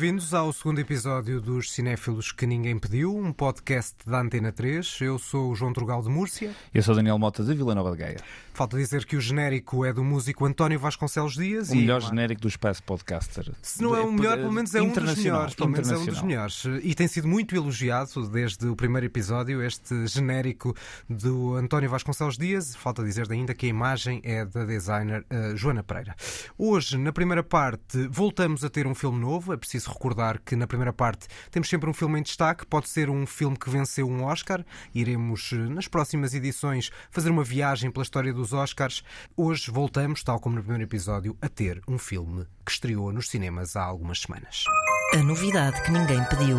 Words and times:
Bem-vindos 0.00 0.32
ao 0.32 0.50
segundo 0.50 0.78
episódio 0.78 1.42
dos 1.42 1.72
Cinéfilos 1.72 2.32
que 2.32 2.46
Ninguém 2.46 2.78
Pediu, 2.78 3.14
um 3.14 3.34
podcast 3.34 3.94
da 4.06 4.22
Antena 4.22 4.50
3. 4.50 4.98
Eu 5.02 5.18
sou 5.18 5.50
o 5.50 5.54
João 5.54 5.74
Trugal 5.74 6.00
de 6.00 6.08
Múrcia. 6.08 6.52
Eu 6.72 6.82
sou 6.82 6.94
Daniel 6.94 7.18
Mota 7.18 7.44
de 7.44 7.52
Vila 7.52 7.74
Nova 7.74 7.90
de 7.90 7.98
Gaia. 7.98 8.16
Falta 8.60 8.76
dizer 8.76 9.06
que 9.06 9.16
o 9.16 9.20
genérico 9.22 9.86
é 9.86 9.90
do 9.90 10.04
músico 10.04 10.44
António 10.44 10.78
Vasconcelos 10.78 11.32
Dias. 11.32 11.70
O 11.70 11.74
melhor 11.74 12.02
genérico 12.02 12.42
do 12.42 12.48
espaço 12.48 12.82
podcaster. 12.82 13.50
Se 13.62 13.82
não 13.82 13.96
é 13.96 14.02
o 14.02 14.12
melhor, 14.12 14.36
pelo 14.36 14.52
menos 14.52 14.74
é 14.74 14.82
um 14.82 14.90
dos 14.90 15.16
melhores. 15.16 15.54
Pelo 15.54 15.70
menos 15.70 15.90
é 15.90 15.96
um 15.96 16.04
dos 16.04 16.20
melhores. 16.20 16.64
E 16.82 16.94
tem 16.94 17.08
sido 17.08 17.26
muito 17.26 17.56
elogiado 17.56 18.28
desde 18.28 18.66
o 18.66 18.76
primeiro 18.76 19.06
episódio, 19.06 19.62
este 19.62 20.06
genérico 20.06 20.76
do 21.08 21.54
António 21.54 21.88
Vasconcelos 21.88 22.36
Dias. 22.36 22.76
Falta 22.76 23.02
dizer 23.02 23.26
ainda 23.32 23.54
que 23.54 23.64
a 23.64 23.68
imagem 23.70 24.20
é 24.24 24.44
da 24.44 24.66
designer 24.66 25.24
uh, 25.32 25.56
Joana 25.56 25.82
Pereira. 25.82 26.14
Hoje, 26.58 26.98
na 26.98 27.14
primeira 27.14 27.42
parte, 27.42 28.08
voltamos 28.10 28.62
a 28.62 28.68
ter 28.68 28.86
um 28.86 28.94
filme 28.94 29.18
novo. 29.18 29.54
É 29.54 29.56
preciso 29.56 29.88
recordar 29.88 30.38
que 30.38 30.54
na 30.54 30.66
primeira 30.66 30.92
parte 30.92 31.28
temos 31.50 31.66
sempre 31.66 31.88
um 31.88 31.94
filme 31.94 32.20
em 32.20 32.22
destaque. 32.22 32.66
Pode 32.66 32.90
ser 32.90 33.08
um 33.08 33.24
filme 33.24 33.56
que 33.56 33.70
venceu 33.70 34.06
um 34.06 34.24
Oscar. 34.24 34.62
Iremos, 34.94 35.50
eh, 35.54 35.56
nas 35.56 35.88
próximas 35.88 36.34
edições, 36.34 36.90
fazer 37.10 37.30
uma 37.30 37.42
viagem 37.42 37.90
pela 37.90 38.02
história 38.02 38.34
dos 38.34 38.49
Oscars. 38.52 39.02
Hoje 39.36 39.70
voltamos, 39.70 40.22
tal 40.22 40.40
como 40.40 40.56
no 40.56 40.62
primeiro 40.62 40.84
episódio, 40.84 41.36
a 41.40 41.48
ter 41.48 41.80
um 41.88 41.98
filme 41.98 42.46
que 42.64 42.72
estreou 42.72 43.12
nos 43.12 43.28
cinemas 43.28 43.76
há 43.76 43.82
algumas 43.82 44.20
semanas. 44.20 44.64
A 45.14 45.18
novidade 45.18 45.82
que 45.82 45.90
ninguém 45.90 46.22
pediu. 46.24 46.56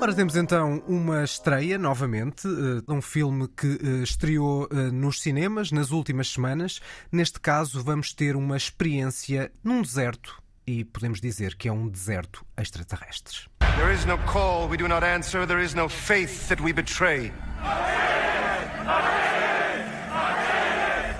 Ora, 0.00 0.12
temos 0.12 0.34
então 0.34 0.82
uma 0.88 1.22
estreia, 1.22 1.78
novamente, 1.78 2.48
de 2.48 2.82
uh, 2.90 2.94
um 2.94 3.00
filme 3.00 3.46
que 3.46 3.68
uh, 3.68 4.02
estreou 4.02 4.64
uh, 4.64 4.92
nos 4.92 5.22
cinemas 5.22 5.70
nas 5.70 5.92
últimas 5.92 6.28
semanas. 6.28 6.80
Neste 7.12 7.38
caso, 7.38 7.84
vamos 7.84 8.12
ter 8.12 8.34
uma 8.34 8.56
experiência 8.56 9.52
num 9.62 9.80
deserto 9.80 10.42
e 10.66 10.84
podemos 10.84 11.20
dizer 11.20 11.54
que 11.54 11.68
é 11.68 11.72
um 11.72 11.88
deserto 11.88 12.44
extraterrestre. 12.56 13.48
There 13.76 13.94
is 13.94 14.04
no 14.04 14.18
call 14.18 14.68
we 14.68 14.76
do 14.76 14.88
not 14.88 15.04
answer, 15.04 15.46
there 15.46 15.62
is 15.62 15.74
no 15.74 15.88
faith 15.88 16.48
that 16.48 16.60
we 16.60 16.72
betray. 16.72 17.32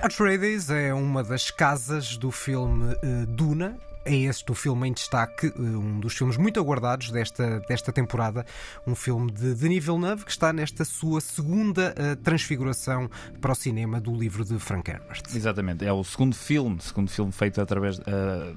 Atreides 0.03 0.69
é 0.69 0.92
uma 0.92 1.22
das 1.22 1.48
casas 1.48 2.17
do 2.17 2.33
filme 2.33 2.97
Duna, 3.28 3.78
é 4.05 4.14
este 4.14 4.50
o 4.50 4.55
filme 4.55 4.89
em 4.89 4.92
destaque, 4.92 5.47
eh, 5.47 5.61
um 5.61 6.00
dos 6.00 6.14
filmes 6.14 6.36
muito 6.36 6.58
aguardados 6.58 7.11
desta, 7.11 7.61
desta 7.61 7.92
temporada, 7.92 8.44
um 8.86 8.94
filme 8.94 9.31
de 9.31 9.55
Denis 9.55 9.84
Villeneuve 9.84 10.25
que 10.25 10.31
está 10.31 10.53
nesta 10.53 10.84
sua 10.84 11.20
segunda 11.20 11.94
uh, 11.97 12.17
transfiguração 12.17 13.09
para 13.41 13.53
o 13.53 13.55
cinema 13.55 14.00
do 14.00 14.14
livro 14.14 14.44
de 14.44 14.59
Frank 14.59 14.91
Herbert. 14.91 15.22
Exatamente, 15.34 15.84
é 15.84 15.92
o 15.92 16.03
segundo 16.03 16.34
filme, 16.34 16.81
segundo 16.81 17.11
filme 17.11 17.33
feito 17.33 17.61
através 17.61 17.98
uh, 17.98 18.03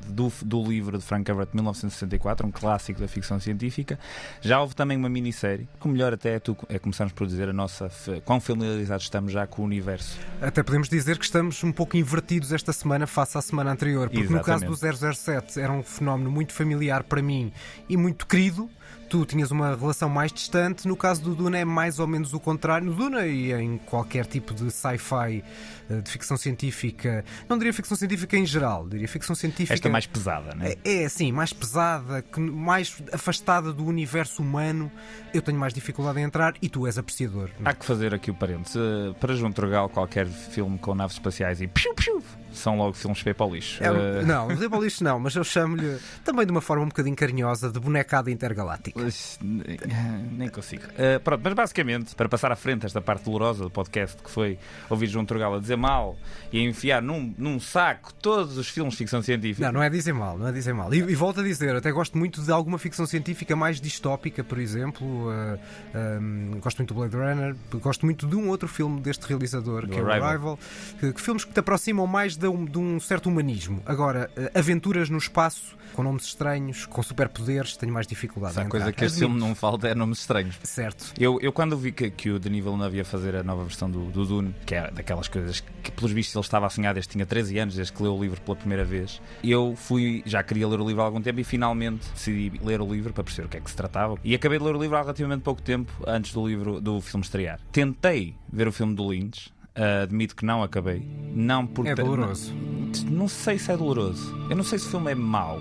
do, 0.08 0.32
do 0.44 0.64
livro 0.64 0.98
de 0.98 1.04
Frank 1.04 1.30
Herbert 1.30 1.48
de 1.48 1.56
1964, 1.56 2.48
um 2.48 2.52
clássico 2.52 3.00
da 3.00 3.08
ficção 3.08 3.40
científica. 3.40 4.00
Já 4.42 4.60
houve 4.60 4.76
também 4.76 4.98
uma 4.98 5.10
minissérie, 5.10 5.68
que 5.80 5.88
o 5.88 5.90
melhor 5.90 6.14
até 6.14 6.36
é, 6.36 6.40
tu, 6.40 6.58
é 6.70 6.80
começarmos 6.80 7.14
por 7.14 7.28
dizer 7.28 7.50
a 7.50 7.54
nossa 7.54 7.90
quão 8.24 8.40
familiarizados 8.40 9.06
estamos 9.06 9.32
já 9.32 9.46
com 9.46 9.62
o 9.62 9.66
universo. 9.66 10.18
Até 10.42 10.64
podemos 10.64 10.90
dizer 10.90 11.18
que 11.18 11.26
estamos 11.26 11.64
um 11.64 11.72
pouco 11.72 11.98
invertidos 11.98 12.52
esta 12.52 12.74
semana 12.74 13.06
face 13.06 13.38
à 13.38 13.42
semana 13.42 13.72
anterior, 13.72 14.10
porque 14.10 14.26
Exatamente. 14.26 14.70
no 14.70 14.78
caso 14.78 14.92
do 14.92 15.16
007 15.16 15.35
era 15.58 15.72
um 15.72 15.84
fenómeno 15.84 16.32
muito 16.32 16.54
familiar 16.54 17.04
para 17.04 17.22
mim 17.22 17.52
e 17.88 17.96
muito 17.98 18.26
querido 18.28 18.70
tu 19.10 19.26
tinhas 19.26 19.52
uma 19.52 19.76
relação 19.76 20.10
mais 20.10 20.32
distante. 20.32 20.88
No 20.88 20.96
caso 20.96 21.22
do 21.22 21.36
Duna 21.36 21.60
é 21.60 21.66
mais 21.66 22.00
ou 22.00 22.08
menos 22.08 22.34
o 22.34 22.40
contrário. 22.40 22.88
No 22.88 22.94
Duna 22.94 23.26
e 23.26 23.54
em 23.54 23.78
qualquer 23.78 24.26
tipo 24.26 24.54
de 24.54 24.72
sci-fi, 24.72 25.44
de 25.90 26.10
ficção 26.10 26.38
científica, 26.38 27.24
não 27.48 27.58
diria 27.58 27.74
ficção 27.74 27.96
científica 27.96 28.38
em 28.38 28.46
geral, 28.46 28.88
diria 28.88 29.08
ficção 29.08 29.36
científica. 29.36 29.74
Esta 29.74 29.90
mais 29.90 30.06
pesada, 30.06 30.56
não 30.56 30.66
é? 30.66 30.76
É, 30.84 31.04
é 31.04 31.10
sim, 31.10 31.32
mais 31.32 31.54
pesada, 31.54 32.24
mais 32.38 32.96
afastada 33.12 33.72
do 33.72 33.86
universo 33.86 34.42
humano. 34.42 34.92
Eu 35.34 35.42
tenho 35.42 35.60
mais 35.60 35.74
dificuldade 35.74 36.20
em 36.20 36.24
entrar 36.24 36.54
e 36.62 36.70
tu 36.70 36.88
és 36.88 36.98
apreciador. 36.98 37.50
Há 37.64 37.74
que 37.74 37.86
fazer 37.86 38.14
aqui 38.14 38.32
o 38.32 38.34
parênteses. 38.34 38.76
Eh, 38.76 39.14
para 39.20 39.34
João 39.36 39.52
Trugal, 39.52 39.90
qualquer 39.90 40.28
filme 40.28 40.78
com 40.78 40.96
naves 40.96 41.16
espaciais 41.16 41.62
e 41.62 41.68
piu, 41.68 41.94
piu, 41.94 42.24
são 42.52 42.78
logo 42.78 42.94
filmes 42.94 43.22
para 43.22 43.46
o 43.46 43.54
lixo. 43.54 43.84
É, 43.84 43.92
uh... 43.92 44.26
Não, 44.26 44.48
para 44.48 44.80
o 44.80 44.84
lixo 44.84 45.04
não, 45.04 45.20
mas 45.20 45.36
eu 45.36 45.44
chamo-lhe 45.44 45.98
também 46.24 46.46
de 46.46 46.52
uma 46.52 46.62
forma 46.62 46.84
um 46.84 46.88
bocadinho 46.88 47.16
carinhosa 47.16 47.70
de 47.70 47.80
bonecada 47.80 48.32
intergaláctica. 48.32 49.00
Nem 49.42 50.50
consigo. 50.50 50.84
Uh, 50.84 51.20
pronto, 51.24 51.42
mas 51.44 51.54
basicamente, 51.54 52.16
para 52.16 52.30
passar 52.30 52.52
à 52.52 52.56
frente 52.56 52.86
esta 52.86 53.02
parte 53.02 53.26
dolorosa 53.26 53.64
do 53.64 53.70
podcast, 53.70 54.22
que 54.22 54.30
foi 54.30 54.58
ouvir 54.90 55.08
João 55.08 55.26
Turgal 55.26 55.56
a 55.56 55.60
dizer 55.60 55.75
mal 55.76 56.18
e 56.52 56.60
a 56.60 56.62
enfiar 56.62 57.02
num, 57.02 57.34
num 57.38 57.60
saco 57.60 58.14
todos 58.14 58.58
os 58.58 58.68
filmes 58.68 58.94
de 58.94 58.98
ficção 59.00 59.22
científica. 59.22 59.68
Não, 59.68 59.74
não 59.74 59.84
é 59.84 59.90
dizer 59.90 60.14
mal, 60.14 60.38
não 60.38 60.48
é 60.48 60.52
dizer 60.52 60.74
mal. 60.74 60.94
E, 60.94 60.98
e 60.98 61.16
volto 61.16 61.42
a 61.42 61.44
dizer, 61.44 61.76
até 61.76 61.92
gosto 61.92 62.18
muito 62.18 62.42
de 62.42 62.52
alguma 62.52 62.78
ficção 62.78 63.06
científica 63.06 63.56
mais 63.56 63.82
distópica, 63.82 64.44
por 64.44 64.58
exemplo. 64.58 65.06
Uh, 65.06 65.60
ah, 65.94 66.18
um, 66.20 66.60
gosto 66.62 66.78
muito 66.78 66.94
do 66.94 67.00
Blade 67.00 67.16
Runner, 67.16 67.56
gosto 67.82 68.06
muito 68.06 68.28
de 68.28 68.36
um 68.36 68.50
outro 68.50 68.68
filme 68.68 69.02
deste 69.02 69.26
realizador, 69.28 69.82
do 69.82 69.90
que 69.90 70.00
Arrival. 70.00 70.16
é 70.16 70.20
o 70.20 70.24
Arrival. 70.24 70.60
Que, 71.00 71.14
que, 71.14 71.22
filmes 71.22 71.44
que 71.44 71.52
te 71.52 71.60
aproximam 71.60 72.08
mais 72.08 72.36
de 72.36 72.48
um, 72.48 72.66
de 72.66 72.78
um 72.78 73.00
certo 73.00 73.28
humanismo. 73.28 73.82
Agora, 73.86 74.30
uh, 74.38 74.58
aventuras 74.58 75.10
no 75.10 75.18
espaço, 75.18 75.76
com 75.94 76.04
nomes 76.04 76.26
estranhos, 76.26 76.86
com 76.86 77.02
superpoderes, 77.02 77.78
tenho 77.78 77.94
mais 77.94 78.08
dificuldade. 78.08 78.60
Essa 78.60 78.70
coisa 78.70 78.92
que 78.92 79.06
este 79.06 79.20
filme 79.20 79.40
não 79.40 79.56
falta 79.56 79.88
é 79.88 79.96
nomes 79.96 80.20
estranhos. 80.20 80.58
Certo. 80.64 81.14
Eu, 81.18 81.40
eu 81.42 81.52
quando 81.52 81.78
vi 81.78 81.92
que, 81.92 82.10
que 82.10 82.30
o 82.30 82.40
Denis 82.40 82.64
Villeneuve 82.64 82.98
ia 82.98 83.06
fazer 83.06 83.36
a 83.36 83.44
nova 83.44 83.64
versão 83.64 83.90
do, 83.90 84.06
do 84.06 84.26
Dune, 84.26 84.56
que 84.66 84.76
é 84.76 84.92
daquelas 84.92 85.28
coisas 85.28 85.64
que, 85.84 85.92
pelos 85.92 86.12
vistos, 86.12 86.36
ele 86.36 86.44
estava 86.44 86.66
a 86.66 86.70
sonhar 86.70 86.94
desde 86.94 87.12
tinha 87.12 87.26
13 87.26 87.60
anos, 87.60 87.76
desde 87.76 87.94
que 87.94 88.02
leu 88.02 88.16
o 88.16 88.22
livro 88.22 88.42
pela 88.42 88.56
primeira 88.56 88.84
vez, 88.84 89.22
eu 89.44 89.76
fui, 89.76 90.24
já 90.26 90.42
queria 90.42 90.68
ler 90.68 90.80
o 90.80 90.88
livro 90.88 91.02
há 91.02 91.06
algum 91.06 91.22
tempo 91.22 91.40
e 91.40 91.44
finalmente 91.44 92.08
decidi 92.14 92.60
ler 92.64 92.82
o 92.82 92.92
livro 92.92 93.14
para 93.14 93.24
perceber 93.24 93.48
o 93.48 93.50
que 93.50 93.58
é 93.58 93.60
que 93.60 93.70
se 93.70 93.76
tratava. 93.76 94.18
E 94.24 94.34
acabei 94.34 94.58
de 94.58 94.66
ler 94.66 94.76
o 94.76 94.82
livro 94.82 94.98
há 94.98 95.02
relativamente 95.02 95.42
pouco 95.42 95.62
tempo 95.62 95.92
antes 96.08 96.34
do 96.34 96.48
livro 96.48 96.82
do 96.82 97.00
filme 97.02 97.24
estrear. 97.24 97.60
Tentei 97.72 98.36
ver 98.52 98.68
o 98.68 98.72
filme 98.72 98.96
do 98.96 99.10
Lynch, 99.10 99.54
Uh, 99.78 100.04
admito 100.04 100.38
que 100.38 100.46
não 100.46 100.64
acabei. 100.64 101.06
Não 101.34 101.68
porque. 101.68 101.92
É 101.92 101.96
doloroso. 101.96 102.54
Não, 102.54 103.12
não, 103.12 103.28
sei 103.28 103.60
se 103.60 103.74
é 103.74 103.76
doloroso. 103.76 104.34
Eu 104.50 104.56
não 104.56 104.64
sei 104.64 104.80
se 104.80 104.88
o 104.88 104.90
filme 104.90 105.12
é 105.12 105.16
mau. 105.16 105.60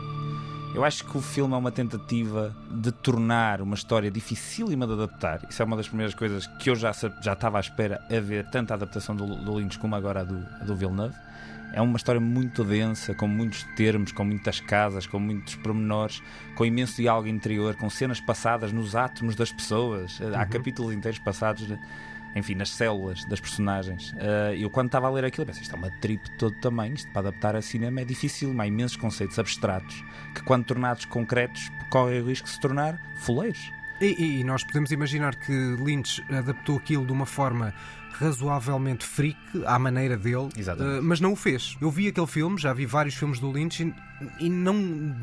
Eu 0.74 0.84
acho 0.84 1.04
que 1.04 1.16
o 1.16 1.20
filme 1.20 1.54
é 1.54 1.56
uma 1.56 1.70
tentativa 1.70 2.52
de 2.68 2.90
tornar 2.90 3.62
uma 3.62 3.76
história 3.76 4.10
dificílima 4.10 4.84
de 4.88 4.94
adaptar. 4.94 5.46
Isso 5.48 5.62
é 5.62 5.64
uma 5.64 5.76
das 5.76 5.86
primeiras 5.86 6.16
coisas 6.16 6.48
que 6.58 6.68
eu 6.68 6.74
já, 6.74 6.90
já 7.22 7.32
estava 7.32 7.58
à 7.58 7.60
espera 7.60 8.04
a 8.10 8.20
ver, 8.20 8.44
tanto 8.50 8.72
a 8.72 8.74
adaptação 8.74 9.14
do, 9.14 9.36
do 9.36 9.54
Lynch 9.54 9.78
como 9.78 9.94
agora 9.94 10.22
a 10.22 10.24
do, 10.24 10.44
a 10.60 10.64
do 10.64 10.74
Villeneuve. 10.74 11.14
É 11.72 11.80
uma 11.80 11.96
história 11.96 12.20
muito 12.20 12.64
densa, 12.64 13.14
com 13.14 13.28
muitos 13.28 13.62
termos, 13.76 14.10
com 14.10 14.24
muitas 14.24 14.58
casas, 14.58 15.06
com 15.06 15.20
muitos 15.20 15.54
pormenores, 15.56 16.20
com 16.56 16.64
imenso 16.64 16.96
diálogo 16.96 17.28
interior, 17.28 17.76
com 17.76 17.88
cenas 17.88 18.20
passadas 18.20 18.72
nos 18.72 18.96
átomos 18.96 19.36
das 19.36 19.52
pessoas. 19.52 20.18
Uhum. 20.18 20.34
Há 20.34 20.44
capítulos 20.44 20.92
inteiros 20.92 21.20
passados 21.20 21.68
enfim, 22.34 22.54
nas 22.54 22.70
células 22.70 23.24
das 23.24 23.40
personagens. 23.40 24.12
Uh, 24.12 24.54
eu, 24.56 24.68
quando 24.70 24.86
estava 24.86 25.06
a 25.06 25.10
ler 25.10 25.24
aquilo, 25.24 25.46
pensei, 25.46 25.62
isto 25.62 25.74
é 25.74 25.78
uma 25.78 25.90
trip 26.00 26.22
de 26.24 26.36
todo 26.36 26.54
tamanho, 26.60 26.94
isto 26.94 27.10
para 27.12 27.28
adaptar 27.28 27.56
a 27.56 27.62
cinema 27.62 28.00
é 28.00 28.04
difícil, 28.04 28.54
há 28.60 28.66
imensos 28.66 28.96
conceitos 28.96 29.38
abstratos 29.38 30.04
que, 30.34 30.42
quando 30.42 30.64
tornados 30.64 31.04
concretos, 31.04 31.70
correm 31.90 32.20
o 32.20 32.26
risco 32.26 32.46
de 32.46 32.54
se 32.54 32.60
tornar 32.60 33.00
foleiros. 33.16 33.72
E, 34.00 34.40
e, 34.40 34.44
nós 34.44 34.64
podemos 34.64 34.90
imaginar 34.90 35.36
que 35.36 35.52
Lynch 35.52 36.20
adaptou 36.28 36.76
aquilo 36.76 37.06
de 37.06 37.12
uma 37.12 37.26
forma 37.26 37.72
razoavelmente 38.18 39.04
freak 39.04 39.38
à 39.66 39.78
maneira 39.78 40.16
dele, 40.16 40.48
uh, 40.48 41.02
mas 41.02 41.20
não 41.20 41.32
o 41.32 41.36
fez. 41.36 41.76
Eu 41.80 41.90
vi 41.90 42.08
aquele 42.08 42.26
filme, 42.26 42.58
já 42.58 42.72
vi 42.72 42.86
vários 42.86 43.14
filmes 43.14 43.38
do 43.38 43.50
Lynch 43.50 43.92
e, 44.38 44.48
não 44.48 45.14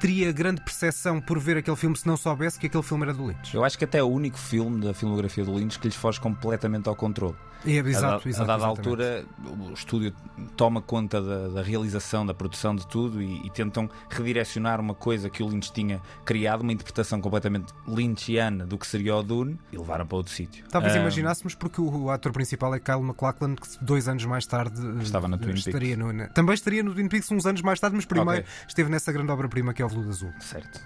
teria 0.00 0.30
grande 0.32 0.60
percepção 0.60 1.20
por 1.20 1.38
ver 1.38 1.56
aquele 1.56 1.76
filme 1.76 1.96
se 1.96 2.06
não 2.06 2.16
soubesse 2.16 2.58
que 2.58 2.66
aquele 2.66 2.82
filme 2.82 3.04
era 3.04 3.14
do 3.14 3.26
Lynch. 3.26 3.54
Eu 3.54 3.64
acho 3.64 3.78
que 3.78 3.84
até 3.84 3.98
é 3.98 4.02
o 4.02 4.08
único 4.08 4.38
filme 4.38 4.84
da 4.84 4.92
filmografia 4.92 5.44
do 5.44 5.54
Lynch 5.54 5.78
que 5.78 5.88
lhes 5.88 5.96
foge 5.96 6.20
completamente 6.20 6.88
ao 6.88 6.94
controle. 6.94 7.36
É, 7.64 7.78
exato, 7.78 8.28
exato, 8.28 8.44
a 8.44 8.56
dada 8.56 8.66
altura, 8.66 9.24
o 9.44 9.72
estúdio 9.72 10.12
toma 10.56 10.80
conta 10.80 11.20
da, 11.20 11.48
da 11.48 11.62
realização, 11.62 12.24
da 12.24 12.34
produção 12.34 12.76
de 12.76 12.86
tudo 12.86 13.20
e, 13.20 13.46
e, 13.46 13.50
tentam 13.50 13.88
redirecionar 14.10 14.80
uma 14.80 14.94
coisa 14.94 15.30
que 15.30 15.42
o 15.42 15.48
Lynch 15.48 15.72
tinha 15.72 16.00
criado, 16.24 16.60
uma 16.60 16.72
interpretação 16.72 17.20
completamente 17.20 17.72
lynchiana 17.88 18.66
do 18.66 18.78
que 18.78 18.86
seria 18.86 19.16
o 19.16 19.22
Dune, 19.22 19.58
e 19.72 19.78
levaram 19.78 20.06
para 20.06 20.16
outro 20.16 20.32
sítio. 20.32 20.64
Talvez 20.70 20.94
imaginássemos, 20.94 21.54
porque 21.54 21.80
o 21.80 22.10
ator 22.10 22.32
principal 22.32 22.74
é 22.74 22.78
Kyle 22.78 23.00
MacLachlan, 23.00 23.56
que 23.56 23.66
dois 23.84 24.06
anos 24.06 24.24
mais 24.24 24.46
tarde 24.46 24.80
estava 25.02 25.26
na 25.26 25.38
Twin 25.38 25.54
estaria 25.54 25.96
Peaks. 25.96 26.14
No, 26.14 26.28
também 26.28 26.54
estaria 26.54 26.82
no 26.82 26.94
Twin 26.94 27.08
Peaks 27.08 27.30
uns 27.30 27.46
anos 27.46 27.62
mais 27.62 27.80
tarde, 27.80 27.96
mas 27.96 28.04
primeiro 28.04 28.35
esteve 28.66 28.90
nessa 28.90 29.12
grande 29.12 29.30
obra-prima 29.30 29.72
que 29.72 29.82
é 29.82 29.84
o 29.84 29.88
Veludo 29.88 30.10
Azul. 30.10 30.32
Certo. 30.40 30.80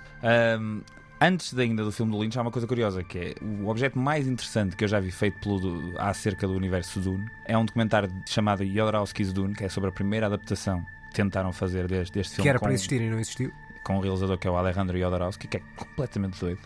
Um, 0.61 0.83
antes 1.21 1.57
ainda 1.59 1.85
do 1.85 1.93
filme 1.93 2.13
do 2.13 2.19
Lynch, 2.19 2.39
há 2.39 2.43
uma 2.43 2.51
coisa 2.51 2.67
curiosa 2.67 3.03
que 3.05 3.19
é 3.19 3.35
o 3.43 3.69
objeto 3.69 3.99
mais 3.99 4.27
interessante 4.27 4.77
que 4.77 4.85
eu 4.85 4.89
já 4.89 5.01
vi 5.01 5.11
feito 5.11 5.39
pelo, 5.41 5.95
acerca 5.99 6.47
do 6.47 6.55
universo 6.55 7.01
Dune 7.01 7.27
é 7.47 7.57
um 7.57 7.65
documentário 7.65 8.11
chamado 8.27 8.65
Jodorowsky's 8.65 9.33
Dune, 9.33 9.55
que 9.55 9.65
é 9.65 9.69
sobre 9.69 9.91
a 9.91 9.93
primeira 9.93 10.27
adaptação 10.27 10.85
que 11.11 11.17
tentaram 11.17 11.53
fazer 11.53 11.87
deste, 11.89 12.15
deste 12.15 12.37
filme. 12.37 12.45
Que 12.45 12.49
era 12.49 12.59
com, 12.59 12.67
para 12.67 12.75
existir 12.75 13.01
e 13.01 13.11
não 13.11 13.19
existiu. 13.19 13.53
Com 13.85 13.97
o 13.97 14.01
realizador 14.01 14.39
que 14.39 14.47
é 14.47 14.51
o 14.51 14.57
Alejandro 14.57 14.99
Jodorowsky, 14.99 15.49
que 15.49 15.57
é 15.57 15.63
completamente 15.77 16.39
doido. 16.39 16.61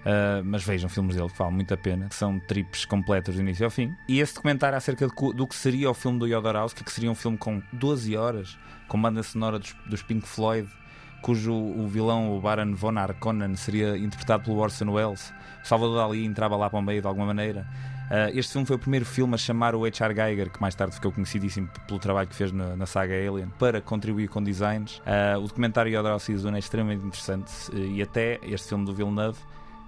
Uh, 0.00 0.42
mas 0.44 0.64
vejam 0.64 0.88
filmes 0.88 1.14
dele 1.14 1.28
que 1.28 1.36
valem 1.36 1.54
muito 1.54 1.74
a 1.74 1.76
pena, 1.76 2.08
que 2.08 2.14
são 2.14 2.38
trips 2.40 2.84
completos 2.84 3.34
do 3.34 3.40
início 3.40 3.64
ao 3.64 3.70
fim. 3.70 3.94
E 4.08 4.20
esse 4.20 4.34
documentário 4.34 4.76
acerca 4.76 5.06
de, 5.06 5.12
do 5.34 5.46
que 5.46 5.54
seria 5.54 5.90
o 5.90 5.94
filme 5.94 6.18
do 6.18 6.28
Jodorowsky, 6.28 6.82
que 6.82 6.92
seria 6.92 7.10
um 7.10 7.14
filme 7.14 7.36
com 7.36 7.62
12 7.72 8.16
horas, 8.16 8.58
com 8.88 9.00
banda 9.00 9.22
sonora 9.22 9.58
dos, 9.58 9.74
dos 9.86 10.02
Pink 10.02 10.26
Floyd, 10.26 10.68
cujo 11.20 11.52
o 11.52 11.86
vilão, 11.86 12.34
o 12.34 12.40
Baron 12.40 12.74
von 12.74 12.96
Harkonnen, 12.96 13.54
seria 13.56 13.96
interpretado 13.96 14.44
pelo 14.44 14.56
Orson 14.56 14.90
Welles. 14.90 15.34
Salvador 15.62 15.96
Dali 15.96 16.24
entrava 16.24 16.56
lá 16.56 16.70
para 16.70 16.78
o 16.78 16.82
meio 16.82 17.02
de 17.02 17.06
alguma 17.06 17.26
maneira. 17.26 17.66
Uh, 18.10 18.36
este 18.36 18.52
filme 18.52 18.66
foi 18.66 18.74
o 18.74 18.78
primeiro 18.78 19.04
filme 19.04 19.34
a 19.34 19.38
chamar 19.38 19.74
o 19.74 19.84
H.R. 19.84 20.14
Geiger, 20.14 20.50
que 20.50 20.60
mais 20.60 20.74
tarde 20.74 20.94
ficou 20.94 21.12
conhecidíssimo 21.12 21.68
pelo 21.86 22.00
trabalho 22.00 22.26
que 22.26 22.34
fez 22.34 22.50
na, 22.50 22.74
na 22.74 22.86
saga 22.86 23.14
Alien, 23.14 23.52
para 23.56 23.80
contribuir 23.80 24.28
com 24.28 24.42
designs. 24.42 24.98
Uh, 24.98 25.38
o 25.38 25.46
documentário 25.46 25.92
Yodorowsky 25.92 26.36
Zone 26.36 26.56
é 26.56 26.58
extremamente 26.58 27.04
interessante 27.04 27.52
e 27.72 28.02
até 28.02 28.40
este 28.42 28.70
filme 28.70 28.84
do 28.84 28.92
Villeneuve 28.92 29.38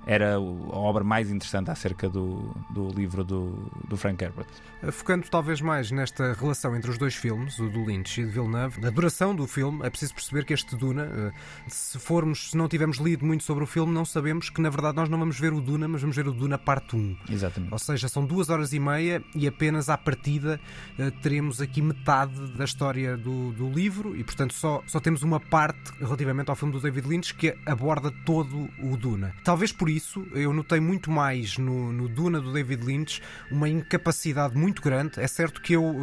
era 0.07 0.35
a 0.35 0.41
obra 0.41 1.05
mais 1.05 1.31
interessante 1.31 1.71
acerca 1.71 2.09
do, 2.09 2.55
do 2.71 2.89
livro 2.89 3.23
do, 3.25 3.71
do 3.89 3.97
Frank 3.97 4.23
Herbert. 4.23 4.49
Focando 4.91 5.29
talvez 5.31 5.61
mais 5.61 5.93
nesta 5.93 6.33
relação 6.33 6.75
entre 6.75 6.91
os 6.91 6.99
dois 6.99 7.15
filmes, 7.15 7.59
o 7.61 7.69
do 7.69 7.85
Lynch 7.85 8.21
e 8.21 8.25
o 8.25 8.27
de 8.27 8.33
Villeneuve, 8.33 8.85
a 8.85 8.91
duração 8.91 9.35
do 9.35 9.47
filme, 9.47 9.81
é 9.85 9.91
preciso 9.91 10.15
perceber 10.15 10.45
que 10.45 10.53
este 10.53 10.75
Duna, 10.75 11.05
eh, 11.05 11.33
se 11.69 11.99
formos, 11.99 12.51
se 12.51 12.57
não 12.57 12.69
tivermos 12.69 12.97
lido 12.97 13.25
muito 13.25 13.45
sobre 13.45 13.63
o 13.63 13.67
filme, 13.67 13.93
não 13.93 14.05
sabemos 14.05 14.51
que 14.51 14.61
na 14.61 14.71
verdade 14.71 14.97
nós 14.97 15.09
não 15.09 15.19
vamos 15.19 15.39
ver 15.39 15.53
o 15.53 15.61
Duna, 15.61 15.87
mas 15.87 16.01
vamos 16.01 16.17
ver 16.17 16.27
o 16.27 16.33
Duna 16.33 16.59
parte 16.59 16.97
1. 16.97 17.17
Exatamente. 17.31 17.73
Ou 17.73 17.79
seja, 17.79 18.09
são 18.09 18.25
duas 18.25 18.49
horas 18.49 18.73
e 18.73 18.81
meia 18.81 19.23
e 19.35 19.47
apenas 19.47 19.89
à 19.89 19.97
partida 19.97 20.61
eh, 20.99 21.11
teremos 21.23 21.61
aqui 21.61 21.81
metade 21.81 22.57
da 22.57 22.65
história 22.65 23.17
do, 23.17 23.53
do 23.53 23.71
livro 23.71 24.17
e 24.17 24.25
portanto 24.25 24.55
só, 24.55 24.83
só 24.87 24.99
temos 24.99 25.23
uma 25.23 25.39
parte 25.39 25.93
relativamente 26.01 26.49
ao 26.51 26.57
filme 26.57 26.73
do 26.73 26.81
David 26.81 27.07
Lynch 27.07 27.35
que 27.35 27.57
aborda 27.67 28.11
todo 28.25 28.69
o 28.81 28.97
Duna. 28.97 29.35
Talvez 29.45 29.71
por 29.71 29.89
isso, 29.89 30.27
eu 30.33 30.53
notei 30.53 30.81
muito 30.81 31.11
mais 31.11 31.59
no, 31.59 31.93
no 31.93 32.09
Duna 32.09 32.41
do 32.41 32.53
David 32.53 32.85
Lynch 32.85 33.23
uma 33.51 33.69
incapacidade 33.69 34.57
muito 34.57 34.72
grande. 34.81 35.21
É 35.21 35.27
certo 35.27 35.61
que 35.61 35.75
eu, 35.75 35.95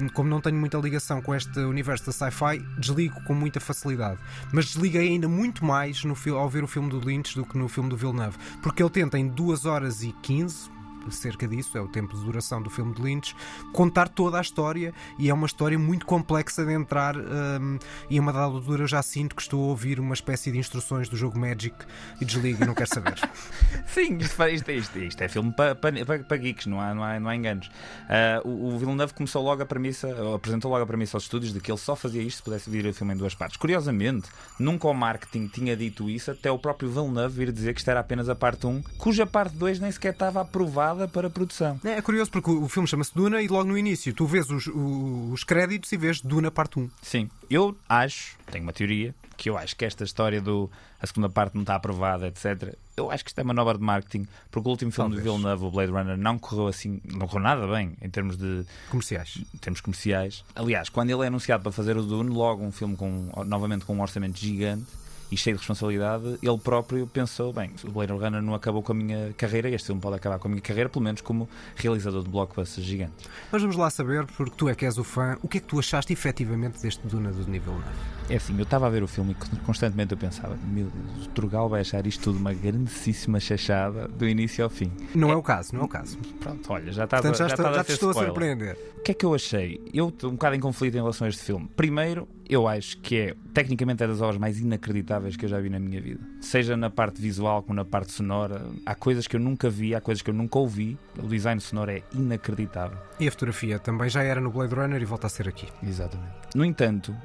eh, 0.00 0.08
como 0.12 0.28
não 0.28 0.40
tenho 0.40 0.56
muita 0.56 0.76
ligação 0.78 1.22
com 1.22 1.34
este 1.34 1.58
universo 1.60 2.06
da 2.06 2.12
sci-fi, 2.12 2.58
desligo 2.78 3.22
com 3.22 3.34
muita 3.34 3.60
facilidade. 3.60 4.18
Mas 4.52 4.66
desliguei 4.66 5.08
ainda 5.08 5.28
muito 5.28 5.64
mais 5.64 6.04
no, 6.04 6.16
ao 6.36 6.50
ver 6.50 6.64
o 6.64 6.66
filme 6.66 6.90
do 6.90 7.00
Lynch 7.00 7.34
do 7.36 7.46
que 7.46 7.56
no 7.56 7.68
filme 7.68 7.88
do 7.88 7.96
Villeneuve. 7.96 8.36
Porque 8.62 8.82
ele 8.82 8.90
tenta 8.90 9.18
em 9.18 9.28
2 9.28 9.64
horas 9.64 10.02
e 10.02 10.12
15, 10.22 10.70
cerca 11.10 11.46
disso, 11.46 11.76
é 11.76 11.80
o 11.80 11.88
tempo 11.88 12.16
de 12.16 12.24
duração 12.24 12.62
do 12.62 12.70
filme 12.70 12.94
de 12.94 13.02
Lynch, 13.02 13.34
contar 13.72 14.08
toda 14.08 14.38
a 14.38 14.40
história 14.40 14.94
e 15.18 15.28
é 15.28 15.34
uma 15.34 15.46
história 15.46 15.78
muito 15.78 16.06
complexa 16.06 16.64
de 16.64 16.72
entrar 16.72 17.16
um, 17.16 17.78
e 18.08 18.18
a 18.18 18.22
uma 18.22 18.32
dada 18.32 18.44
altura 18.44 18.86
já 18.86 19.02
sinto 19.02 19.34
que 19.34 19.42
estou 19.42 19.64
a 19.64 19.68
ouvir 19.68 19.98
uma 19.98 20.14
espécie 20.14 20.52
de 20.52 20.58
instruções 20.58 21.08
do 21.08 21.16
jogo 21.16 21.38
Magic 21.38 21.74
e 22.20 22.24
desligo 22.24 22.62
e 22.62 22.66
não 22.66 22.74
quero 22.74 22.88
saber. 22.88 23.14
Sim, 23.86 24.18
isto, 24.18 24.42
isto, 24.44 24.70
isto, 24.70 24.98
isto, 24.98 25.22
é 25.22 25.28
filme 25.28 25.52
para 25.52 25.74
pa, 25.74 25.90
pa, 25.90 26.18
pa, 26.18 26.36
geeks, 26.36 26.66
não 26.66 26.80
há, 26.80 26.94
não 26.94 27.02
há, 27.02 27.18
não 27.18 27.30
há 27.30 27.36
enganos. 27.36 27.66
Uh, 27.66 28.48
o, 28.48 28.74
o 28.74 28.78
Villeneuve 28.78 29.14
começou 29.14 29.42
logo 29.42 29.62
a 29.62 29.66
premissa, 29.66 30.08
apresentou 30.34 30.70
logo 30.70 30.82
a 30.82 30.86
premissa 30.86 31.16
aos 31.16 31.24
estúdios 31.24 31.52
de 31.52 31.60
que 31.60 31.70
ele 31.70 31.78
só 31.78 31.96
fazia 31.96 32.22
isto 32.22 32.36
se 32.36 32.42
pudesse 32.42 32.70
vir 32.70 32.86
o 32.86 32.94
filme 32.94 33.14
em 33.14 33.16
duas 33.16 33.34
partes. 33.34 33.56
Curiosamente, 33.56 34.28
nunca 34.58 34.88
o 34.88 34.94
marketing 34.94 35.46
tinha 35.48 35.76
dito 35.76 36.08
isso, 36.08 36.30
até 36.30 36.50
o 36.50 36.58
próprio 36.58 36.90
Villeneuve 36.90 37.34
vir 37.34 37.52
dizer 37.52 37.74
que 37.74 37.80
isto 37.80 37.90
era 37.90 38.00
apenas 38.00 38.28
a 38.28 38.34
parte 38.34 38.66
1, 38.66 38.82
cuja 38.98 39.26
parte 39.26 39.56
2 39.56 39.80
nem 39.80 39.90
sequer 39.90 40.12
estava 40.12 40.40
aprovada 40.40 40.91
para 41.08 41.28
a 41.28 41.30
produção. 41.30 41.80
É, 41.84 41.92
é 41.92 42.02
curioso 42.02 42.30
porque 42.30 42.50
o 42.50 42.68
filme 42.68 42.88
chama-se 42.88 43.14
Duna 43.14 43.42
e 43.42 43.48
logo 43.48 43.68
no 43.68 43.76
início 43.76 44.12
tu 44.14 44.26
vês 44.26 44.48
os, 44.50 44.66
os 44.66 45.44
créditos 45.44 45.90
e 45.92 45.96
vês 45.96 46.20
Duna 46.20 46.50
parte 46.50 46.78
1. 46.78 46.90
Sim, 47.02 47.30
eu 47.50 47.76
acho, 47.88 48.36
tenho 48.50 48.64
uma 48.64 48.72
teoria, 48.72 49.14
que 49.36 49.50
eu 49.50 49.58
acho 49.58 49.74
que 49.74 49.84
esta 49.84 50.04
história 50.04 50.40
do 50.40 50.70
a 51.00 51.06
segunda 51.06 51.28
parte 51.28 51.54
não 51.54 51.62
está 51.62 51.74
aprovada, 51.74 52.28
etc. 52.28 52.76
Eu 52.96 53.10
acho 53.10 53.24
que 53.24 53.30
isto 53.30 53.38
é 53.40 53.42
uma 53.42 53.52
nova 53.52 53.74
de 53.74 53.80
marketing, 53.80 54.28
porque 54.52 54.68
o 54.68 54.70
último 54.70 54.92
filme 54.92 55.16
Talvez. 55.16 55.24
do 55.24 55.32
Villeneuve, 55.32 55.64
o 55.64 55.70
Blade 55.72 55.90
Runner, 55.90 56.16
não 56.16 56.38
correu 56.38 56.68
assim, 56.68 57.00
não 57.04 57.26
correu 57.26 57.42
nada 57.42 57.66
bem 57.66 57.96
em 58.00 58.08
termos 58.08 58.36
de 58.36 58.64
comerciais. 58.88 59.38
Em 59.52 59.58
termos 59.58 59.80
comerciais. 59.80 60.44
Aliás, 60.54 60.88
quando 60.88 61.10
ele 61.10 61.24
é 61.24 61.26
anunciado 61.26 61.62
para 61.62 61.72
fazer 61.72 61.96
o 61.96 62.02
Dune, 62.04 62.30
logo 62.30 62.62
um 62.62 62.70
filme 62.70 62.96
com 62.96 63.32
novamente 63.44 63.84
com 63.84 63.96
um 63.96 64.00
orçamento 64.00 64.38
gigante 64.38 64.86
e 65.32 65.36
cheio 65.36 65.56
de 65.56 65.60
responsabilidade, 65.60 66.38
ele 66.42 66.58
próprio 66.58 67.06
pensou: 67.06 67.54
bem, 67.54 67.70
o 67.84 67.90
Blade 67.90 68.12
Runner 68.12 68.42
não 68.42 68.54
acabou 68.54 68.82
com 68.82 68.92
a 68.92 68.94
minha 68.94 69.32
carreira, 69.36 69.70
este 69.70 69.86
filme 69.86 70.00
pode 70.00 70.16
acabar 70.16 70.38
com 70.38 70.46
a 70.46 70.50
minha 70.50 70.60
carreira, 70.60 70.90
pelo 70.90 71.02
menos 71.02 71.22
como 71.22 71.48
realizador 71.74 72.22
de 72.22 72.28
blockbusters 72.28 72.86
gigantes. 72.86 73.26
Mas 73.50 73.62
vamos 73.62 73.76
lá 73.76 73.88
saber, 73.88 74.26
porque 74.26 74.54
tu 74.54 74.68
é 74.68 74.74
que 74.74 74.84
és 74.84 74.98
o 74.98 75.04
fã, 75.04 75.38
o 75.42 75.48
que 75.48 75.56
é 75.56 75.60
que 75.60 75.66
tu 75.66 75.78
achaste 75.78 76.12
efetivamente 76.12 76.82
deste 76.82 77.06
Duna 77.06 77.32
do 77.32 77.50
nível 77.50 77.72
9? 77.72 77.84
É 78.28 78.36
assim, 78.36 78.56
eu 78.56 78.62
estava 78.62 78.86
a 78.86 78.90
ver 78.90 79.02
o 79.02 79.08
filme 79.08 79.32
e 79.32 79.56
constantemente 79.60 80.12
eu 80.12 80.18
pensava: 80.18 80.56
meu 80.70 80.86
Deus, 80.86 81.26
o 81.26 81.28
Trugal 81.30 81.68
vai 81.68 81.80
achar 81.80 82.06
isto 82.06 82.22
tudo 82.22 82.38
uma 82.38 82.52
grandíssima 82.52 83.40
chachada 83.40 84.06
do 84.08 84.28
início 84.28 84.62
ao 84.62 84.70
fim. 84.70 84.92
Não 85.14 85.30
é, 85.30 85.32
é 85.32 85.36
o 85.36 85.42
caso, 85.42 85.74
não 85.74 85.82
é 85.82 85.84
o 85.84 85.88
caso. 85.88 86.18
Pronto, 86.40 86.72
olha, 86.72 86.92
já 86.92 87.04
está 87.04 87.22
já, 87.22 87.32
já, 87.32 87.48
já, 87.48 87.72
já 87.72 87.84
te 87.84 87.92
estou 87.92 88.10
spoiler. 88.10 88.30
a 88.30 88.34
surpreender. 88.34 88.78
O 88.98 89.02
que 89.02 89.10
é 89.12 89.14
que 89.14 89.24
eu 89.24 89.34
achei? 89.34 89.80
Eu 89.92 90.10
estou 90.10 90.30
um 90.30 90.34
bocado 90.34 90.54
em 90.56 90.60
conflito 90.60 90.94
em 90.94 90.98
relação 90.98 91.26
a 91.26 91.30
este 91.30 91.42
filme. 91.42 91.68
Primeiro, 91.74 92.28
eu 92.52 92.68
acho 92.68 92.98
que 92.98 93.16
é, 93.16 93.34
tecnicamente, 93.54 94.02
é 94.02 94.06
das 94.06 94.20
obras 94.20 94.36
mais 94.36 94.60
inacreditáveis 94.60 95.36
que 95.36 95.46
eu 95.46 95.48
já 95.48 95.58
vi 95.58 95.70
na 95.70 95.78
minha 95.78 96.00
vida. 96.00 96.20
Seja 96.40 96.76
na 96.76 96.90
parte 96.90 97.20
visual 97.20 97.62
como 97.62 97.74
na 97.74 97.84
parte 97.84 98.12
sonora. 98.12 98.66
Há 98.84 98.94
coisas 98.94 99.26
que 99.26 99.36
eu 99.36 99.40
nunca 99.40 99.70
vi, 99.70 99.94
há 99.94 100.00
coisas 100.00 100.20
que 100.20 100.28
eu 100.28 100.34
nunca 100.34 100.58
ouvi. 100.58 100.98
O 101.18 101.26
design 101.26 101.60
sonoro 101.60 101.90
é 101.90 102.02
inacreditável. 102.12 102.98
E 103.18 103.26
a 103.26 103.30
fotografia 103.30 103.78
também 103.78 104.10
já 104.10 104.22
era 104.22 104.40
no 104.40 104.50
Blade 104.50 104.74
Runner 104.74 105.00
e 105.00 105.04
volta 105.04 105.26
a 105.26 105.30
ser 105.30 105.48
aqui. 105.48 105.66
Exatamente. 105.82 106.32
No 106.54 106.64
entanto, 106.64 107.16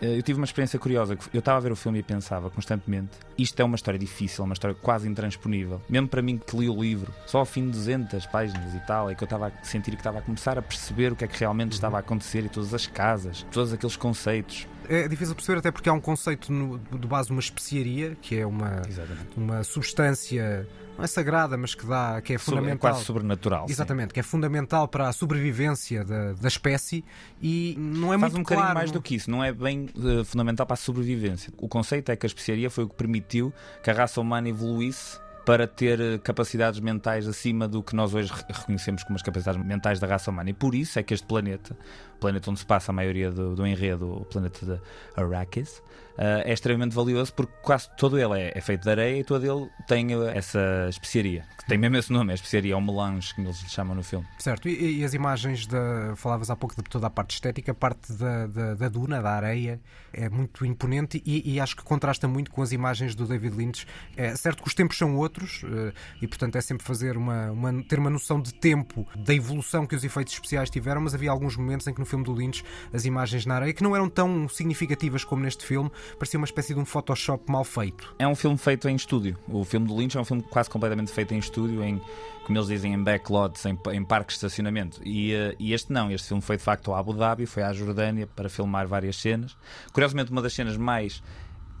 eh, 0.00 0.18
eu 0.18 0.22
tive 0.22 0.38
uma 0.38 0.44
experiência 0.44 0.78
curiosa. 0.78 1.16
Eu 1.32 1.38
estava 1.38 1.58
a 1.58 1.60
ver 1.60 1.72
o 1.72 1.76
filme 1.76 1.98
e 1.98 2.02
pensava 2.02 2.50
constantemente: 2.50 3.10
isto 3.36 3.58
é 3.60 3.64
uma 3.64 3.76
história 3.76 3.98
difícil, 3.98 4.44
uma 4.44 4.52
história 4.52 4.74
quase 4.74 5.08
intransponível. 5.08 5.80
Mesmo 5.88 6.08
para 6.08 6.22
mim 6.22 6.38
que 6.38 6.56
li 6.56 6.68
o 6.68 6.80
livro, 6.80 7.12
só 7.26 7.38
ao 7.38 7.46
fim 7.46 7.64
de 7.66 7.72
200 7.72 8.26
páginas 8.26 8.74
e 8.74 8.80
tal, 8.80 9.10
é 9.10 9.14
que 9.14 9.22
eu 9.22 9.26
estava 9.26 9.48
a 9.48 9.64
sentir 9.64 9.92
que 9.92 9.96
estava 9.98 10.18
a 10.18 10.22
começar 10.22 10.58
a 10.58 10.62
perceber 10.62 11.12
o 11.12 11.16
que 11.16 11.24
é 11.24 11.28
que 11.28 11.38
realmente 11.38 11.72
uhum. 11.72 11.76
estava 11.76 11.96
a 11.96 12.00
acontecer 12.00 12.44
e 12.44 12.48
todas 12.48 12.72
as 12.74 12.86
casas, 12.86 13.46
todos 13.50 13.72
aqueles 13.72 13.96
conceitos. 13.96 14.66
É 14.88 15.08
difícil 15.08 15.34
perceber, 15.34 15.58
até 15.58 15.70
porque 15.70 15.88
há 15.88 15.92
um 15.92 16.00
conceito 16.00 16.52
no, 16.52 16.78
de 16.78 17.06
base 17.06 17.28
de 17.28 17.32
uma 17.32 17.40
especiaria, 17.40 18.16
que 18.20 18.38
é 18.38 18.46
uma, 18.46 18.82
uma 19.36 19.64
substância 19.64 20.66
não 20.96 21.04
é 21.04 21.06
sagrada, 21.06 21.56
mas 21.56 21.74
que 21.74 21.86
dá, 21.86 22.20
que 22.22 22.32
é, 22.32 22.36
é 22.36 22.38
fundamental. 22.38 22.90
É 22.90 22.92
quase 22.92 23.04
sobrenatural. 23.04 23.66
Exatamente, 23.68 24.10
sim. 24.10 24.14
que 24.14 24.20
é 24.20 24.22
fundamental 24.22 24.88
para 24.88 25.08
a 25.08 25.12
sobrevivência 25.12 26.04
da, 26.04 26.32
da 26.32 26.48
espécie 26.48 27.04
e 27.40 27.76
não 27.78 28.14
é 28.14 28.18
Faz 28.18 28.32
muito 28.32 28.38
um 28.38 28.42
bocadinho 28.42 28.74
mais 28.74 28.90
do 28.90 29.02
que 29.02 29.14
isso, 29.14 29.30
não 29.30 29.44
é 29.44 29.52
bem 29.52 29.90
uh, 29.96 30.24
fundamental 30.24 30.66
para 30.66 30.74
a 30.74 30.78
sobrevivência. 30.78 31.52
O 31.58 31.68
conceito 31.68 32.10
é 32.10 32.16
que 32.16 32.24
a 32.24 32.28
especiaria 32.28 32.70
foi 32.70 32.84
o 32.84 32.88
que 32.88 32.94
permitiu 32.94 33.52
que 33.82 33.90
a 33.90 33.92
raça 33.92 34.20
humana 34.20 34.48
evoluísse 34.48 35.18
para 35.46 35.68
ter 35.68 36.00
eh, 36.00 36.18
capacidades 36.18 36.80
mentais 36.80 37.28
acima 37.28 37.68
do 37.68 37.80
que 37.80 37.94
nós 37.94 38.12
hoje 38.12 38.32
reconhecemos 38.48 39.04
como 39.04 39.14
as 39.14 39.22
capacidades 39.22 39.64
mentais 39.64 40.00
da 40.00 40.06
raça 40.08 40.28
humana. 40.28 40.50
E 40.50 40.52
por 40.52 40.74
isso 40.74 40.98
é 40.98 41.04
que 41.04 41.14
este 41.14 41.24
planeta, 41.24 41.76
o 42.16 42.18
planeta 42.18 42.50
onde 42.50 42.58
se 42.58 42.66
passa 42.66 42.90
a 42.90 42.92
maioria 42.92 43.30
do, 43.30 43.54
do 43.54 43.64
enredo, 43.64 44.10
o 44.10 44.24
planeta 44.24 44.66
de 44.66 44.80
Arrakis, 45.14 45.80
é 46.18 46.52
extremamente 46.52 46.94
valioso 46.94 47.32
porque 47.34 47.52
quase 47.62 47.88
todo 47.96 48.18
ele 48.18 48.40
é, 48.40 48.52
é, 48.56 48.60
feito 48.60 48.82
de 48.82 48.90
areia 48.90 49.20
e 49.20 49.24
todo 49.24 49.44
ele 49.44 49.70
tem 49.86 50.08
essa 50.34 50.86
especiaria, 50.88 51.44
que 51.58 51.66
tem 51.66 51.78
mesmo 51.78 51.96
esse 51.96 52.12
nome, 52.12 52.32
é 52.32 52.34
especiaria, 52.34 52.74
é 52.74 52.76
o 52.76 52.80
melange 52.80 53.34
que 53.34 53.40
eles 53.40 53.58
chamam 53.68 53.94
no 53.94 54.02
filme. 54.02 54.26
Certo, 54.38 54.68
e, 54.68 55.00
e, 55.00 55.04
as 55.04 55.14
imagens, 55.14 55.66
da, 55.66 56.14
falavas 56.16 56.50
há 56.50 56.56
pouco 56.56 56.74
de 56.76 56.82
toda 56.82 57.06
a 57.06 57.10
parte 57.10 57.34
estética, 57.34 57.72
a 57.72 57.74
parte 57.74 58.12
da, 58.12 58.46
da, 58.46 58.74
da 58.74 58.88
duna, 58.88 59.20
da 59.20 59.30
areia, 59.30 59.80
é 60.12 60.28
muito 60.28 60.64
imponente 60.64 61.22
e, 61.24 61.54
e, 61.54 61.60
acho 61.60 61.76
que 61.76 61.82
contrasta 61.82 62.26
muito 62.26 62.50
com 62.50 62.62
as 62.62 62.72
imagens 62.72 63.14
do 63.14 63.26
David 63.26 63.56
Lynch. 63.56 63.86
É 64.16 64.34
certo 64.34 64.62
que 64.62 64.68
os 64.68 64.74
tempos 64.74 64.96
são 64.96 65.16
outros 65.16 65.62
uh, 65.64 65.92
e, 66.20 66.26
portanto, 66.26 66.56
é 66.56 66.60
sempre 66.60 66.86
fazer 66.86 67.16
uma, 67.16 67.50
uma, 67.50 67.82
ter 67.84 67.98
uma 67.98 68.10
noção 68.10 68.40
de 68.40 68.54
tempo 68.54 69.06
da 69.14 69.34
evolução 69.34 69.86
que 69.86 69.94
os 69.94 70.04
efeitos 70.04 70.32
especiais 70.32 70.70
tiveram, 70.70 71.00
mas 71.00 71.14
havia 71.14 71.30
alguns 71.30 71.56
momentos 71.56 71.86
em 71.86 71.92
que 71.92 72.00
no 72.00 72.06
filme 72.06 72.24
do 72.24 72.32
Lynch 72.32 72.64
as 72.92 73.04
imagens 73.04 73.44
na 73.44 73.56
areia, 73.56 73.72
que 73.72 73.82
não 73.82 73.94
eram 73.94 74.08
tão 74.08 74.48
significativas 74.48 75.24
como 75.24 75.42
neste 75.42 75.64
filme, 75.64 75.90
parecia 76.18 76.38
uma 76.38 76.44
espécie 76.44 76.74
de 76.74 76.80
um 76.80 76.84
Photoshop 76.84 77.50
mal 77.50 77.64
feito. 77.64 78.14
É 78.18 78.26
um 78.26 78.34
filme 78.34 78.56
feito 78.56 78.88
em 78.88 78.96
estúdio. 78.96 79.38
O 79.48 79.64
filme 79.64 79.86
do 79.86 79.96
Lynch 79.96 80.16
é 80.16 80.20
um 80.20 80.24
filme 80.24 80.42
quase 80.42 80.70
completamente 80.70 81.12
feito 81.12 81.34
em 81.34 81.38
estúdio, 81.38 81.82
em, 81.82 82.00
como 82.44 82.58
eles 82.58 82.68
dizem, 82.68 82.94
em 82.94 83.02
backlots, 83.02 83.64
em, 83.66 83.78
em 83.92 84.04
parques 84.04 84.34
de 84.34 84.46
estacionamento. 84.46 85.00
E, 85.04 85.34
uh, 85.34 85.56
e, 85.58 85.72
este 85.72 85.92
não, 85.92 86.10
este 86.10 86.28
filme 86.28 86.42
foi 86.42 86.56
de 86.56 86.62
facto 86.62 86.92
a 86.92 86.98
Abu 86.98 87.12
Dhabi, 87.12 87.46
foi 87.46 87.62
à 87.62 87.72
Jordânia 87.72 88.26
para 88.26 88.48
filmar 88.48 88.86
várias 88.86 89.16
cenas. 89.16 89.56
Curiosamente, 89.92 90.30
uma 90.30 90.42
das 90.42 90.52
cenas 90.52 90.76
mais 90.76 91.22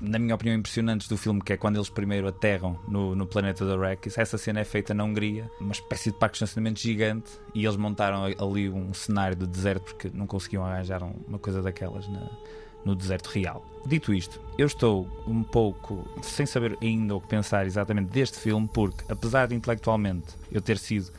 na 0.00 0.18
minha 0.18 0.34
opinião, 0.34 0.56
impressionantes 0.56 1.08
do 1.08 1.16
filme, 1.16 1.40
que 1.40 1.52
é 1.52 1.56
quando 1.56 1.76
eles 1.76 1.88
primeiro 1.88 2.28
aterram 2.28 2.78
no, 2.86 3.14
no 3.14 3.26
planeta 3.26 3.64
da 3.64 3.74
Arrakis. 3.74 4.18
Essa 4.18 4.36
cena 4.36 4.60
é 4.60 4.64
feita 4.64 4.92
na 4.92 5.04
Hungria, 5.04 5.50
uma 5.60 5.72
espécie 5.72 6.10
de 6.10 6.18
parque 6.18 6.34
de 6.34 6.44
estacionamento 6.44 6.80
gigante, 6.80 7.30
e 7.54 7.64
eles 7.64 7.76
montaram 7.76 8.24
ali 8.24 8.68
um 8.68 8.92
cenário 8.92 9.36
de 9.36 9.46
deserto 9.46 9.84
porque 9.84 10.10
não 10.12 10.26
conseguiam 10.26 10.64
arranjar 10.64 11.02
uma 11.02 11.38
coisa 11.38 11.62
daquelas 11.62 12.06
na, 12.08 12.28
no 12.86 12.94
deserto 12.94 13.26
real. 13.26 13.66
Dito 13.84 14.14
isto, 14.14 14.40
eu 14.56 14.66
estou 14.66 15.08
um 15.26 15.42
pouco 15.42 16.08
sem 16.22 16.46
saber 16.46 16.78
ainda 16.80 17.16
o 17.16 17.20
que 17.20 17.26
pensar 17.26 17.66
exatamente 17.66 18.10
deste 18.10 18.38
filme, 18.38 18.68
porque 18.72 19.04
apesar 19.08 19.48
de 19.48 19.56
intelectualmente 19.56 20.28
eu 20.52 20.60
ter 20.60 20.78
sido 20.78 21.10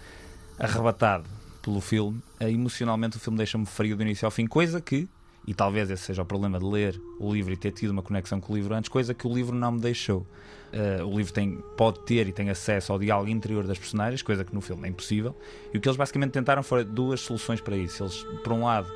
arrebatado 0.58 1.30
pelo 1.62 1.82
filme, 1.82 2.22
eh, 2.40 2.50
emocionalmente 2.50 3.18
o 3.18 3.20
filme 3.20 3.38
deixa-me 3.38 3.66
frio 3.66 3.98
do 3.98 4.02
início 4.02 4.26
ao 4.26 4.32
fim, 4.32 4.48
coisa 4.48 4.80
que, 4.80 5.10
e 5.46 5.54
talvez 5.54 5.90
esse 5.90 6.04
seja 6.04 6.22
o 6.22 6.26
problema 6.26 6.58
de 6.58 6.66
ler 6.66 7.00
o 7.20 7.34
livro 7.34 7.52
e 7.52 7.58
ter 7.58 7.72
tido 7.72 7.92
uma 7.92 8.02
conexão 8.02 8.40
com 8.40 8.54
o 8.54 8.56
livro 8.56 8.74
antes, 8.74 8.90
coisa 8.90 9.14
que 9.14 9.28
o 9.28 9.34
livro 9.34 9.56
não 9.56 9.74
me 9.74 9.82
deixou. 9.82 10.26
Uh, 10.74 11.06
o 11.06 11.18
livro 11.18 11.32
tem, 11.32 11.58
pode 11.78 12.00
ter 12.02 12.28
e 12.28 12.34
tem 12.34 12.50
acesso 12.50 12.92
ao 12.92 13.00
diálogo 13.00 13.30
interior 13.30 13.66
das 13.66 13.80
personagens, 13.80 14.22
coisa 14.22 14.44
que 14.44 14.54
no 14.54 14.60
filme 14.60 14.86
é 14.86 14.92
impossível. 14.92 15.34
E 15.74 15.78
o 15.78 15.82
que 15.82 15.88
eles 15.88 15.96
basicamente 15.96 16.32
tentaram 16.32 16.62
foram 16.62 16.84
duas 16.84 17.22
soluções 17.22 17.62
para 17.62 17.78
isso. 17.78 18.04
Eles, 18.04 18.24
por 18.44 18.52
um 18.52 18.66
lado, 18.66 18.92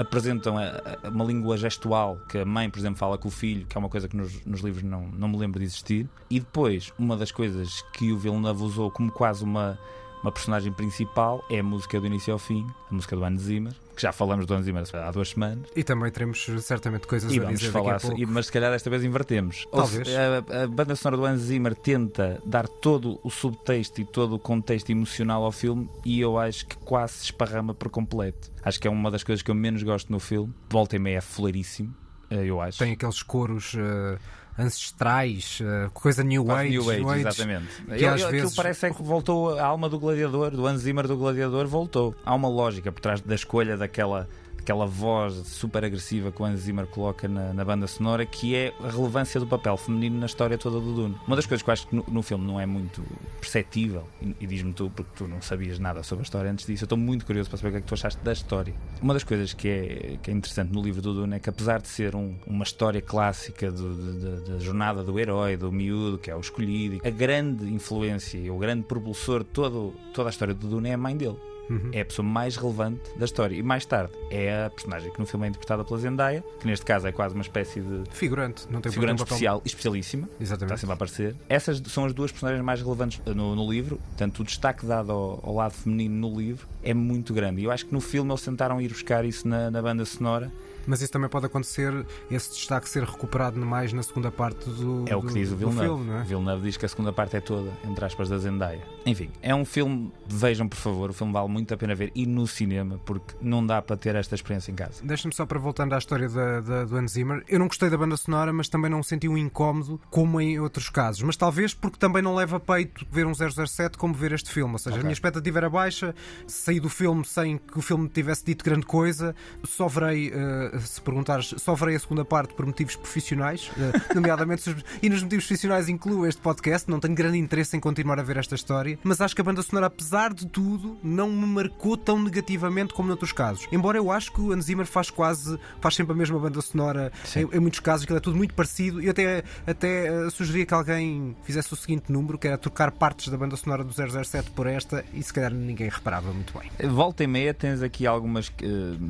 apresentam 0.00 0.56
uma 1.04 1.24
língua 1.24 1.56
gestual 1.56 2.18
que 2.28 2.38
a 2.38 2.44
mãe, 2.44 2.70
por 2.70 2.78
exemplo, 2.78 2.98
fala 2.98 3.18
com 3.18 3.28
o 3.28 3.30
filho, 3.30 3.66
que 3.66 3.76
é 3.76 3.78
uma 3.78 3.88
coisa 3.88 4.08
que 4.08 4.16
nos, 4.16 4.44
nos 4.46 4.60
livros 4.60 4.82
não, 4.82 5.02
não 5.08 5.28
me 5.28 5.36
lembro 5.36 5.58
de 5.58 5.66
existir. 5.66 6.08
E 6.30 6.40
depois, 6.40 6.92
uma 6.98 7.16
das 7.16 7.30
coisas 7.30 7.82
que 7.92 8.10
o 8.10 8.18
Villeneuve 8.18 8.62
usou 8.62 8.90
como 8.90 9.12
quase 9.12 9.44
uma 9.44 9.78
uma 10.22 10.30
personagem 10.30 10.72
principal 10.72 11.44
é 11.50 11.60
a 11.60 11.62
música 11.62 11.98
do 11.98 12.06
início 12.06 12.32
ao 12.32 12.38
fim, 12.38 12.66
a 12.90 12.94
música 12.94 13.16
do 13.16 13.24
Hans 13.24 13.42
Zimmer, 13.42 13.72
que 13.96 14.02
já 14.02 14.12
falamos 14.12 14.46
do 14.46 14.54
Hans 14.54 14.64
Zimmer 14.64 14.84
há 14.92 15.10
duas 15.10 15.30
semanas. 15.30 15.68
E 15.74 15.82
também 15.82 16.10
teremos 16.10 16.44
certamente 16.60 17.06
coisas 17.06 17.32
e 17.32 17.38
a 17.38 17.42
vamos 17.42 17.60
dizer 17.60 17.72
falar, 17.72 17.94
daqui 17.94 18.06
a 18.06 18.10
pouco. 18.10 18.32
Mas 18.32 18.46
se 18.46 18.52
calhar 18.52 18.70
desta 18.70 18.90
vez 18.90 19.02
invertemos. 19.02 19.66
Talvez. 19.70 20.08
A, 20.08 20.62
a, 20.62 20.66
banda 20.66 20.94
sonora 20.94 21.16
do 21.16 21.24
Hans 21.24 21.40
Zimmer 21.40 21.74
tenta 21.74 22.40
dar 22.44 22.68
todo 22.68 23.18
o 23.22 23.30
subtexto 23.30 24.00
e 24.00 24.04
todo 24.04 24.34
o 24.34 24.38
contexto 24.38 24.90
emocional 24.90 25.44
ao 25.44 25.52
filme 25.52 25.88
e 26.04 26.20
eu 26.20 26.38
acho 26.38 26.66
que 26.66 26.76
quase 26.76 27.14
se 27.14 27.24
esparrama 27.24 27.74
por 27.74 27.88
completo. 27.88 28.50
Acho 28.62 28.78
que 28.78 28.86
é 28.86 28.90
uma 28.90 29.10
das 29.10 29.24
coisas 29.24 29.42
que 29.42 29.50
eu 29.50 29.54
menos 29.54 29.82
gosto 29.82 30.12
no 30.12 30.20
filme. 30.20 30.52
Volta 30.68 30.96
e 30.96 30.98
meia 30.98 31.18
é 31.18 31.20
fuleiríssimo, 31.20 31.94
eh, 32.30 32.44
eu 32.44 32.60
acho. 32.60 32.78
Tem 32.78 32.92
aqueles 32.92 33.22
coros... 33.22 33.74
Uh 33.74 34.18
ancestrais, 34.60 35.58
uh, 35.60 35.90
coisa 35.90 36.22
New 36.22 36.44
Quase 36.44 36.60
Age. 36.60 36.70
New 36.70 36.90
Age, 36.90 37.04
Age 37.04 37.20
exatamente. 37.20 37.66
Que 37.96 38.06
às 38.06 38.22
Aquilo 38.22 38.30
vezes... 38.30 38.54
parece 38.54 38.86
é 38.86 38.90
que 38.90 39.02
voltou 39.02 39.58
a 39.58 39.64
alma 39.64 39.88
do 39.88 39.98
gladiador, 39.98 40.50
do 40.50 40.66
Hans 40.66 40.82
Zimmer 40.82 41.06
do 41.06 41.16
gladiador, 41.16 41.66
voltou. 41.66 42.14
Há 42.24 42.34
uma 42.34 42.48
lógica 42.48 42.92
por 42.92 43.00
trás 43.00 43.20
da 43.20 43.34
escolha 43.34 43.76
daquela 43.76 44.28
aquela 44.60 44.86
voz 44.86 45.34
super 45.46 45.84
agressiva 45.84 46.30
que 46.30 46.40
o 46.40 46.44
Hans 46.44 46.60
Zimmer 46.60 46.86
coloca 46.86 47.26
na, 47.26 47.52
na, 47.52 47.64
banda 47.64 47.86
sonora, 47.86 48.24
que 48.24 48.54
é 48.54 48.72
a 48.82 48.88
relevância 48.88 49.40
do 49.40 49.46
papel 49.46 49.76
feminino 49.76 50.18
na 50.18 50.26
história 50.26 50.56
toda 50.56 50.78
do 50.78 50.94
Dune. 50.94 51.16
Uma 51.26 51.36
das 51.36 51.46
coisas 51.46 51.62
que 51.62 51.70
eu 51.70 51.72
acho 51.72 51.86
que 51.88 51.96
no, 51.96 52.04
no 52.08 52.22
filme 52.22 52.46
não 52.46 52.60
é 52.60 52.66
muito 52.66 53.02
perceptível, 53.40 54.06
e, 54.20 54.36
e 54.40 54.46
diz-me 54.46 54.72
tu, 54.72 54.90
porque 54.94 55.10
tu 55.16 55.26
não 55.26 55.40
sabias 55.42 55.78
nada 55.78 56.02
sobre 56.02 56.22
a 56.22 56.24
história 56.24 56.50
antes 56.50 56.66
disso, 56.66 56.84
eu 56.84 56.86
estou 56.86 56.98
muito 56.98 57.26
curioso 57.26 57.48
para 57.48 57.58
saber 57.58 57.68
o 57.68 57.72
que 57.72 57.78
é 57.78 57.80
que 57.80 57.86
tu 57.86 57.94
achaste 57.94 58.22
da 58.22 58.32
história. 58.32 58.74
Uma 59.02 59.14
das 59.14 59.24
coisas 59.24 59.52
que 59.54 59.68
é, 59.68 60.18
que 60.22 60.30
é 60.30 60.34
interessante 60.34 60.72
no 60.72 60.82
livro 60.82 61.02
do 61.02 61.14
Dune 61.14 61.36
é 61.36 61.38
que, 61.38 61.48
apesar 61.48 61.80
de 61.80 61.88
ser 61.88 62.14
um, 62.14 62.36
uma 62.46 62.64
história 62.64 63.00
clássica 63.00 63.70
da 63.70 64.58
jornada 64.58 65.02
do 65.02 65.18
herói, 65.18 65.56
do 65.56 65.72
miúdo, 65.72 66.18
que 66.18 66.30
é 66.30 66.36
o 66.36 66.40
escolhido, 66.40 67.00
a 67.04 67.10
grande 67.10 67.72
influência 67.72 68.38
e 68.38 68.50
o 68.50 68.58
grande 68.58 68.84
propulsor 68.84 69.40
de 69.40 69.50
todo, 69.50 69.94
toda 70.12 70.28
a 70.28 70.30
história 70.30 70.54
do 70.54 70.68
Dune 70.68 70.90
é 70.90 70.94
a 70.94 70.98
mãe 70.98 71.16
dele. 71.16 71.49
Uhum. 71.70 71.90
É 71.92 72.00
a 72.00 72.04
pessoa 72.04 72.26
mais 72.26 72.56
relevante 72.56 73.00
da 73.16 73.24
história. 73.24 73.54
E 73.54 73.62
mais 73.62 73.86
tarde 73.86 74.12
é 74.30 74.64
a 74.64 74.70
personagem 74.70 75.12
que 75.12 75.18
no 75.20 75.26
filme 75.26 75.46
é 75.46 75.48
interpretada 75.48 75.84
pela 75.84 75.98
Zendaya, 75.98 76.44
que 76.58 76.66
neste 76.66 76.84
caso 76.84 77.06
é 77.06 77.12
quase 77.12 77.34
uma 77.34 77.42
espécie 77.42 77.80
de. 77.80 78.02
Figurante, 78.10 78.66
não 78.68 78.80
tem 78.80 78.90
Figurante 78.90 79.22
especial, 79.22 79.62
especialíssima. 79.64 80.28
Exatamente. 80.40 80.74
Está 80.74 80.76
sempre 80.76 80.92
a 80.92 80.94
aparecer. 80.94 81.36
Essas 81.48 81.80
são 81.86 82.04
as 82.04 82.12
duas 82.12 82.32
personagens 82.32 82.64
mais 82.64 82.82
relevantes 82.82 83.20
no, 83.24 83.54
no 83.54 83.70
livro. 83.70 83.96
Portanto, 84.08 84.40
o 84.40 84.44
destaque 84.44 84.84
dado 84.84 85.12
ao, 85.12 85.40
ao, 85.42 85.54
lado 85.54 85.72
feminino 85.72 86.28
no 86.28 86.38
livro 86.38 86.66
é 86.82 86.92
muito 86.92 87.32
grande. 87.32 87.60
E 87.60 87.64
eu 87.64 87.70
acho 87.70 87.86
que 87.86 87.92
no 87.92 88.00
filme 88.00 88.30
eles 88.30 88.42
tentaram 88.42 88.80
ir 88.80 88.88
buscar 88.88 89.24
isso 89.24 89.46
na, 89.46 89.70
na 89.70 89.80
banda 89.80 90.04
sonora 90.04 90.50
mas 90.86 91.02
isso 91.02 91.12
também 91.12 91.28
pode 91.28 91.46
acontecer, 91.46 92.04
esse 92.30 92.50
destaque 92.50 92.88
ser 92.88 93.04
recuperado 93.04 93.58
mais 93.58 93.92
na 93.92 94.02
segunda 94.02 94.30
parte 94.30 94.68
do 94.70 95.04
É 95.06 95.14
o 95.14 95.22
que 95.22 95.34
diz 95.34 95.52
o 95.52 95.56
Villeneuve. 95.56 95.86
Filme, 95.86 96.10
não 96.10 96.18
é? 96.18 96.22
Villeneuve 96.24 96.62
diz 96.62 96.76
que 96.76 96.86
a 96.86 96.88
segunda 96.88 97.12
parte 97.12 97.36
é 97.36 97.40
toda, 97.40 97.70
entre 97.84 98.04
aspas, 98.04 98.28
da 98.28 98.38
Zendaya. 98.38 98.82
Enfim, 99.06 99.30
é 99.42 99.54
um 99.54 99.64
filme, 99.64 100.12
vejam 100.26 100.68
por 100.68 100.76
favor, 100.76 101.10
o 101.10 101.12
filme 101.12 101.32
vale 101.32 101.48
muito 101.48 101.72
a 101.72 101.76
pena 101.76 101.94
ver 101.94 102.12
e 102.14 102.26
no 102.26 102.46
cinema, 102.46 102.98
porque 103.04 103.34
não 103.40 103.64
dá 103.66 103.80
para 103.80 103.96
ter 103.96 104.14
esta 104.14 104.34
experiência 104.34 104.70
em 104.70 104.74
casa. 104.74 105.02
Deixa-me 105.02 105.34
só 105.34 105.46
para 105.46 105.58
voltando 105.58 105.94
à 105.94 105.98
história 105.98 106.28
da, 106.28 106.60
da, 106.60 106.84
do 106.84 106.96
Hans 106.96 107.12
Zimmer. 107.12 107.42
Eu 107.48 107.58
não 107.58 107.66
gostei 107.66 107.88
da 107.88 107.96
banda 107.96 108.16
sonora, 108.16 108.52
mas 108.52 108.68
também 108.68 108.90
não 108.90 109.02
senti 109.02 109.28
um 109.28 109.36
incómodo 109.36 110.00
como 110.10 110.40
em 110.40 110.58
outros 110.60 110.88
casos. 110.88 111.22
Mas 111.22 111.36
talvez 111.36 111.72
porque 111.72 111.98
também 111.98 112.22
não 112.22 112.34
leva 112.34 112.60
peito 112.60 113.06
ver 113.10 113.26
um 113.26 113.32
007 113.34 113.96
como 113.96 114.12
ver 114.12 114.32
este 114.32 114.50
filme. 114.50 114.72
Ou 114.72 114.78
seja, 114.78 114.90
okay. 114.90 115.00
a 115.00 115.04
minha 115.04 115.12
expectativa 115.12 115.58
era 115.58 115.70
baixa, 115.70 116.14
saí 116.46 116.80
do 116.80 116.88
filme 116.88 117.24
sem 117.24 117.58
que 117.58 117.78
o 117.78 117.82
filme 117.82 118.08
tivesse 118.08 118.44
dito 118.44 118.64
grande 118.64 118.86
coisa, 118.86 119.34
só 119.64 119.88
verei, 119.88 120.30
uh, 120.30 120.80
se 120.80 121.00
perguntares 121.00 121.54
só 121.58 121.76
farei 121.76 121.96
a 121.96 122.00
segunda 122.00 122.24
parte 122.24 122.54
por 122.54 122.66
motivos 122.66 122.96
profissionais, 122.96 123.70
uh, 123.70 124.14
nomeadamente, 124.14 124.74
e 125.02 125.08
nos 125.08 125.22
motivos 125.22 125.46
profissionais 125.46 125.88
incluo 125.88 126.26
este 126.26 126.40
podcast. 126.40 126.90
Não 126.90 127.00
tenho 127.00 127.14
grande 127.14 127.38
interesse 127.38 127.76
em 127.76 127.80
continuar 127.80 128.18
a 128.18 128.22
ver 128.22 128.36
esta 128.36 128.54
história, 128.54 128.89
mas 129.02 129.20
acho 129.20 129.34
que 129.34 129.40
a 129.40 129.44
banda 129.44 129.62
sonora, 129.62 129.86
apesar 129.86 130.32
de 130.32 130.46
tudo, 130.46 130.98
não 131.02 131.30
me 131.30 131.46
marcou 131.46 131.96
tão 131.96 132.22
negativamente 132.22 132.94
como 132.94 133.08
noutros 133.08 133.32
casos. 133.32 133.66
Embora 133.72 133.98
eu 133.98 134.10
acho 134.10 134.32
que 134.32 134.40
o 134.40 134.52
Hans 134.52 134.64
Zimmer 134.64 134.86
faz 134.86 135.10
quase, 135.10 135.58
faz 135.80 135.94
sempre 135.94 136.12
a 136.12 136.16
mesma 136.16 136.38
banda 136.38 136.60
sonora 136.60 137.12
em, 137.36 137.56
em, 137.56 137.60
muitos 137.60 137.80
casos, 137.80 138.06
que 138.06 138.12
é 138.12 138.20
tudo 138.20 138.36
muito 138.36 138.54
parecido. 138.54 139.02
E 139.02 139.08
até, 139.08 139.42
até 139.66 140.10
uh, 140.12 140.30
sugeria 140.30 140.66
que 140.66 140.74
alguém 140.74 141.36
fizesse 141.42 141.72
o 141.72 141.76
seguinte 141.76 142.10
número, 142.10 142.38
que 142.38 142.46
era 142.46 142.58
trocar 142.58 142.90
partes 142.90 143.28
da 143.28 143.36
banda 143.36 143.56
sonora 143.56 143.84
do 143.84 143.92
007 143.92 144.50
por 144.50 144.66
esta, 144.66 145.04
e 145.12 145.22
se 145.22 145.32
calhar 145.32 145.52
ninguém 145.52 145.88
reparava 145.88 146.32
muito 146.32 146.52
bem. 146.58 146.90
Volta 146.90 147.24
e 147.24 147.26
meia 147.26 147.54
tens 147.54 147.82
aqui 147.82 148.06
algumas 148.06 148.48
uh, 148.48 148.52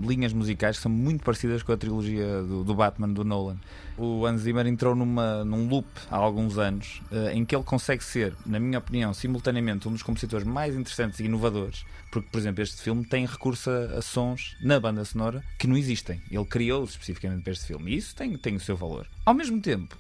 linhas 0.07 0.33
musicais 0.33 0.77
que 0.77 0.83
são 0.83 0.91
muito 0.91 1.25
parecidas 1.25 1.63
com 1.63 1.73
a 1.73 1.77
trilogia 1.77 2.43
do, 2.43 2.65
do, 2.65 2.75
Batman 2.75 3.09
do 3.09 3.25
Nolan. 3.25 3.59
O 4.03 4.25
Hans 4.25 4.41
Zimmer 4.41 4.67
entrou 4.67 4.95
numa, 4.95 5.45
num 5.45 5.69
loop 5.69 5.87
há 6.11 6.17
alguns 6.17 6.57
anos 6.57 7.03
uh, 7.13 7.29
em 7.35 7.45
que 7.45 7.55
ele 7.55 7.63
consegue 7.63 8.03
ser, 8.03 8.35
na 8.47 8.59
minha 8.59 8.79
opinião, 8.79 9.13
simultaneamente 9.13 9.87
um 9.87 9.93
dos 9.93 10.03
compositores 10.03 10.47
mais 10.47 10.75
interessantes 10.75 11.21
e 11.21 11.25
inovadores. 11.25 11.85
Porque, 12.11 12.27
por 12.31 12.39
exemplo, 12.39 12.63
este 12.63 12.81
filme 12.81 13.05
tem 13.05 13.27
recurso 13.27 13.69
a, 13.69 13.99
a 13.99 14.01
sons 14.01 14.57
na 14.63 14.81
banda 14.81 15.05
sonora 15.05 15.45
que 15.59 15.67
não 15.67 15.77
existem. 15.77 16.19
Ele 16.31 16.47
criou-os 16.47 16.93
especificamente 16.93 17.43
para 17.43 17.53
este 17.53 17.67
filme 17.67 17.93
e 17.93 17.99
isso 17.99 18.17
tem, 18.17 18.35
tem 18.39 18.57
o 18.57 18.61
seu 18.61 18.75
valor. 18.75 19.07
Ao 19.27 19.35
mesmo 19.35 19.61
tempo, 19.61 19.95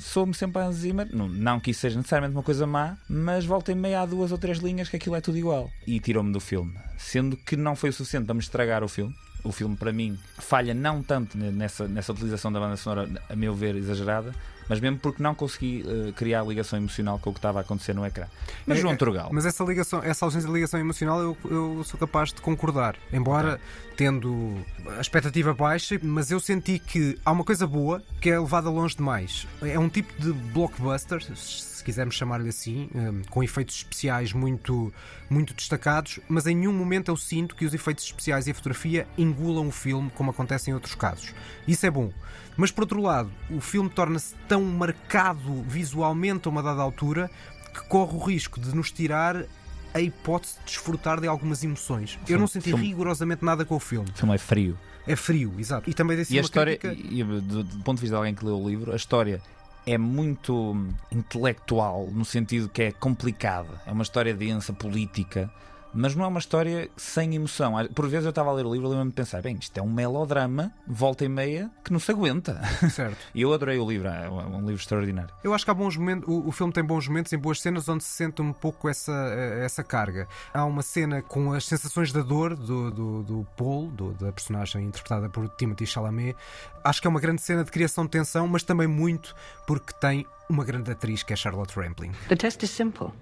sou-me 0.00 0.34
sempre 0.34 0.60
a 0.60 0.70
Zimmer, 0.70 1.08
não, 1.10 1.26
não 1.26 1.58
que 1.58 1.70
isso 1.70 1.80
seja 1.80 1.96
necessariamente 1.96 2.36
uma 2.36 2.42
coisa 2.42 2.66
má, 2.66 2.98
mas 3.08 3.46
volta 3.46 3.72
em 3.72 3.74
meia 3.74 4.02
há 4.02 4.06
duas 4.06 4.32
ou 4.32 4.38
três 4.38 4.58
linhas 4.58 4.90
que 4.90 4.96
aquilo 4.96 5.16
é 5.16 5.22
tudo 5.22 5.38
igual. 5.38 5.70
E 5.86 5.98
tirou-me 5.98 6.30
do 6.30 6.40
filme. 6.40 6.74
Sendo 6.98 7.38
que 7.38 7.56
não 7.56 7.74
foi 7.74 7.88
o 7.88 7.92
suficiente 7.94 8.26
para 8.26 8.34
me 8.34 8.40
estragar 8.40 8.84
o 8.84 8.88
filme 8.88 9.14
o 9.44 9.52
filme, 9.52 9.76
para 9.76 9.92
mim, 9.92 10.18
falha 10.38 10.74
não 10.74 11.02
tanto 11.02 11.36
nessa, 11.36 11.86
nessa 11.86 12.12
utilização 12.12 12.50
da 12.50 12.58
banda 12.58 12.76
sonora, 12.76 13.08
a 13.28 13.36
meu 13.36 13.54
ver, 13.54 13.76
exagerada, 13.76 14.34
mas 14.68 14.80
mesmo 14.80 14.98
porque 14.98 15.22
não 15.22 15.34
consegui 15.34 15.84
uh, 15.86 16.12
criar 16.12 16.44
ligação 16.44 16.78
emocional 16.78 17.18
com 17.18 17.30
o 17.30 17.32
que 17.32 17.38
estava 17.38 17.58
a 17.58 17.62
acontecer 17.62 17.94
no 17.94 18.04
ecrã. 18.04 18.26
Mas 18.66 18.78
é, 18.78 18.80
João 18.80 18.96
Turgal. 18.96 19.30
Mas 19.32 19.46
essa, 19.46 19.64
ligação, 19.64 20.02
essa 20.02 20.24
ausência 20.24 20.48
de 20.48 20.54
ligação 20.54 20.80
emocional 20.80 21.20
eu, 21.20 21.36
eu 21.50 21.84
sou 21.84 21.98
capaz 21.98 22.32
de 22.32 22.40
concordar. 22.40 22.96
Embora 23.12 23.54
okay. 23.54 23.96
tendo 23.96 24.58
a 24.96 25.00
expectativa 25.00 25.54
baixa, 25.54 25.98
mas 26.02 26.30
eu 26.30 26.40
senti 26.40 26.78
que 26.78 27.18
há 27.24 27.32
uma 27.32 27.44
coisa 27.44 27.66
boa 27.66 28.02
que 28.20 28.30
é 28.30 28.38
levada 28.38 28.68
longe 28.70 28.96
demais. 28.96 29.46
É 29.62 29.78
um 29.78 29.88
tipo 29.88 30.12
de 30.20 30.32
blockbuster 30.32 31.22
se 31.36 31.74
quisermos 31.84 32.14
chamar-lhe 32.14 32.48
assim, 32.48 32.88
hum, 32.94 33.22
com 33.30 33.42
efeitos 33.42 33.76
especiais 33.76 34.32
muito, 34.32 34.92
muito 35.28 35.54
destacados, 35.54 36.18
mas 36.26 36.46
em 36.46 36.56
nenhum 36.56 36.72
momento 36.72 37.10
eu 37.10 37.16
sinto 37.16 37.54
que 37.54 37.64
os 37.64 37.74
efeitos 37.74 38.04
especiais 38.04 38.46
e 38.46 38.50
a 38.50 38.54
fotografia 38.54 39.06
engulam 39.18 39.68
o 39.68 39.70
filme, 39.70 40.10
como 40.14 40.30
acontece 40.30 40.70
em 40.70 40.74
outros 40.74 40.94
casos. 40.94 41.34
Isso 41.68 41.84
é 41.84 41.90
bom. 41.90 42.10
Mas 42.56 42.70
por 42.70 42.82
outro 42.82 43.00
lado, 43.00 43.30
o 43.50 43.60
filme 43.60 43.90
torna-se 43.90 44.34
tão 44.48 44.62
marcado 44.62 45.62
visualmente 45.62 46.46
a 46.46 46.50
uma 46.50 46.62
dada 46.62 46.82
altura 46.82 47.30
que 47.72 47.82
corre 47.88 48.14
o 48.14 48.18
risco 48.18 48.60
de 48.60 48.74
nos 48.74 48.90
tirar 48.92 49.44
a 49.92 50.00
hipótese 50.00 50.58
de 50.58 50.66
desfrutar 50.66 51.20
de 51.20 51.26
algumas 51.26 51.62
emoções. 51.62 52.18
Eu 52.28 52.38
não 52.38 52.46
senti 52.46 52.70
filme... 52.70 52.86
rigorosamente 52.86 53.44
nada 53.44 53.64
com 53.64 53.76
o 53.76 53.80
filme. 53.80 54.08
O 54.10 54.18
filme 54.18 54.34
é 54.34 54.38
frio. 54.38 54.78
É 55.06 55.16
frio, 55.16 55.54
exato. 55.58 55.88
E 55.88 55.94
também 55.94 56.16
desse 56.16 56.34
e 56.34 56.38
a 56.38 56.42
história, 56.42 56.76
crítica... 56.76 57.08
e, 57.08 57.22
do, 57.22 57.62
do 57.62 57.84
ponto 57.84 57.98
de 57.98 58.02
vista 58.02 58.14
de 58.14 58.18
alguém 58.18 58.34
que 58.34 58.44
leu 58.44 58.58
o 58.58 58.68
livro, 58.68 58.92
a 58.92 58.96
história 58.96 59.40
é 59.86 59.98
muito 59.98 60.76
intelectual, 61.12 62.08
no 62.10 62.24
sentido 62.24 62.68
que 62.68 62.82
é 62.82 62.92
complicada. 62.92 63.68
É 63.86 63.92
uma 63.92 64.02
história 64.02 64.34
densa, 64.34 64.72
política, 64.72 65.50
mas 65.94 66.14
não 66.14 66.24
é 66.24 66.28
uma 66.28 66.38
história 66.38 66.90
sem 66.96 67.34
emoção. 67.34 67.74
Por 67.94 68.08
vezes 68.08 68.24
eu 68.24 68.30
estava 68.30 68.50
a 68.50 68.52
ler 68.52 68.66
o 68.66 68.72
livro 68.72 68.88
e 68.88 68.90
lembro-me 68.90 69.10
de 69.10 69.16
pensar: 69.16 69.40
bem, 69.40 69.56
isto 69.60 69.76
é 69.78 69.82
um 69.82 69.90
melodrama, 69.90 70.72
volta 70.86 71.24
e 71.24 71.28
meia, 71.28 71.70
que 71.84 71.92
não 71.92 72.00
se 72.00 72.10
aguenta. 72.10 72.60
Certo. 72.90 73.16
e 73.34 73.42
eu 73.42 73.52
adorei 73.52 73.78
o 73.78 73.88
livro, 73.88 74.08
é 74.08 74.28
um 74.28 74.60
livro 74.60 74.74
extraordinário. 74.74 75.32
Eu 75.42 75.54
acho 75.54 75.64
que 75.64 75.70
há 75.70 75.74
bons 75.74 75.96
momentos, 75.96 76.28
o, 76.28 76.48
o 76.48 76.52
filme 76.52 76.72
tem 76.72 76.84
bons 76.84 77.06
momentos 77.06 77.32
em 77.32 77.38
boas 77.38 77.60
cenas 77.60 77.88
onde 77.88 78.02
se 78.02 78.10
sente 78.10 78.42
um 78.42 78.52
pouco 78.52 78.88
essa, 78.88 79.12
essa 79.12 79.84
carga. 79.84 80.26
Há 80.52 80.64
uma 80.64 80.82
cena 80.82 81.22
com 81.22 81.52
as 81.52 81.64
sensações 81.64 82.12
da 82.12 82.22
dor 82.22 82.56
do, 82.56 82.90
do, 82.90 83.22
do 83.22 83.46
Paul, 83.56 83.90
do, 83.90 84.12
da 84.12 84.32
personagem 84.32 84.84
interpretada 84.84 85.28
por 85.28 85.48
Timothy 85.50 85.86
Chalamet. 85.86 86.36
Acho 86.82 87.00
que 87.00 87.06
é 87.06 87.10
uma 87.10 87.20
grande 87.20 87.40
cena 87.40 87.64
de 87.64 87.70
criação 87.70 88.04
de 88.04 88.10
tensão, 88.10 88.48
mas 88.48 88.62
também 88.62 88.86
muito 88.86 89.34
porque 89.66 89.92
tem 90.00 90.26
uma 90.48 90.64
grande 90.64 90.90
atriz 90.90 91.22
que 91.22 91.32
é 91.32 91.36
Charlotte 91.36 91.78
Rampling. 91.78 92.12
The 92.28 92.36
test 92.36 92.62
is 92.62 92.70
simple. 92.70 93.12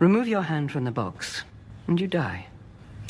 Remove 0.00 0.30
your 0.30 0.42
hand 0.42 0.68
from 0.68 0.84
the 0.84 0.90
box 0.90 1.44
and 1.90 2.00
you 2.00 2.08
die. 2.08 2.46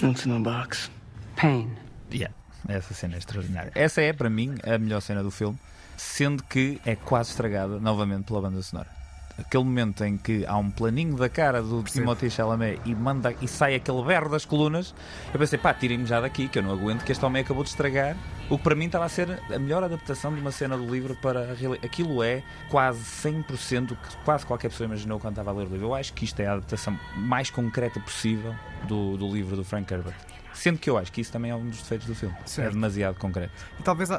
What's 0.03 0.25
in 0.25 0.33
the 0.33 0.41
box? 0.41 0.91
Pain. 1.37 1.77
Yeah, 2.11 2.33
essa 2.67 2.95
cena 2.95 3.15
é 3.15 3.19
extraordinária. 3.19 3.73
Essa 3.75 4.01
é, 4.01 4.13
para 4.13 4.31
mim, 4.31 4.57
a 4.65 4.79
melhor 4.79 5.01
cena 5.01 5.23
do 5.23 5.31
filme, 5.31 5.59
sendo 5.97 6.43
que 6.43 6.81
é 6.87 6.97
quase 6.97 7.31
estragada 7.31 7.79
novamente 7.79 8.25
pela 8.25 8.41
banda 8.41 8.63
sonora 8.63 9.01
aquele 9.39 9.65
momento 9.65 10.05
em 10.05 10.19
que 10.19 10.45
há 10.45 10.57
um 10.59 10.71
planinho 10.71 11.17
da 11.17 11.29
cara 11.29 11.63
do 11.63 11.83
Timothée 11.83 12.29
Chalamet 12.31 12.79
e, 12.85 12.95
manda, 12.95 13.35
e 13.41 13.49
sai 13.49 13.75
aquele 13.75 14.03
berro 14.03 14.29
das 14.29 14.45
colunas, 14.45 14.95
eu 15.33 15.39
pensei, 15.39 15.59
pá, 15.59 15.73
tirem-me 15.73 16.05
já 16.05 16.21
daqui, 16.21 16.47
que 16.47 16.59
eu 16.59 16.63
não 16.63 16.73
aguento, 16.73 17.05
que 17.05 17.13
este 17.13 17.25
homem 17.25 17.43
acabou 17.43 17.63
de 17.63 17.71
estragar 17.71 18.17
o 18.51 18.59
que 18.59 18.65
para 18.65 18.75
mim 18.75 18.87
estava 18.87 19.05
a 19.05 19.09
ser 19.09 19.41
a 19.49 19.59
melhor 19.59 19.85
adaptação 19.85 20.35
de 20.35 20.41
uma 20.41 20.51
cena 20.51 20.77
do 20.77 20.85
livro 20.93 21.15
para 21.15 21.53
a 21.53 21.55
realidade. 21.55 21.87
Aquilo 21.87 22.23
é 22.23 22.43
quase 22.69 23.01
100% 23.01 23.93
o 23.93 23.97
que 23.97 24.17
quase 24.25 24.45
qualquer 24.45 24.69
pessoa 24.69 24.87
imaginou 24.87 25.21
quando 25.21 25.35
estava 25.35 25.51
a 25.51 25.55
ler 25.55 25.69
o 25.69 25.71
livro. 25.71 25.87
Eu 25.87 25.95
acho 25.95 26.13
que 26.13 26.25
isto 26.25 26.41
é 26.41 26.47
a 26.47 26.55
adaptação 26.55 26.99
mais 27.17 27.49
concreta 27.49 28.01
possível 28.01 28.55
do, 28.89 29.17
do 29.17 29.33
livro 29.33 29.55
do 29.55 29.65
Frank 29.65 29.93
Herbert. 29.95 30.40
Sendo 30.55 30.79
que 30.79 30.91
eu 30.91 30.99
acho 30.99 31.13
que 31.13 31.21
isso 31.21 31.33
também 31.33 31.51
é 31.51 31.55
um 31.55 31.69
dos 31.69 31.79
defeitos 31.79 32.07
do 32.07 32.15
filme. 32.15 32.35
É 32.45 32.47
certo. 32.47 32.69
É 32.69 32.73
demasiado 32.73 33.19
concreto. 33.19 33.53
E 33.79 33.83
talvez 33.83 34.11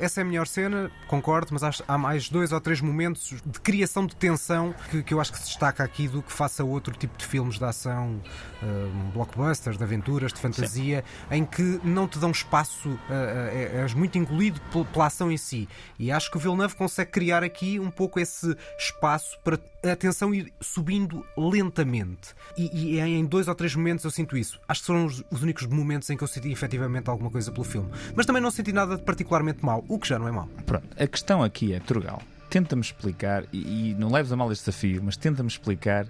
essa 0.00 0.20
é 0.20 0.22
a 0.22 0.24
melhor 0.24 0.46
cena, 0.46 0.90
concordo, 1.06 1.48
mas 1.52 1.62
acho, 1.62 1.84
há 1.86 1.98
mais 1.98 2.28
dois 2.28 2.52
ou 2.52 2.60
três 2.60 2.80
momentos 2.80 3.34
de 3.44 3.60
criação 3.60 4.06
de 4.06 4.16
tensão 4.16 4.74
que, 4.90 5.02
que 5.02 5.14
eu 5.14 5.20
acho 5.20 5.32
que 5.32 5.38
se 5.38 5.46
destaca 5.46 5.84
aqui 5.84 6.08
do 6.08 6.22
que 6.22 6.32
faça 6.32 6.64
outro 6.64 6.94
tipo 6.94 7.16
de 7.16 7.24
filmes 7.24 7.58
de 7.58 7.64
ação, 7.64 8.20
um, 8.62 9.10
blockbusters, 9.10 9.76
de 9.76 9.84
aventuras, 9.84 10.32
de 10.32 10.40
fantasia, 10.40 11.04
Sim. 11.28 11.36
em 11.36 11.44
que 11.44 11.80
não 11.84 12.08
te 12.08 12.18
dão 12.18 12.30
espaço, 12.30 12.88
uh, 12.88 12.94
uh, 12.94 13.78
és 13.82 13.94
muito 13.94 14.18
engolido 14.18 14.60
pela 14.92 15.06
ação 15.06 15.30
em 15.30 15.36
si. 15.36 15.68
E 15.98 16.10
acho 16.10 16.30
que 16.30 16.36
o 16.36 16.40
Villeneuve 16.40 16.74
consegue 16.74 17.10
criar 17.10 17.44
aqui 17.44 17.78
um 17.78 17.90
pouco 17.90 18.18
esse 18.18 18.56
espaço 18.78 19.38
para 19.42 19.58
a 19.84 19.92
atenção 19.92 20.34
ir 20.34 20.52
subindo 20.60 21.24
lentamente. 21.36 22.34
E, 22.56 22.96
e, 22.96 23.00
em 23.00 23.24
dois 23.24 23.48
ou 23.48 23.54
três 23.54 23.74
momentos 23.74 24.04
eu 24.04 24.10
sinto 24.10 24.36
isso. 24.36 24.60
Acho 24.66 24.80
que 24.80 24.86
foram 24.86 25.06
os, 25.06 25.22
os, 25.30 25.42
únicos 25.42 25.66
momentos 25.66 26.08
em 26.10 26.16
que 26.16 26.24
eu 26.24 26.28
senti 26.28 26.50
efetivamente 26.50 27.08
alguma 27.10 27.30
coisa 27.30 27.52
pelo 27.52 27.64
filme. 27.64 27.90
Mas 28.14 28.26
também 28.26 28.42
não 28.42 28.50
senti 28.50 28.72
nada 28.72 28.96
de 28.96 29.02
particularmente 29.02 29.64
mal, 29.64 29.84
o 29.88 29.98
que 29.98 30.08
já 30.08 30.18
não 30.18 30.28
é 30.28 30.32
mal. 30.32 30.48
Pronto, 30.66 30.86
a 30.98 31.06
questão 31.06 31.42
aqui 31.42 31.74
é, 31.74 31.80
Turgal, 31.80 32.22
tenta-me 32.48 32.82
explicar, 32.82 33.44
e, 33.52 33.90
e 33.90 33.94
não 33.94 34.10
leves 34.10 34.32
a 34.32 34.36
mal 34.36 34.50
este 34.50 34.64
desafio, 34.64 35.02
mas 35.02 35.16
tenta-me 35.16 35.48
explicar 35.48 36.06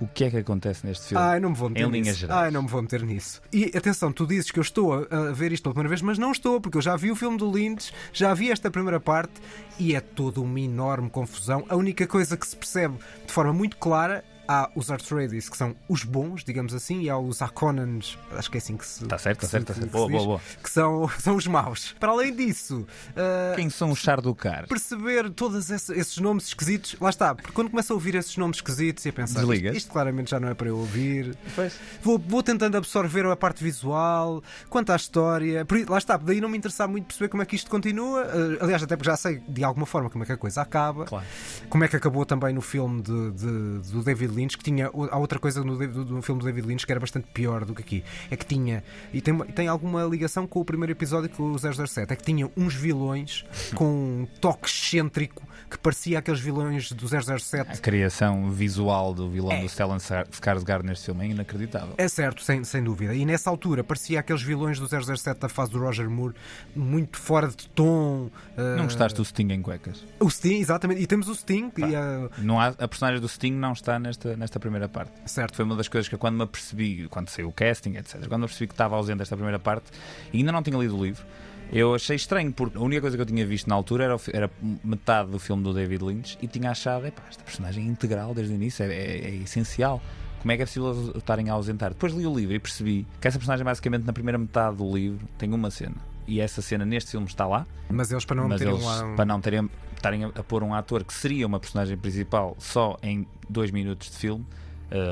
o 0.00 0.06
que 0.06 0.24
é 0.24 0.30
que 0.30 0.36
acontece 0.38 0.86
neste 0.86 1.08
filme. 1.08 1.22
Ai, 1.22 1.40
não 1.40 1.50
me 1.50 1.56
vou 1.56 1.68
meter 1.68 1.86
em 1.86 1.90
linhas 1.90 2.16
gerais. 2.16 2.42
Ai, 2.44 2.50
não 2.50 2.62
me 2.62 2.68
vou 2.68 2.82
meter 2.82 3.02
nisso. 3.02 3.40
E 3.52 3.72
atenção, 3.76 4.12
tu 4.12 4.26
dizes 4.26 4.50
que 4.50 4.58
eu 4.58 4.62
estou 4.62 5.06
a 5.10 5.32
ver 5.32 5.52
isto 5.52 5.62
pela 5.62 5.74
primeira 5.74 5.88
vez, 5.88 6.02
mas 6.02 6.18
não 6.18 6.32
estou, 6.32 6.60
porque 6.60 6.78
eu 6.78 6.82
já 6.82 6.96
vi 6.96 7.10
o 7.10 7.16
filme 7.16 7.36
do 7.36 7.50
Lynch, 7.50 7.92
já 8.12 8.32
vi 8.34 8.50
esta 8.50 8.70
primeira 8.70 9.00
parte 9.00 9.34
e 9.78 9.94
é 9.94 10.00
toda 10.00 10.40
uma 10.40 10.60
enorme 10.60 11.10
confusão. 11.10 11.64
A 11.68 11.76
única 11.76 12.06
coisa 12.06 12.36
que 12.36 12.46
se 12.46 12.56
percebe 12.56 12.96
de 13.26 13.32
forma 13.32 13.52
muito 13.52 13.76
clara 13.76 14.24
há 14.48 14.70
os 14.74 14.90
Arthreides, 14.90 15.48
que 15.50 15.56
são 15.56 15.76
os 15.88 16.02
bons, 16.02 16.42
digamos 16.42 16.72
assim, 16.72 17.02
e 17.02 17.10
há 17.10 17.18
os 17.18 17.42
Arconans, 17.42 18.18
acho 18.32 18.50
que 18.50 18.56
é 18.56 18.60
assim 18.60 18.76
que 18.76 18.86
se. 18.86 19.04
Está 19.04 19.18
certo, 19.18 19.44
está 19.44 19.48
certo, 19.48 19.70
está 19.70 19.74
certo. 19.74 19.92
Boa, 19.92 20.08
boa, 20.08 20.24
boa. 20.24 20.40
Que 20.62 20.70
são, 20.70 21.08
são 21.20 21.36
os 21.36 21.46
maus. 21.46 21.94
Para 22.00 22.12
além 22.12 22.34
disso. 22.34 22.86
Uh, 23.10 23.54
Quem 23.54 23.68
são 23.68 23.90
os 23.90 23.98
Charducar? 23.98 24.66
Perceber 24.66 25.28
todos 25.30 25.70
esses 25.70 26.16
nomes 26.18 26.46
esquisitos. 26.46 26.96
Lá 26.98 27.10
está, 27.10 27.34
porque 27.34 27.52
quando 27.52 27.68
começo 27.68 27.92
a 27.92 27.94
ouvir 27.94 28.14
esses 28.14 28.36
nomes 28.38 28.56
esquisitos 28.56 29.04
e 29.04 29.10
a 29.10 29.12
pensar. 29.12 29.42
Isto, 29.42 29.76
isto, 29.76 29.92
claramente 29.92 30.30
já 30.30 30.40
não 30.40 30.48
é 30.48 30.54
para 30.54 30.68
eu 30.68 30.78
ouvir. 30.78 31.36
Pois. 31.54 31.74
Vou, 32.02 32.18
vou 32.18 32.42
tentando 32.42 32.76
absorver 32.76 33.26
a 33.26 33.36
parte 33.36 33.62
visual, 33.62 34.42
quanto 34.70 34.90
à 34.90 34.96
história. 34.96 35.66
Lá 35.88 35.98
está, 35.98 36.16
daí 36.16 36.40
não 36.40 36.48
me 36.48 36.56
interessava 36.56 36.90
muito 36.90 37.06
perceber 37.06 37.28
como 37.28 37.42
é 37.42 37.46
que 37.46 37.54
isto 37.54 37.70
continua. 37.70 38.22
Uh, 38.24 38.64
aliás, 38.64 38.82
até 38.82 38.96
porque 38.96 39.10
já 39.10 39.16
sei 39.16 39.42
de 39.46 39.62
alguma 39.62 39.84
forma 39.84 40.08
como 40.08 40.24
é 40.24 40.26
que 40.26 40.32
a 40.32 40.36
coisa 40.36 40.62
acaba. 40.62 41.04
Claro. 41.04 41.26
Como 41.68 41.84
é 41.84 41.88
que 41.88 41.96
acabou 41.96 42.24
também 42.24 42.54
no 42.54 42.62
filme 42.62 43.02
de, 43.02 43.30
de, 43.32 43.90
do 43.90 44.02
David 44.02 44.37
Lynch, 44.38 44.56
que 44.56 44.64
tinha. 44.64 44.86
Há 44.86 45.18
outra 45.18 45.38
coisa 45.38 45.62
no, 45.62 45.76
no, 45.76 46.22
filme 46.22 46.40
do 46.40 46.46
David 46.46 46.66
Lynch 46.66 46.86
que 46.86 46.92
era 46.92 47.00
bastante 47.00 47.28
pior 47.32 47.64
do 47.64 47.74
que 47.74 47.82
aqui. 47.82 48.04
É 48.30 48.36
que 48.36 48.46
tinha. 48.46 48.82
E 49.12 49.20
tem, 49.20 49.36
tem 49.38 49.68
alguma 49.68 50.04
ligação 50.04 50.46
com 50.46 50.60
o 50.60 50.64
primeiro 50.64 50.92
episódio 50.92 51.28
com 51.30 51.52
o 51.52 51.58
007. 51.58 52.12
É 52.12 52.16
que 52.16 52.22
tinha 52.22 52.50
uns 52.56 52.74
vilões 52.74 53.44
com 53.74 53.84
um 53.84 54.26
toque 54.40 54.68
excêntrico 54.68 55.48
que 55.68 55.78
parecia 55.78 56.18
aqueles 56.18 56.40
vilões 56.40 56.90
do 56.92 57.06
007. 57.06 57.72
A 57.72 57.76
criação 57.76 58.50
visual 58.50 59.12
do 59.12 59.28
vilão 59.28 59.52
é. 59.52 59.62
do 59.62 59.68
Stellan 59.68 59.98
Skarsgård 59.98 60.82
neste 60.82 61.06
filme 61.06 61.26
é 61.26 61.28
inacreditável. 61.30 61.94
É 61.98 62.08
certo, 62.08 62.42
sem, 62.42 62.64
sem 62.64 62.82
dúvida. 62.82 63.14
E 63.14 63.24
nessa 63.26 63.50
altura 63.50 63.84
parecia 63.84 64.20
aqueles 64.20 64.42
vilões 64.42 64.78
do 64.78 64.86
007 64.86 65.38
da 65.38 65.48
fase 65.48 65.70
do 65.70 65.78
Roger 65.78 66.08
Moore 66.08 66.34
muito 66.74 67.18
fora 67.18 67.48
de 67.48 67.68
tom. 67.68 68.30
Não 68.56 68.80
uh... 68.80 68.84
gostaste 68.84 69.16
do 69.16 69.24
Sting 69.24 69.52
em 69.52 69.60
cuecas? 69.60 70.04
O 70.18 70.30
Sting, 70.30 70.58
exatamente. 70.58 71.02
E 71.02 71.06
temos 71.06 71.28
o 71.28 71.34
Sting. 71.34 71.70
e 71.76 71.94
a... 71.94 72.30
não 72.38 72.60
há, 72.60 72.68
a 72.68 72.88
personagem 72.88 73.20
do 73.20 73.28
Sting 73.28 73.52
não 73.52 73.72
está 73.72 73.98
nesta, 73.98 74.27
nesta 74.36 74.58
primeira 74.60 74.88
parte. 74.88 75.12
Certo. 75.26 75.56
Foi 75.56 75.64
uma 75.64 75.76
das 75.76 75.88
coisas 75.88 76.08
que 76.08 76.16
quando 76.16 76.36
me 76.36 76.42
apercebi, 76.42 77.06
quando 77.08 77.28
saiu 77.28 77.48
o 77.48 77.52
casting, 77.52 77.96
etc., 77.96 78.26
quando 78.26 78.40
me 78.40 78.44
apercebi 78.44 78.66
que 78.66 78.74
estava 78.74 78.96
ausente 78.96 79.22
esta 79.22 79.36
primeira 79.36 79.58
parte 79.58 79.90
e 80.32 80.38
ainda 80.38 80.52
não 80.52 80.62
tinha 80.62 80.78
lido 80.78 80.96
o 80.96 81.04
livro, 81.04 81.24
eu 81.70 81.94
achei 81.94 82.16
estranho, 82.16 82.50
porque 82.52 82.78
a 82.78 82.80
única 82.80 83.02
coisa 83.02 83.16
que 83.16 83.20
eu 83.20 83.26
tinha 83.26 83.46
visto 83.46 83.68
na 83.68 83.74
altura 83.74 84.04
era, 84.04 84.16
era 84.32 84.50
metade 84.82 85.30
do 85.30 85.38
filme 85.38 85.62
do 85.62 85.74
David 85.74 86.02
Lynch 86.02 86.38
e 86.40 86.46
tinha 86.46 86.70
achado, 86.70 87.06
epá, 87.06 87.22
esta 87.28 87.44
personagem 87.44 87.84
é 87.84 87.86
integral 87.86 88.34
desde 88.34 88.54
o 88.54 88.56
início, 88.56 88.84
é, 88.84 88.88
é, 88.88 89.18
é 89.26 89.34
essencial. 89.36 90.00
Como 90.40 90.52
é 90.52 90.56
que 90.56 90.62
é 90.62 90.66
possível 90.66 91.12
estarem 91.16 91.50
a 91.50 91.52
ausentar? 91.52 91.90
Depois 91.90 92.12
li 92.12 92.26
o 92.26 92.34
livro 92.34 92.54
e 92.54 92.58
percebi 92.58 93.06
que 93.20 93.28
essa 93.28 93.38
personagem, 93.38 93.64
basicamente, 93.64 94.04
na 94.04 94.12
primeira 94.12 94.38
metade 94.38 94.76
do 94.76 94.96
livro, 94.96 95.26
tem 95.36 95.52
uma 95.52 95.70
cena. 95.70 95.96
E 96.28 96.40
essa 96.40 96.60
cena 96.60 96.84
neste 96.84 97.12
filme 97.12 97.26
está 97.26 97.46
lá. 97.46 97.66
Mas 97.88 98.12
eles, 98.12 98.24
para 98.26 98.36
não, 98.36 98.48
mas 98.48 98.60
eles, 98.60 98.84
um... 98.84 99.16
para 99.16 99.24
não 99.24 99.40
terem, 99.40 99.68
estarem 99.96 100.24
a, 100.24 100.28
a 100.28 100.42
pôr 100.44 100.62
um 100.62 100.74
ator 100.74 101.02
que 101.02 101.14
seria 101.14 101.46
uma 101.46 101.58
personagem 101.58 101.96
principal 101.96 102.54
só 102.58 102.98
em 103.02 103.26
dois 103.48 103.70
minutos 103.70 104.10
de 104.10 104.16
filme, 104.18 104.46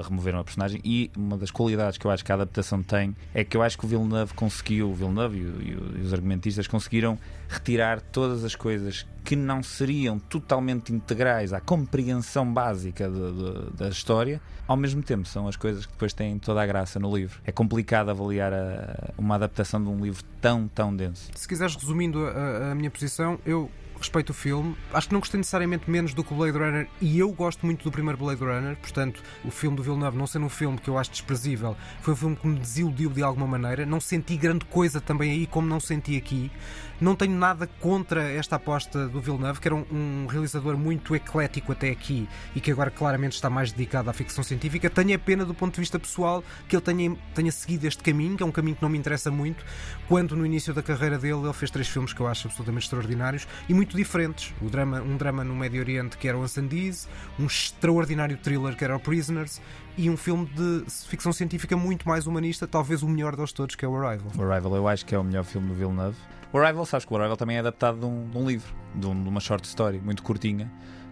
removeram 0.05 0.39
a 0.39 0.45
personagem. 0.45 0.81
E 0.85 1.11
uma 1.17 1.37
das 1.37 1.51
qualidades 1.51 1.99
que 1.99 2.07
eu 2.07 2.11
acho 2.11 2.25
que 2.25 2.33
a 2.33 2.35
adaptação 2.35 2.83
tem 2.83 3.15
é 3.35 3.45
que 3.45 3.57
eu 3.57 3.63
acho 3.63 3.79
que 3.79 3.85
o 3.85 3.89
Villeneuve 3.89 4.35
conseguiu, 4.35 4.91
o 4.91 4.95
Villeneuve 4.95 5.39
e, 5.39 5.99
e, 5.99 6.03
os 6.03 6.13
argumentistas 6.13 6.67
conseguiram 6.67 7.19
retirar 7.49 8.01
todas 8.01 8.45
as 8.45 8.55
coisas 8.55 9.07
que 9.25 9.37
não 9.37 9.63
seriam 9.63 10.19
totalmente 10.19 10.93
integrais 10.93 11.53
à 11.53 11.61
compreensão 11.61 12.53
básica 12.53 13.09
de, 13.09 13.33
de, 13.33 13.77
da 13.77 13.89
história, 13.89 14.41
ao 14.69 14.77
mesmo 14.77 15.03
tempo 15.03 15.27
são 15.27 15.49
as 15.49 15.57
coisas 15.57 15.85
que 15.85 15.93
depois 15.93 16.13
têm 16.13 16.39
toda 16.39 16.63
a 16.63 16.67
graça 16.67 16.99
no 16.99 17.15
livro. 17.15 17.41
É 17.45 17.53
complicado 17.53 18.11
avaliar 18.11 18.53
a, 18.53 19.13
uma 19.19 19.35
adaptação 19.35 19.83
de 19.83 19.89
um 19.89 20.01
livro 20.03 20.23
tão, 20.41 20.69
tão 20.69 20.95
denso. 20.95 21.31
Se 21.35 21.47
quiseres 21.47 21.75
resumindo 21.77 22.25
a, 22.27 22.73
a 22.73 22.75
minha 22.75 22.91
posição, 22.91 23.39
eu 23.45 23.71
respeito 23.99 24.31
o 24.31 24.35
filme. 24.35 24.77
Acho 24.93 25.09
que 25.09 25.13
não 25.13 25.21
gostei 25.21 25.39
necessariamente 25.39 25.91
menos 25.91 26.15
do 26.15 26.23
que 26.23 26.33
o 26.33 26.37
Blade 26.37 26.59
Runner 26.59 26.89
e 27.01 27.19
eu 27.19 27.31
gosto 27.33 27.65
muito 27.65 27.85
do 27.85 27.91
primeiro 27.91 28.19
Blade 28.19 28.41
Runner, 28.41 28.77
portanto, 28.77 29.23
o 29.45 29.51
filme 29.51 29.77
do 29.77 29.83
Villeneuve, 29.83 30.17
não 30.17 30.27
sendo 30.27 30.47
um 30.47 30.51
filme 30.51 30.79
que 30.79 30.89
eu 30.89 30.99
acho 30.99 31.11
desprezível, 31.11 31.77
foi 32.01 32.15
um 32.15 32.17
filme 32.17 32.37
que 32.37 32.47
me 32.47 32.59
desiludiu 32.59 33.11
de 33.11 33.23
alguma 33.23 33.47
maneira. 33.47 33.87
Não 33.87 34.01
senti 34.01 34.37
grande 34.37 34.65
coisa 34.65 35.01
também 35.01 35.31
aí, 35.31 35.47
como 35.47 35.67
não 35.67 35.81
senti 35.81 36.17
aqui. 36.17 36.51
Não 36.99 37.15
tenho 37.15 37.35
nada 37.35 37.67
contra 37.79 38.23
esta 38.23 38.57
aposta 38.57 39.07
do 39.07 39.21
Villeneuve, 39.21 39.61
que 39.61 39.69
era 39.69 39.75
um, 39.75 39.85
um, 39.93 40.27
realizador 40.27 40.79
muito 40.79 41.15
eclético 41.15 41.73
até 41.73 41.91
aqui 41.91 42.27
e 42.55 42.61
que 42.61 42.71
agora 42.71 42.91
claramente 42.91 43.33
está 43.33 43.51
mais 43.51 43.71
dedicado 43.71 44.09
à 44.09 44.15
ficção 44.15 44.43
científica. 44.43 44.89
Tenho 44.89 45.15
a 45.15 45.19
pena 45.19 45.45
do 45.45 45.53
ponto 45.53 45.75
de 45.75 45.81
vista 45.81 45.99
pessoal 45.99 46.43
que 46.67 46.75
ele 46.75 46.83
tenha, 46.83 47.15
tenha 47.35 47.53
seguido 47.53 47.87
este 47.87 48.03
caminho, 48.03 48.35
que 48.35 48.43
é 48.43 48.47
um 48.47 48.51
caminho 48.51 48.77
que 48.77 48.83
não 48.83 48.89
me 48.89 48.97
interessa 48.97 49.31
muito, 49.31 49.63
quando 50.09 50.35
no 50.35 50.47
início 50.47 50.73
da 50.73 50.83
carreira 50.83 51.19
dele 51.19 51.45
ele 51.45 51.53
fez 51.53 51.71
três 51.71 51.87
filmes 51.87 52.15
que 52.15 52.21
eu 52.21 52.27
acho 52.27 52.49
absolutamente 52.49 52.85
extraordinários 52.85 53.47
e 53.69 53.75
muito 53.75 53.86
diferentes. 53.95 54.55
O 54.61 54.71
drama, 54.71 55.01
um 55.01 55.17
drama 55.17 55.45
no 55.45 55.55
Médio 55.55 55.81
Oriente 55.81 56.17
que 56.17 56.27
era 56.27 56.37
o 56.37 56.43
Ansandiz, 56.43 57.09
um 57.39 57.47
extraordinário 57.47 58.37
thriller 58.39 58.77
que 58.77 58.85
era 58.85 58.97
o 58.97 59.01
Prisoners 59.01 59.61
e 59.97 60.11
um 60.11 60.17
filme 60.17 60.47
de 60.47 60.85
ficção 60.91 61.33
científica 61.33 61.77
muito 61.77 62.09
mais 62.09 62.27
humanista, 62.27 62.67
talvez 62.67 63.03
o 63.03 63.09
melhor 63.09 63.37
deles 63.37 63.53
todos, 63.53 63.77
que 63.77 63.85
é 63.85 63.89
o 63.89 63.97
Arrival. 63.97 64.33
O 64.37 64.43
Arrival 64.43 64.77
eu 64.77 64.89
acho 64.89 65.05
que 65.05 65.15
é 65.15 65.19
o 65.19 65.25
melhor 65.25 65.45
filme 65.45 65.69
do 65.69 65.75
Villeneuve. 65.75 66.17
O 66.53 66.59
Arrival, 66.59 66.87
sabes 66.87 67.05
que 67.05 67.13
o 67.13 67.17
Arrival 67.17 67.37
também 67.37 67.57
é 67.57 67.61
adaptado 67.61 67.99
de 67.99 68.07
um, 68.07 68.29
de 68.29 68.39
um 68.39 68.47
livro, 68.47 68.75
de, 68.95 69.07
um, 69.07 69.23
de, 69.23 69.29
uma 69.29 69.41
short 69.41 69.67
story 69.67 70.01
muito 70.01 70.23
curtinha. 70.23 70.71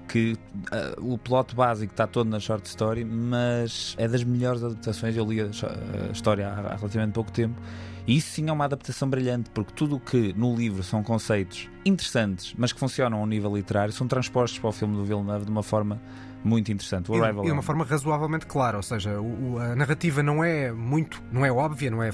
Que 0.09 0.35
uh, 0.35 1.13
o 1.13 1.19
plot 1.19 1.55
básico 1.55 1.93
está 1.93 2.07
todo 2.07 2.29
na 2.29 2.39
short 2.39 2.69
story, 2.69 3.05
mas 3.05 3.95
é 3.99 4.07
das 4.07 4.23
melhores 4.23 4.63
adaptações. 4.63 5.17
Eu 5.17 5.25
li 5.25 5.41
a, 5.41 5.45
a 5.45 6.13
história 6.13 6.49
há, 6.49 6.73
há 6.73 6.77
relativamente 6.77 7.13
pouco 7.13 7.33
tempo 7.33 7.61
e 8.07 8.19
isso 8.19 8.33
sim 8.33 8.49
é 8.49 8.53
uma 8.53 8.67
adaptação 8.67 9.09
brilhante, 9.09 9.49
porque 9.51 9.73
tudo 9.73 9.97
o 9.97 10.01
que 10.01 10.35
no 10.35 10.55
livro 10.55 10.83
são 10.83 11.03
conceitos 11.03 11.71
interessantes, 11.87 12.55
mas 12.57 12.73
que 12.73 12.79
funcionam 12.79 13.19
ao 13.19 13.27
nível 13.27 13.57
literário, 13.57 13.93
são 13.93 14.07
transpostos 14.07 14.59
para 14.59 14.69
o 14.69 14.73
filme 14.73 14.95
do 14.95 15.05
Villeneuve 15.05 15.47
de 15.47 15.51
uma 15.51 15.63
forma 15.63 16.01
muito 16.45 16.71
interessante. 16.71 17.11
O 17.11 17.15
Arrival 17.15 17.45
e 17.45 17.47
de 17.47 17.53
uma 17.53 17.63
forma 17.63 17.85
razoavelmente 17.85 18.45
clara, 18.47 18.77
ou 18.77 18.83
seja, 18.83 19.19
o, 19.19 19.59
a 19.59 19.75
narrativa 19.75 20.23
não 20.23 20.45
é 20.45 20.71
muito, 20.71 21.23
não 21.33 21.47
é 21.47 21.51
óbvia, 21.51 21.91
não 21.91 22.03
é 22.03 22.11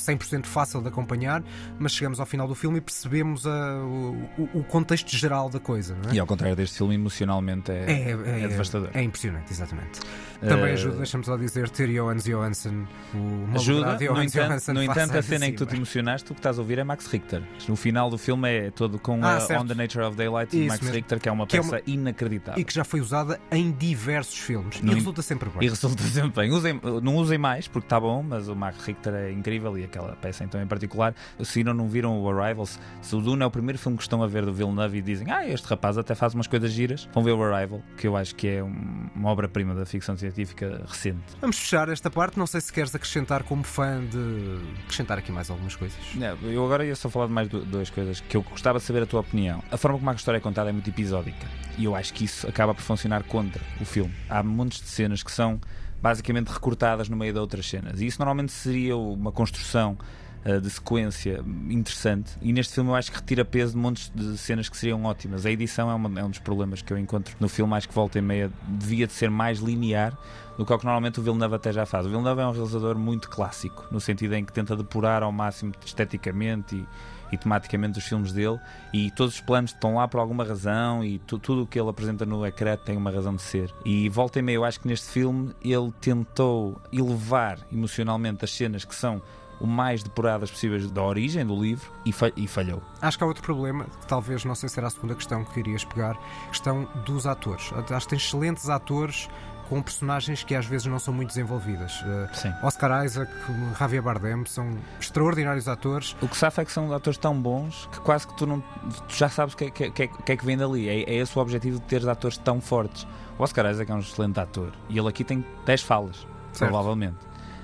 100% 0.00 0.46
fácil 0.46 0.80
de 0.80 0.88
acompanhar, 0.88 1.42
mas 1.78 1.92
chegamos 1.92 2.20
ao 2.20 2.26
final 2.26 2.46
do 2.46 2.54
filme 2.54 2.78
e 2.78 2.80
percebemos 2.80 3.46
a, 3.46 3.76
o, 3.76 4.50
o, 4.54 4.64
contexto 4.64 5.16
geral 5.16 5.48
da 5.48 5.60
coisa. 5.60 5.96
É? 6.10 6.14
E 6.14 6.18
ao 6.18 6.26
contrário 6.26 6.56
deste 6.56 6.78
filme, 6.78 6.94
emocionalmente 6.94 7.70
é, 7.70 7.84
é, 7.84 8.10
é, 8.10 8.44
é 8.44 8.48
devastador. 8.48 8.90
É 8.94 9.02
impressionante, 9.02 9.52
exatamente. 9.52 10.00
Também 10.40 10.70
uh, 10.70 10.74
ajuda, 10.74 10.96
deixa-me 10.96 11.24
só 11.24 11.36
dizer, 11.36 11.70
ter 11.70 11.88
Johans 11.88 12.24
Johansson, 12.24 12.86
o 13.14 13.56
ajuda, 13.56 13.98
no 13.98 14.22
entanto, 14.22 14.72
no 14.72 14.82
entanto 14.82 15.16
a 15.16 15.22
cena 15.22 15.46
em 15.46 15.52
que 15.52 15.58
tu 15.58 15.66
te 15.66 15.76
emocionaste, 15.76 16.30
o 16.30 16.34
que 16.34 16.40
estás 16.40 16.58
a 16.58 16.62
ouvir 16.62 16.78
é 16.78 16.84
Max 16.84 17.06
Richter. 17.06 17.42
No 17.68 17.76
final 17.76 18.10
do 18.10 18.18
filme 18.18 18.48
é 18.48 18.70
todo 18.70 18.98
com 18.98 19.24
ah, 19.24 19.38
a 19.38 19.60
On 19.60 19.66
the 19.66 19.74
Nature 19.74 20.04
of 20.04 20.16
Daylight 20.16 20.50
de 20.50 20.66
Max 20.66 20.80
mesmo. 20.80 20.94
Richter, 20.94 21.20
que 21.20 21.28
é 21.28 21.32
uma 21.32 21.46
que 21.46 21.56
peça 21.56 21.76
é 21.76 21.82
uma... 21.86 21.94
inacreditável. 21.94 22.60
E 22.60 22.64
que 22.64 22.74
já 22.74 22.84
foi 22.84 23.00
usada 23.00 23.40
em 23.50 23.72
diversos 23.72 24.38
filmes. 24.38 24.80
No 24.82 24.92
e 24.92 24.94
resulta 24.94 25.22
sempre 25.22 25.48
bem. 25.48 25.66
E 25.66 25.68
resulta 25.68 26.02
sempre 26.04 26.42
bem. 26.42 26.52
Usem, 26.52 26.80
não 27.02 27.16
usem 27.16 27.38
mais, 27.38 27.66
porque 27.66 27.86
está 27.86 27.98
bom, 27.98 28.22
mas 28.22 28.48
o 28.48 28.54
Max 28.54 28.84
Richter 28.84 29.14
é 29.14 29.32
incrível 29.32 29.76
e 29.78 29.83
aquela 29.84 30.16
peça 30.16 30.44
então 30.44 30.60
em 30.62 30.66
particular. 30.66 31.14
Se 31.42 31.62
não, 31.64 31.74
não 31.74 31.88
viram 31.88 32.20
o 32.20 32.30
Arrival, 32.30 32.66
se 32.66 33.14
o 33.14 33.20
Dune 33.20 33.42
é 33.42 33.46
o 33.46 33.50
primeiro 33.50 33.78
filme 33.78 33.96
que 33.96 34.02
estão 34.02 34.22
a 34.22 34.26
ver 34.26 34.44
do 34.44 34.52
Villeneuve 34.52 34.98
e 34.98 35.02
dizem, 35.02 35.30
ah, 35.30 35.46
este 35.46 35.66
rapaz 35.66 35.98
até 35.98 36.14
faz 36.14 36.34
umas 36.34 36.46
coisas 36.46 36.72
giras, 36.72 37.08
vão 37.12 37.22
ver 37.22 37.32
o 37.32 37.42
Arrival, 37.42 37.82
que 37.96 38.06
eu 38.06 38.16
acho 38.16 38.34
que 38.34 38.48
é 38.48 38.62
uma 38.62 39.30
obra-prima 39.30 39.74
da 39.74 39.84
ficção 39.84 40.16
científica 40.16 40.82
recente. 40.86 41.22
Vamos 41.40 41.58
fechar 41.58 41.88
esta 41.88 42.10
parte. 42.10 42.38
Não 42.38 42.46
sei 42.46 42.60
se 42.60 42.72
queres 42.72 42.94
acrescentar 42.94 43.42
como 43.42 43.62
fã 43.62 44.04
de 44.04 44.58
acrescentar 44.84 45.18
aqui 45.18 45.32
mais 45.32 45.50
algumas 45.50 45.76
coisas. 45.76 45.98
Não, 46.14 46.36
eu 46.42 46.64
agora 46.64 46.84
ia 46.84 46.96
só 46.96 47.08
falar 47.08 47.26
de 47.26 47.32
mais 47.32 47.48
duas 47.48 47.90
coisas 47.90 48.20
que 48.20 48.36
eu 48.36 48.42
gostava 48.42 48.78
de 48.78 48.84
saber 48.84 49.02
a 49.02 49.06
tua 49.06 49.20
opinião. 49.20 49.62
A 49.70 49.76
forma 49.76 49.98
como 49.98 50.10
a 50.10 50.14
história 50.14 50.38
é 50.38 50.40
contada 50.40 50.70
é 50.70 50.72
muito 50.72 50.88
episódica 50.88 51.46
e 51.76 51.84
eu 51.84 51.94
acho 51.94 52.12
que 52.14 52.24
isso 52.24 52.46
acaba 52.48 52.74
por 52.74 52.82
funcionar 52.82 53.22
contra 53.24 53.62
o 53.80 53.84
filme. 53.84 54.14
Há 54.28 54.42
montes 54.42 54.80
de 54.80 54.88
cenas 54.88 55.22
que 55.22 55.30
são 55.30 55.60
basicamente 56.04 56.48
recortadas 56.48 57.08
no 57.08 57.16
meio 57.16 57.32
de 57.32 57.38
outras 57.38 57.66
cenas. 57.66 58.02
E 58.02 58.06
isso 58.06 58.18
normalmente 58.18 58.52
seria 58.52 58.94
uma 58.94 59.32
construção 59.32 59.96
uh, 60.44 60.60
de 60.60 60.68
sequência 60.68 61.42
interessante. 61.70 62.32
E 62.42 62.52
neste 62.52 62.74
filme 62.74 62.90
eu 62.90 62.94
acho 62.94 63.10
que 63.10 63.16
retira 63.16 63.42
peso 63.42 63.72
de 63.72 63.78
montes 63.78 64.12
de 64.14 64.36
cenas 64.36 64.68
que 64.68 64.76
seriam 64.76 65.02
ótimas. 65.02 65.46
A 65.46 65.50
edição 65.50 65.90
é, 65.90 65.94
uma, 65.94 66.20
é 66.20 66.22
um 66.22 66.28
dos 66.28 66.40
problemas 66.40 66.82
que 66.82 66.92
eu 66.92 66.98
encontro 66.98 67.34
no 67.40 67.48
filme. 67.48 67.74
Acho 67.74 67.88
que 67.88 67.94
volta 67.94 68.18
e 68.18 68.20
meia 68.20 68.52
devia 68.68 69.06
de 69.06 69.14
ser 69.14 69.30
mais 69.30 69.60
linear 69.60 70.14
do 70.58 70.66
que 70.66 70.72
o 70.74 70.78
que 70.78 70.84
normalmente 70.84 71.20
o 71.20 71.22
Villeneuve 71.22 71.54
até 71.54 71.72
já 71.72 71.86
faz. 71.86 72.04
O 72.04 72.10
Villeneuve 72.10 72.42
é 72.42 72.46
um 72.48 72.52
realizador 72.52 72.98
muito 72.98 73.30
clássico, 73.30 73.86
no 73.90 73.98
sentido 73.98 74.34
em 74.34 74.44
que 74.44 74.52
tenta 74.52 74.76
depurar 74.76 75.22
ao 75.22 75.32
máximo 75.32 75.72
esteticamente 75.86 76.76
e 76.76 76.86
e 77.34 77.38
tematicamente 77.38 77.98
os 77.98 78.04
filmes 78.04 78.32
dele 78.32 78.58
e 78.92 79.10
todos 79.10 79.34
os 79.34 79.40
planos 79.40 79.72
estão 79.72 79.96
lá 79.96 80.08
por 80.08 80.20
alguma 80.20 80.44
razão 80.44 81.04
e 81.04 81.18
tu, 81.18 81.38
tudo 81.38 81.62
o 81.62 81.66
que 81.66 81.78
ele 81.78 81.90
apresenta 81.90 82.24
no 82.24 82.46
ecrã 82.46 82.76
tem 82.76 82.96
uma 82.96 83.10
razão 83.10 83.34
de 83.34 83.42
ser. 83.42 83.74
E 83.84 84.08
volta 84.08 84.38
e 84.38 84.42
meia, 84.42 84.56
eu 84.56 84.64
acho 84.64 84.80
que 84.80 84.88
neste 84.88 85.08
filme 85.08 85.52
ele 85.62 85.92
tentou 86.00 86.80
elevar 86.92 87.58
emocionalmente 87.72 88.44
as 88.44 88.50
cenas 88.50 88.84
que 88.84 88.94
são 88.94 89.20
o 89.60 89.66
mais 89.66 90.02
depuradas 90.02 90.50
possíveis 90.50 90.90
da 90.90 91.02
origem 91.02 91.44
do 91.46 91.60
livro 91.60 91.90
e, 92.04 92.12
e, 92.36 92.48
falhou. 92.48 92.82
Acho 93.00 93.16
que 93.16 93.24
há 93.24 93.26
outro 93.26 93.42
problema, 93.42 93.84
que 93.84 94.06
talvez 94.06 94.44
não 94.44 94.54
sei 94.54 94.68
se 94.68 94.80
a 94.80 94.90
segunda 94.90 95.14
questão 95.14 95.44
que 95.44 95.60
irias 95.60 95.84
pegar, 95.84 96.18
questão 96.48 96.88
dos 97.04 97.26
atores. 97.26 97.72
Acho 97.72 98.06
que 98.06 98.10
tem 98.10 98.16
excelentes 98.18 98.68
atores 98.68 99.28
com 99.68 99.82
personagens 99.82 100.42
que 100.42 100.54
às 100.54 100.66
vezes 100.66 100.86
não 100.86 100.98
são 100.98 101.12
muito 101.12 101.28
desenvolvidas. 101.28 102.00
Uh, 102.02 102.28
Sim. 102.32 102.52
Oscar 102.62 103.04
Isaac, 103.04 103.30
Javier 103.78 104.02
Bardem 104.02 104.44
são 104.46 104.76
extraordinários 105.00 105.68
atores. 105.68 106.16
O 106.20 106.28
que 106.28 106.36
safa 106.36 106.62
é 106.62 106.64
que 106.64 106.72
são 106.72 106.92
atores 106.92 107.18
tão 107.18 107.40
bons 107.40 107.88
que 107.92 108.00
quase 108.00 108.26
que 108.26 108.36
tu, 108.36 108.46
não, 108.46 108.60
tu 108.60 109.14
já 109.14 109.28
sabes 109.28 109.54
o 109.54 109.56
que, 109.56 109.70
que, 109.70 109.90
que, 109.90 110.08
que, 110.08 110.32
é 110.32 110.36
que 110.36 110.44
vem 110.44 110.56
dali. 110.56 110.88
É, 110.88 111.02
é 111.02 111.14
esse 111.14 111.36
o 111.38 111.42
objetivo 111.42 111.78
de 111.78 111.86
teres 111.86 112.06
atores 112.06 112.36
tão 112.38 112.60
fortes. 112.60 113.06
O 113.38 113.42
Oscar 113.42 113.70
Isaac 113.70 113.90
é 113.90 113.94
um 113.94 113.98
excelente 113.98 114.38
ator 114.38 114.72
e 114.88 114.98
ele 114.98 115.08
aqui 115.08 115.24
tem 115.24 115.44
10 115.66 115.82
falas, 115.82 116.26
certo. 116.52 116.70
provavelmente. 116.70 117.16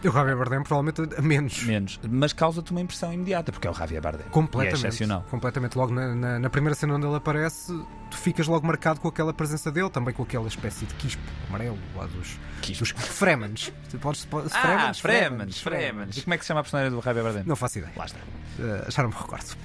O 0.03 0.11
Javier 0.11 0.37
Bardem 0.37 0.63
provavelmente 0.63 1.23
menos. 1.23 1.63
Menos. 1.63 2.01
Mas 2.09 2.33
causa-te 2.33 2.71
uma 2.71 2.81
impressão 2.81 3.13
imediata, 3.13 3.53
porque 3.53 3.69
é 3.69 3.71
o 3.71 3.75
Javier 3.75 4.01
Bardem. 4.01 4.27
Completamente. 4.31 4.83
E 4.83 4.87
é 4.87 4.89
excepcional. 4.89 5.25
Completamente. 5.31 5.77
Logo 5.77 5.93
na, 5.93 6.15
na, 6.15 6.39
na, 6.39 6.51
primeira 6.51 6.75
cena 6.75 6.95
onde 6.95 7.07
ele 7.07 7.17
aparece, 7.17 7.73
tu 8.11 8.17
ficas 8.17 8.47
logo 8.47 8.67
marcado 8.67 9.01
com 9.01 9.09
aquela 9.09 9.33
presença 9.33 9.71
dele, 9.71 9.91
também 9.91 10.15
com 10.15 10.23
aquela 10.23 10.49
espécie 10.49 10.87
de 10.87 10.95
quispo 10.95 11.23
amarelo 11.49 11.79
lá 11.95 12.07
dos, 12.07 12.39
quispo. 12.63 12.85
dos 12.85 12.91
Fremens. 12.93 13.73
Podes, 14.01 14.25
podes, 14.25 14.53
ah, 14.55 14.93
Fremens, 14.95 15.61
Fremens. 15.61 16.17
E 16.17 16.23
como 16.23 16.35
é 16.35 16.39
que 16.39 16.45
se 16.45 16.49
chama 16.49 16.61
a 16.61 16.63
personagem 16.63 16.91
do 16.91 17.03
Javier 17.03 17.25
Bardem? 17.25 17.43
Não 17.45 17.57
faço 17.57 17.79
ideia. 17.79 17.93
Lá 17.97 18.07
está. 18.07 18.19
Uh, 18.59 18.91
já 18.91 19.03
não 19.03 19.11
me 19.11 19.17
recordo. 19.17 19.57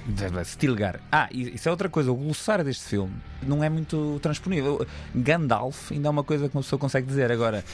Stilgar. 0.44 1.00
Ah, 1.10 1.28
isso 1.30 1.68
é 1.68 1.70
outra 1.70 1.88
coisa. 1.88 2.10
O 2.10 2.14
glossário 2.14 2.64
deste 2.64 2.84
filme 2.84 3.14
não 3.42 3.62
é 3.62 3.68
muito 3.68 4.18
transponível. 4.22 4.86
Gandalf 5.14 5.92
ainda 5.92 6.08
é 6.08 6.10
uma 6.10 6.24
coisa 6.24 6.48
que 6.48 6.56
uma 6.56 6.62
pessoa 6.62 6.78
consegue 6.78 7.06
dizer. 7.06 7.30
Agora, 7.30 7.64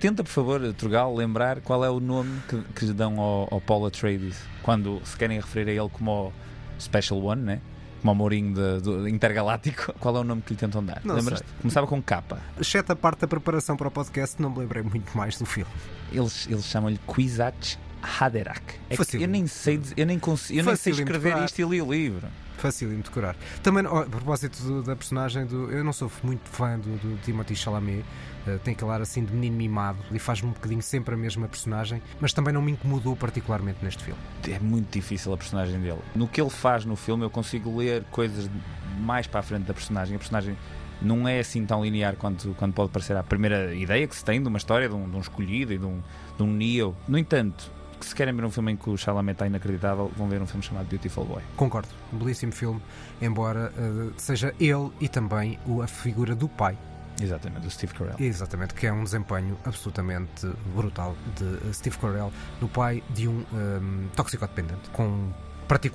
tenta, 0.00 0.24
por 0.24 0.30
favor, 0.30 0.60
Trugal, 0.74 1.14
lembrar 1.14 1.60
qual 1.60 1.79
é 1.84 1.90
o 1.90 2.00
nome 2.00 2.40
que, 2.48 2.62
que 2.74 2.84
lhe 2.86 2.92
dão 2.92 3.20
ao, 3.20 3.48
ao 3.50 3.60
Paul 3.60 3.86
Atreides 3.86 4.38
quando 4.62 5.00
se 5.04 5.16
querem 5.16 5.38
referir 5.38 5.70
a 5.70 5.82
ele 5.82 5.90
como 5.90 6.28
o 6.28 6.32
Special 6.80 7.22
One, 7.22 7.42
né? 7.42 7.60
como 8.00 8.12
o 8.12 8.14
Mourinho 8.14 8.54
de, 8.54 8.80
de, 8.80 9.10
intergaláctico. 9.10 9.92
Qual 10.00 10.16
é 10.16 10.20
o 10.20 10.24
nome 10.24 10.42
que 10.42 10.54
lhe 10.54 10.58
tentam 10.58 10.82
dar? 10.82 11.00
Lembras? 11.04 11.42
Começava 11.60 11.86
com 11.86 12.02
capa. 12.02 12.38
Exceto 12.58 12.92
a 12.92 12.96
parte 12.96 13.20
da 13.20 13.28
preparação 13.28 13.76
para 13.76 13.88
o 13.88 13.90
podcast, 13.90 14.40
não 14.40 14.50
me 14.50 14.58
lembrei 14.58 14.82
muito 14.82 15.16
mais 15.16 15.38
do 15.38 15.46
filme. 15.46 15.70
Eles, 16.10 16.46
eles 16.50 16.64
chamam-lhe 16.64 16.98
Kwisatz 17.06 17.78
Haderach. 18.02 18.62
É 18.88 18.96
eu 19.22 19.28
nem 19.28 19.46
sei, 19.46 19.80
eu 19.96 20.06
nem, 20.06 20.18
consigo, 20.18 20.58
eu 20.58 20.64
nem 20.64 20.76
sei 20.76 20.92
escrever 20.92 21.36
isto 21.44 21.60
e 21.60 21.64
li 21.64 21.82
o 21.82 21.92
livro. 21.92 22.26
Fácil 22.60 22.90
de 22.90 22.96
decorar. 22.96 23.36
Também, 23.62 23.86
a 23.86 24.04
propósito 24.04 24.62
do, 24.62 24.82
da 24.82 24.94
personagem 24.94 25.46
do. 25.46 25.70
Eu 25.72 25.82
não 25.82 25.94
sou 25.94 26.12
muito 26.22 26.46
fã 26.50 26.78
do, 26.78 26.90
do 26.98 27.16
Timothy 27.22 27.56
Chalamet. 27.56 28.04
Uh, 28.46 28.58
tem 28.58 28.74
aquele 28.74 28.90
ar 28.90 29.00
assim 29.00 29.24
de 29.24 29.32
menino 29.32 29.56
mimado 29.56 29.98
e 30.10 30.18
faz-me 30.18 30.48
um 30.48 30.52
bocadinho 30.52 30.82
sempre 30.82 31.14
a 31.14 31.16
mesma 31.16 31.48
personagem, 31.48 32.02
mas 32.20 32.32
também 32.32 32.52
não 32.52 32.62
me 32.62 32.72
incomodou 32.72 33.16
particularmente 33.16 33.78
neste 33.82 34.04
filme. 34.04 34.20
É 34.48 34.58
muito 34.58 34.92
difícil 34.92 35.32
a 35.32 35.36
personagem 35.38 35.80
dele. 35.80 36.00
No 36.14 36.28
que 36.28 36.40
ele 36.40 36.50
faz 36.50 36.84
no 36.84 36.96
filme, 36.96 37.24
eu 37.24 37.30
consigo 37.30 37.78
ler 37.78 38.04
coisas 38.10 38.50
mais 38.98 39.26
para 39.26 39.40
a 39.40 39.42
frente 39.42 39.64
da 39.64 39.74
personagem. 39.74 40.16
A 40.16 40.18
personagem 40.18 40.56
não 41.00 41.26
é 41.26 41.38
assim 41.38 41.64
tão 41.64 41.82
linear 41.82 42.16
quanto, 42.16 42.54
quanto 42.54 42.74
pode 42.74 42.90
parecer 42.90 43.16
a 43.16 43.22
primeira 43.22 43.74
ideia 43.74 44.06
que 44.06 44.14
se 44.14 44.24
tem 44.24 44.42
de 44.42 44.48
uma 44.48 44.58
história, 44.58 44.88
de 44.88 44.94
um, 44.94 45.08
de 45.08 45.16
um 45.16 45.20
escolhido 45.20 45.72
e 45.72 45.78
de 45.78 45.86
um, 45.86 46.02
de 46.36 46.42
um 46.42 46.52
Neo. 46.52 46.94
No 47.08 47.16
entanto, 47.16 47.72
que 48.00 48.06
se 48.06 48.14
querem 48.14 48.34
ver 48.34 48.44
um 48.44 48.50
filme 48.50 48.72
em 48.72 48.76
que 48.76 48.88
o 48.88 48.96
Chalamet 48.96 49.34
está 49.34 49.46
inacreditável, 49.46 50.10
vão 50.16 50.28
ver 50.28 50.40
um 50.40 50.46
filme 50.46 50.62
chamado 50.62 50.86
Beautiful 50.86 51.24
Boy. 51.24 51.42
Concordo, 51.56 51.88
um 52.12 52.18
belíssimo 52.18 52.52
filme, 52.52 52.80
embora 53.20 53.72
uh, 53.76 54.12
seja 54.16 54.54
ele 54.58 54.90
e 55.00 55.08
também 55.08 55.58
a 55.82 55.86
figura 55.86 56.34
do 56.34 56.48
pai. 56.48 56.76
Exatamente, 57.20 57.62
do 57.62 57.70
Steve 57.70 57.92
Carell. 57.92 58.16
Exatamente, 58.18 58.74
que 58.74 58.86
é 58.86 58.92
um 58.92 59.04
desempenho 59.04 59.56
absolutamente 59.64 60.46
brutal 60.74 61.14
de 61.36 61.68
eh, 61.68 61.72
Steve 61.72 61.98
Carell, 61.98 62.32
no 62.62 62.68
pai 62.68 63.02
de 63.10 63.28
um, 63.28 63.32
um 63.32 63.44
ehm, 63.52 64.08
toxicodependente, 64.16 64.88
com 64.90 65.30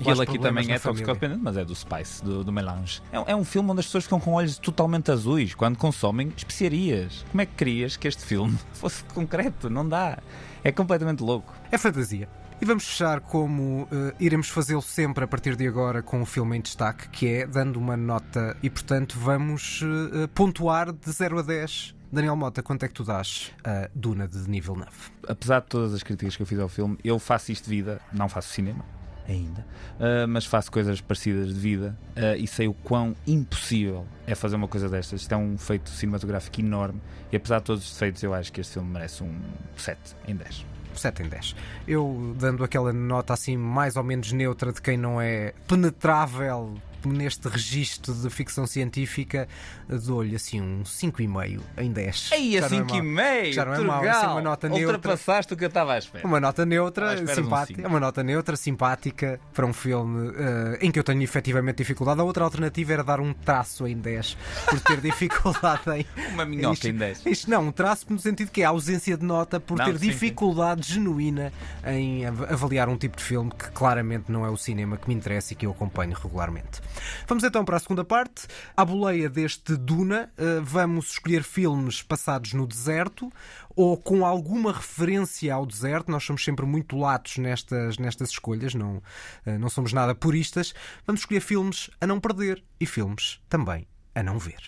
e 0.00 0.10
ele 0.10 0.22
aqui 0.22 0.38
também 0.38 0.72
é 0.72 0.78
toxicodependente, 0.78 1.40
mas 1.42 1.56
é 1.56 1.64
do 1.64 1.74
Spice, 1.74 2.24
do, 2.24 2.42
do 2.42 2.52
Melange. 2.52 3.02
É, 3.12 3.32
é, 3.32 3.36
um 3.36 3.44
filme 3.44 3.70
onde 3.70 3.80
as 3.80 3.86
pessoas 3.86 4.04
ficam 4.04 4.20
com 4.20 4.32
olhos 4.32 4.58
totalmente 4.58 5.10
azuis 5.10 5.54
quando 5.54 5.76
consomem 5.76 6.32
especiarias. 6.36 7.24
Como 7.30 7.40
é 7.40 7.46
que 7.46 7.54
querias 7.54 7.96
que 7.96 8.08
este 8.08 8.24
filme 8.24 8.58
fosse 8.72 9.04
concreto? 9.04 9.68
Não 9.68 9.86
dá. 9.86 10.18
É 10.64 10.72
completamente 10.72 11.22
louco. 11.22 11.52
É 11.70 11.76
fantasia. 11.76 12.28
E 12.60 12.64
vamos 12.64 12.86
fechar 12.86 13.20
como 13.20 13.82
uh, 13.82 13.88
iremos 14.18 14.48
fazê-lo 14.48 14.80
sempre 14.80 15.24
a 15.24 15.26
partir 15.26 15.56
de 15.56 15.68
agora 15.68 16.02
com 16.02 16.22
o 16.22 16.26
filme 16.26 16.56
em 16.56 16.60
destaque, 16.60 17.08
que 17.10 17.28
é 17.28 17.46
dando 17.46 17.76
uma 17.76 17.98
nota 17.98 18.56
e, 18.62 18.70
portanto, 18.70 19.18
vamos 19.18 19.82
uh, 19.82 20.26
pontuar 20.28 20.90
de 20.90 21.12
0 21.12 21.40
a 21.40 21.42
10. 21.42 21.94
Daniel 22.10 22.36
Mota, 22.36 22.62
quanto 22.62 22.84
é 22.84 22.88
que 22.88 22.94
tu 22.94 23.04
dás 23.04 23.52
a 23.62 23.90
Duna 23.94 24.26
de 24.26 24.48
nível 24.48 24.74
9? 24.74 24.90
Apesar 25.28 25.60
de 25.60 25.66
todas 25.66 25.92
as 25.92 26.02
críticas 26.02 26.34
que 26.34 26.42
eu 26.42 26.46
fiz 26.46 26.58
ao 26.58 26.68
filme, 26.68 26.96
eu 27.04 27.18
faço 27.18 27.52
isto 27.52 27.64
de 27.64 27.70
vida, 27.70 28.00
não 28.12 28.28
faço 28.28 28.48
cinema 28.48 28.82
ainda, 29.28 29.60
uh, 29.98 30.28
mas 30.28 30.44
faço 30.44 30.70
coisas 30.70 31.00
parecidas 31.00 31.48
de 31.48 31.60
vida 31.60 31.96
uh, 32.16 32.36
e 32.36 32.46
sei 32.46 32.68
o 32.68 32.74
quão 32.74 33.14
impossível 33.26 34.06
é 34.26 34.34
fazer 34.34 34.56
uma 34.56 34.68
coisa 34.68 34.88
destas. 34.88 35.22
Isto 35.22 35.32
é 35.32 35.36
um 35.36 35.56
feito 35.58 35.90
cinematográfico 35.90 36.60
enorme 36.60 37.00
e 37.32 37.36
apesar 37.36 37.58
de 37.58 37.64
todos 37.64 37.84
os 37.84 37.92
defeitos, 37.92 38.22
eu 38.22 38.32
acho 38.32 38.52
que 38.52 38.60
este 38.60 38.74
filme 38.74 38.90
merece 38.90 39.22
um 39.22 39.34
7 39.76 39.98
em 40.28 40.36
10. 40.36 40.66
7 40.94 41.22
em 41.22 41.28
10. 41.28 41.56
Eu 41.86 42.34
dando 42.38 42.64
aquela 42.64 42.92
nota 42.92 43.34
assim 43.34 43.56
mais 43.56 43.96
ou 43.96 44.02
menos 44.02 44.32
neutra 44.32 44.72
de 44.72 44.80
quem 44.80 44.96
não 44.96 45.20
é 45.20 45.52
penetrável 45.68 46.74
neste 47.04 47.48
registro 47.48 48.14
de 48.14 48.30
ficção 48.30 48.66
científica, 48.66 49.48
dou-lhe 49.88 50.36
assim 50.36 50.60
um 50.60 50.82
5,5 50.82 51.60
em 51.78 51.92
10. 51.92 52.30
Aí, 52.32 52.58
a 52.58 52.68
5,5! 52.68 53.20
É 53.20 53.52
já 53.52 53.64
não 53.64 53.74
é 53.74 53.80
mau, 53.80 54.02
assim, 54.02 54.26
uma 54.26 54.42
nota 54.42 54.68
neutra. 54.68 54.96
Ultrapassaste 54.96 55.54
o 55.54 55.56
que 55.56 55.64
eu 55.64 55.68
estava 55.68 55.94
à 55.94 55.98
espera. 55.98 56.26
Uma 56.26 56.40
nota 56.40 56.64
neutra, 56.64 57.26
simpática. 57.34 57.88
Um 57.88 57.96
uma 57.96 58.00
nota 58.00 58.22
neutra, 58.22 58.56
simpática 58.56 59.40
para 59.52 59.66
um 59.66 59.72
filme 59.72 60.28
uh, 60.28 60.78
em 60.80 60.90
que 60.90 60.98
eu 60.98 61.04
tenho 61.04 61.22
efetivamente 61.22 61.78
dificuldade. 61.78 62.20
A 62.20 62.24
outra 62.24 62.44
alternativa 62.44 62.92
era 62.92 63.04
dar 63.04 63.20
um 63.20 63.32
traço 63.32 63.86
em 63.86 63.96
10, 63.96 64.36
por 64.66 64.80
ter 64.80 65.00
dificuldade 65.02 65.82
em. 65.90 66.06
Uma 66.32 66.44
minhoca 66.44 66.74
isto, 66.74 66.88
em 66.88 66.94
10. 66.94 67.26
Isto 67.26 67.50
não, 67.50 67.68
um 67.68 67.72
traço 67.72 68.06
no 68.10 68.18
sentido 68.18 68.50
que 68.50 68.62
é 68.62 68.64
a 68.64 68.68
ausência 68.68 69.16
de 69.16 69.24
nota, 69.24 69.58
por 69.58 69.78
não, 69.78 69.86
ter 69.86 69.98
sim, 69.98 70.08
dificuldade 70.08 70.86
sim. 70.86 70.94
genuína 70.94 71.52
em 71.86 72.26
avaliar 72.26 72.88
um 72.88 72.96
tipo 72.96 73.16
de 73.16 73.22
filme 73.22 73.50
que 73.50 73.70
claramente 73.70 74.30
não 74.30 74.44
é 74.44 74.50
o 74.50 74.56
cinema 74.56 74.96
que 74.96 75.08
me 75.08 75.14
interessa 75.14 75.52
e 75.52 75.56
que 75.56 75.66
eu 75.66 75.70
acompanho 75.70 76.14
regularmente. 76.14 76.80
Vamos 77.26 77.44
então 77.44 77.64
para 77.64 77.76
a 77.76 77.80
segunda 77.80 78.04
parte. 78.04 78.46
À 78.76 78.84
boleia 78.84 79.28
deste 79.28 79.76
Duna, 79.76 80.30
eh, 80.36 80.60
vamos 80.62 81.12
escolher 81.12 81.42
filmes 81.42 82.02
passados 82.02 82.52
no 82.52 82.66
deserto 82.66 83.30
ou 83.74 83.96
com 83.96 84.24
alguma 84.24 84.72
referência 84.72 85.52
ao 85.54 85.66
deserto. 85.66 86.10
Nós 86.10 86.24
somos 86.24 86.44
sempre 86.44 86.64
muito 86.64 86.96
latos 86.96 87.36
nestas, 87.38 87.98
nestas 87.98 88.30
escolhas, 88.30 88.74
não, 88.74 89.02
eh, 89.44 89.58
não 89.58 89.68
somos 89.68 89.92
nada 89.92 90.14
puristas. 90.14 90.74
Vamos 91.06 91.22
escolher 91.22 91.40
filmes 91.40 91.90
a 92.00 92.06
não 92.06 92.20
perder 92.20 92.62
e 92.80 92.86
filmes 92.86 93.40
também 93.48 93.86
a 94.14 94.22
não 94.22 94.38
ver. 94.38 94.58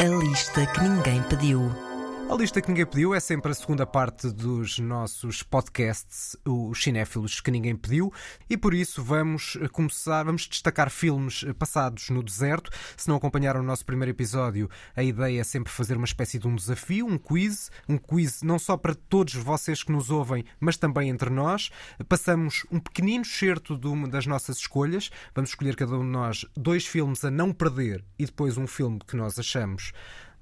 A 0.00 0.04
lista 0.04 0.66
que 0.66 0.80
ninguém 0.80 1.22
pediu. 1.24 1.91
A 2.32 2.34
lista 2.34 2.62
que 2.62 2.68
ninguém 2.68 2.86
pediu 2.86 3.14
é 3.14 3.20
sempre 3.20 3.52
a 3.52 3.54
segunda 3.54 3.84
parte 3.84 4.30
dos 4.30 4.78
nossos 4.78 5.42
podcasts, 5.42 6.34
os 6.46 6.82
cinéfilos 6.82 7.42
que 7.42 7.50
ninguém 7.50 7.76
pediu, 7.76 8.10
e 8.48 8.56
por 8.56 8.72
isso 8.72 9.04
vamos 9.04 9.58
começar, 9.70 10.24
vamos 10.24 10.48
destacar 10.48 10.88
filmes 10.88 11.44
passados 11.58 12.08
no 12.08 12.22
deserto. 12.22 12.70
Se 12.96 13.06
não 13.06 13.16
acompanharam 13.16 13.60
o 13.60 13.62
nosso 13.62 13.84
primeiro 13.84 14.12
episódio, 14.12 14.70
a 14.96 15.02
ideia 15.02 15.42
é 15.42 15.44
sempre 15.44 15.70
fazer 15.70 15.94
uma 15.94 16.06
espécie 16.06 16.38
de 16.38 16.48
um 16.48 16.56
desafio, 16.56 17.06
um 17.06 17.18
quiz, 17.18 17.70
um 17.86 17.98
quiz 17.98 18.42
não 18.42 18.58
só 18.58 18.78
para 18.78 18.94
todos 18.94 19.34
vocês 19.34 19.82
que 19.82 19.92
nos 19.92 20.08
ouvem, 20.08 20.42
mas 20.58 20.78
também 20.78 21.10
entre 21.10 21.28
nós. 21.28 21.70
Passamos 22.08 22.64
um 22.72 22.80
pequenino 22.80 23.26
certo 23.26 23.76
de 23.76 23.88
uma 23.88 24.08
das 24.08 24.26
nossas 24.26 24.56
escolhas, 24.56 25.10
vamos 25.34 25.50
escolher 25.50 25.76
cada 25.76 25.98
um 25.98 26.00
de 26.00 26.06
nós 26.06 26.46
dois 26.56 26.86
filmes 26.86 27.26
a 27.26 27.30
não 27.30 27.52
perder 27.52 28.02
e 28.18 28.24
depois 28.24 28.56
um 28.56 28.66
filme 28.66 29.00
que 29.06 29.16
nós 29.16 29.38
achamos 29.38 29.92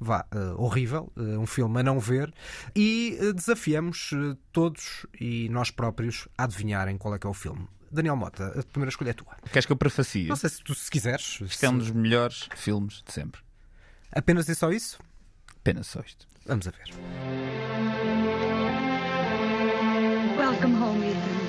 vá, 0.01 0.27
uh, 0.35 0.61
horrível, 0.61 1.13
uh, 1.17 1.39
um 1.39 1.47
filme 1.47 1.79
a 1.81 1.83
não 1.83 2.01
ver, 2.01 2.33
e 2.75 3.19
uh, 3.21 3.33
desafiamos 3.33 4.11
todos 4.51 5.07
e 5.21 5.49
nós 5.51 5.71
próprios 5.71 6.27
a 6.39 6.45
adivinharem 6.45 6.97
qual 6.97 7.15
é 7.15 7.19
que 7.19 7.27
é 7.27 7.31
o 7.31 7.35
filme. 7.35 7.69
Daniel 7.93 8.17
Mota, 8.17 8.47
a 8.59 8.63
primeira 8.63 8.89
escolha 8.89 9.11
é 9.11 9.13
tua. 9.13 9.37
Queres 9.53 9.67
que 9.67 9.73
eu 9.73 9.77
prefacie? 9.77 10.27
Não 10.27 10.37
sei 10.37 10.49
se 10.49 10.63
tu 10.63 10.75
se 10.75 10.91
quiseres. 10.91 11.41
Isto 11.41 11.59
se... 11.59 11.67
é 11.67 11.71
um 11.71 11.77
dos 11.77 11.91
melhores 11.91 12.49
filmes 12.55 13.03
de 13.05 13.13
sempre. 13.13 13.41
Apenas 14.13 14.49
e 14.49 14.55
só 14.55 14.71
isso? 14.71 14.99
Apenas 15.57 15.89
só 15.89 16.01
isto. 16.01 16.27
Vamos 16.47 16.67
a 16.69 16.71
ver. 16.71 16.85
Welcome 20.39 20.77
home, 20.77 21.11
Ethan. 21.11 21.40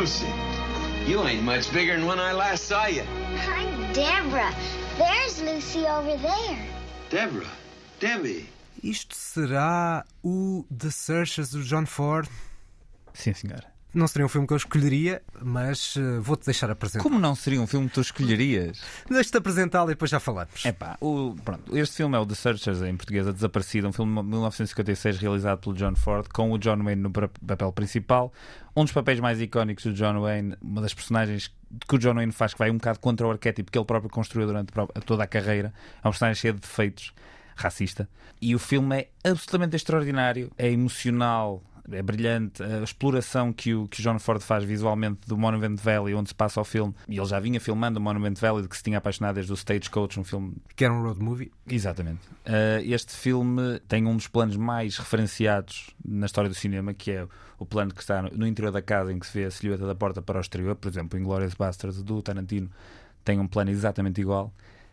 Lucy, 0.00 0.32
you 1.04 1.22
ain't 1.24 1.42
much 1.42 1.70
bigger 1.74 1.94
than 1.94 2.06
when 2.06 2.18
I 2.18 2.32
last 2.32 2.64
saw 2.64 2.86
you. 2.86 3.02
I'm 3.46 3.92
Deborah. 3.92 4.54
There's 4.96 5.42
Lucy 5.42 5.86
over 5.86 6.16
there. 6.16 6.66
Deborah, 7.10 7.52
Debbie. 7.98 8.48
Isto 8.82 9.14
será 9.14 10.02
o 10.24 10.64
The 10.70 10.90
Searchers 10.90 11.50
do 11.50 11.62
John 11.62 11.84
Ford? 11.84 12.26
Sim, 13.12 13.34
senhora. 13.34 13.69
Não 13.92 14.06
seria 14.06 14.24
um 14.24 14.28
filme 14.28 14.46
que 14.46 14.52
eu 14.52 14.56
escolheria, 14.56 15.20
mas 15.42 15.96
uh, 15.96 16.22
vou-te 16.22 16.44
deixar 16.44 16.70
apresentar. 16.70 17.02
Como 17.02 17.18
não 17.18 17.34
seria 17.34 17.60
um 17.60 17.66
filme 17.66 17.88
que 17.88 17.94
tu 17.94 18.00
escolherias? 18.00 18.80
Deixa-te 19.08 19.36
apresentá-lo 19.36 19.90
e 19.90 19.94
depois 19.94 20.10
já 20.10 20.20
falamos. 20.20 20.64
É 20.64 20.70
pá, 20.70 20.96
o, 21.00 21.34
pronto, 21.44 21.76
este 21.76 21.96
filme 21.96 22.16
é 22.16 22.20
o 22.20 22.24
The 22.24 22.34
Searchers, 22.34 22.82
em 22.82 22.96
português, 22.96 23.26
A 23.26 23.32
Desaparecida, 23.32 23.88
um 23.88 23.92
filme 23.92 24.22
de 24.22 24.28
1956 24.28 25.18
realizado 25.18 25.58
pelo 25.58 25.74
John 25.74 25.96
Ford, 25.96 26.28
com 26.32 26.52
o 26.52 26.58
John 26.58 26.82
Wayne 26.84 27.02
no 27.02 27.10
papel 27.10 27.72
principal. 27.72 28.32
Um 28.76 28.84
dos 28.84 28.92
papéis 28.92 29.18
mais 29.18 29.40
icónicos 29.40 29.84
do 29.84 29.92
John 29.92 30.20
Wayne, 30.20 30.56
uma 30.62 30.80
das 30.80 30.94
personagens 30.94 31.52
que 31.88 31.94
o 31.96 31.98
John 31.98 32.14
Wayne 32.14 32.32
faz 32.32 32.52
que 32.52 32.58
vai 32.58 32.70
um 32.70 32.76
bocado 32.76 33.00
contra 33.00 33.26
o 33.26 33.30
arquétipo 33.30 33.72
que 33.72 33.78
ele 33.78 33.84
próprio 33.84 34.10
construiu 34.10 34.46
durante 34.46 34.72
toda 35.04 35.24
a 35.24 35.26
carreira. 35.26 35.74
É 36.02 36.06
um 36.06 36.10
personagem 36.12 36.40
cheio 36.40 36.54
de 36.54 36.60
defeitos 36.60 37.12
racista. 37.60 38.08
E 38.40 38.54
o 38.54 38.58
filme 38.58 38.96
é 38.96 39.08
absolutamente 39.28 39.76
extraordinário, 39.76 40.50
é 40.56 40.70
emocional, 40.70 41.62
é 41.90 42.02
brilhante 42.02 42.62
a 42.62 42.82
exploração 42.82 43.52
que 43.52 43.74
o, 43.74 43.88
que 43.88 44.00
o 44.00 44.02
John 44.02 44.18
Ford 44.18 44.40
faz 44.40 44.64
visualmente 44.64 45.20
do 45.26 45.36
Monument 45.36 45.76
Valley, 45.76 46.14
onde 46.14 46.30
se 46.30 46.34
passa 46.34 46.60
o 46.60 46.64
filme. 46.64 46.94
E 47.08 47.18
ele 47.18 47.26
já 47.26 47.38
vinha 47.40 47.60
filmando 47.60 47.98
o 47.98 48.02
Monument 48.02 48.34
Valley, 48.34 48.62
de 48.62 48.68
que 48.68 48.76
se 48.76 48.82
tinha 48.82 48.98
apaixonado 48.98 49.34
desde 49.36 49.52
o 49.52 49.56
Stagecoach, 49.56 50.18
um 50.18 50.24
filme. 50.24 50.54
Que 50.76 50.84
era 50.84 50.92
um 50.92 51.02
road 51.02 51.20
movie. 51.20 51.50
Exatamente. 51.66 52.20
Uh, 52.46 52.82
este 52.84 53.14
filme 53.14 53.80
tem 53.88 54.06
um 54.06 54.16
dos 54.16 54.26
planos 54.26 54.56
mais 54.56 54.98
referenciados 54.98 55.90
na 56.04 56.26
história 56.26 56.48
do 56.48 56.54
cinema, 56.54 56.92
que 56.94 57.10
é 57.12 57.26
o 57.58 57.66
plano 57.66 57.94
que 57.94 58.00
está 58.00 58.22
no 58.22 58.46
interior 58.46 58.72
da 58.72 58.82
casa, 58.82 59.12
em 59.12 59.18
que 59.18 59.26
se 59.26 59.38
vê 59.38 59.44
a 59.44 59.50
silhueta 59.50 59.86
da 59.86 59.94
porta 59.94 60.22
para 60.22 60.38
o 60.38 60.40
exterior. 60.40 60.74
Por 60.76 60.88
exemplo, 60.88 61.18
em 61.18 61.22
Glorious 61.22 61.54
Bastards 61.54 62.02
do 62.02 62.22
Tarantino 62.22 62.70
tem 63.24 63.38
um 63.38 63.46
plano 63.46 63.70
exatamente 63.70 64.20
igual. 64.20 64.52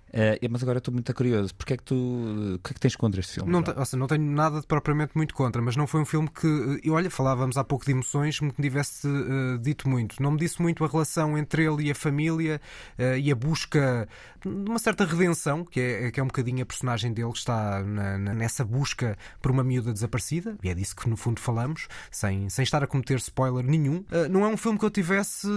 Uh, 0.09 0.47
mas 0.49 0.63
agora 0.63 0.77
estou 0.77 0.93
muito 0.93 1.13
curioso. 1.13 1.53
Porquê 1.53 1.73
é 1.73 1.77
que 1.77 1.83
tu. 1.83 1.95
O 1.95 2.59
que 2.59 2.71
é 2.71 2.73
que 2.73 2.79
tens 2.79 2.95
contra 2.95 3.19
este 3.19 3.35
filme? 3.35 3.51
Não, 3.51 3.63
seja, 3.63 3.97
não 3.97 4.07
tenho 4.07 4.23
nada 4.23 4.61
de 4.61 4.67
propriamente 4.67 5.11
muito 5.15 5.33
contra, 5.33 5.61
mas 5.61 5.75
não 5.75 5.85
foi 5.85 6.01
um 6.01 6.05
filme 6.05 6.29
que. 6.29 6.79
E 6.83 6.89
olha, 6.89 7.09
falávamos 7.09 7.57
há 7.57 7.63
pouco 7.63 7.85
de 7.85 7.91
emoções, 7.91 8.39
me 8.39 8.51
tivesse 8.51 9.07
uh, 9.07 9.57
dito 9.59 9.89
muito. 9.89 10.21
Não 10.21 10.31
me 10.31 10.37
disse 10.37 10.61
muito 10.61 10.83
a 10.85 10.87
relação 10.87 11.37
entre 11.37 11.65
ele 11.65 11.87
e 11.87 11.91
a 11.91 11.95
família 11.95 12.61
uh, 12.97 13.17
e 13.17 13.31
a 13.31 13.35
busca 13.35 14.07
de 14.41 14.47
uma 14.47 14.79
certa 14.79 15.03
redenção, 15.03 15.65
que 15.65 15.79
é, 15.79 16.11
que 16.11 16.19
é 16.19 16.23
um 16.23 16.27
bocadinho 16.27 16.63
a 16.63 16.65
personagem 16.65 17.11
dele 17.11 17.31
que 17.31 17.39
está 17.39 17.83
na, 17.83 18.17
na, 18.17 18.33
nessa 18.33 18.63
busca 18.63 19.17
por 19.41 19.51
uma 19.51 19.63
miúda 19.63 19.91
desaparecida, 19.91 20.55
e 20.63 20.69
é 20.69 20.73
disso 20.73 20.95
que 20.95 21.09
no 21.09 21.17
fundo 21.17 21.41
falamos, 21.41 21.87
sem, 22.09 22.49
sem 22.49 22.63
estar 22.63 22.83
a 22.83 22.87
cometer 22.87 23.17
spoiler 23.17 23.65
nenhum. 23.65 24.05
não 24.29 24.45
é 24.45 24.47
um 24.47 24.55
filme 24.55 24.77
que 24.77 24.85
eu 24.85 24.91
tivesse. 24.91 25.47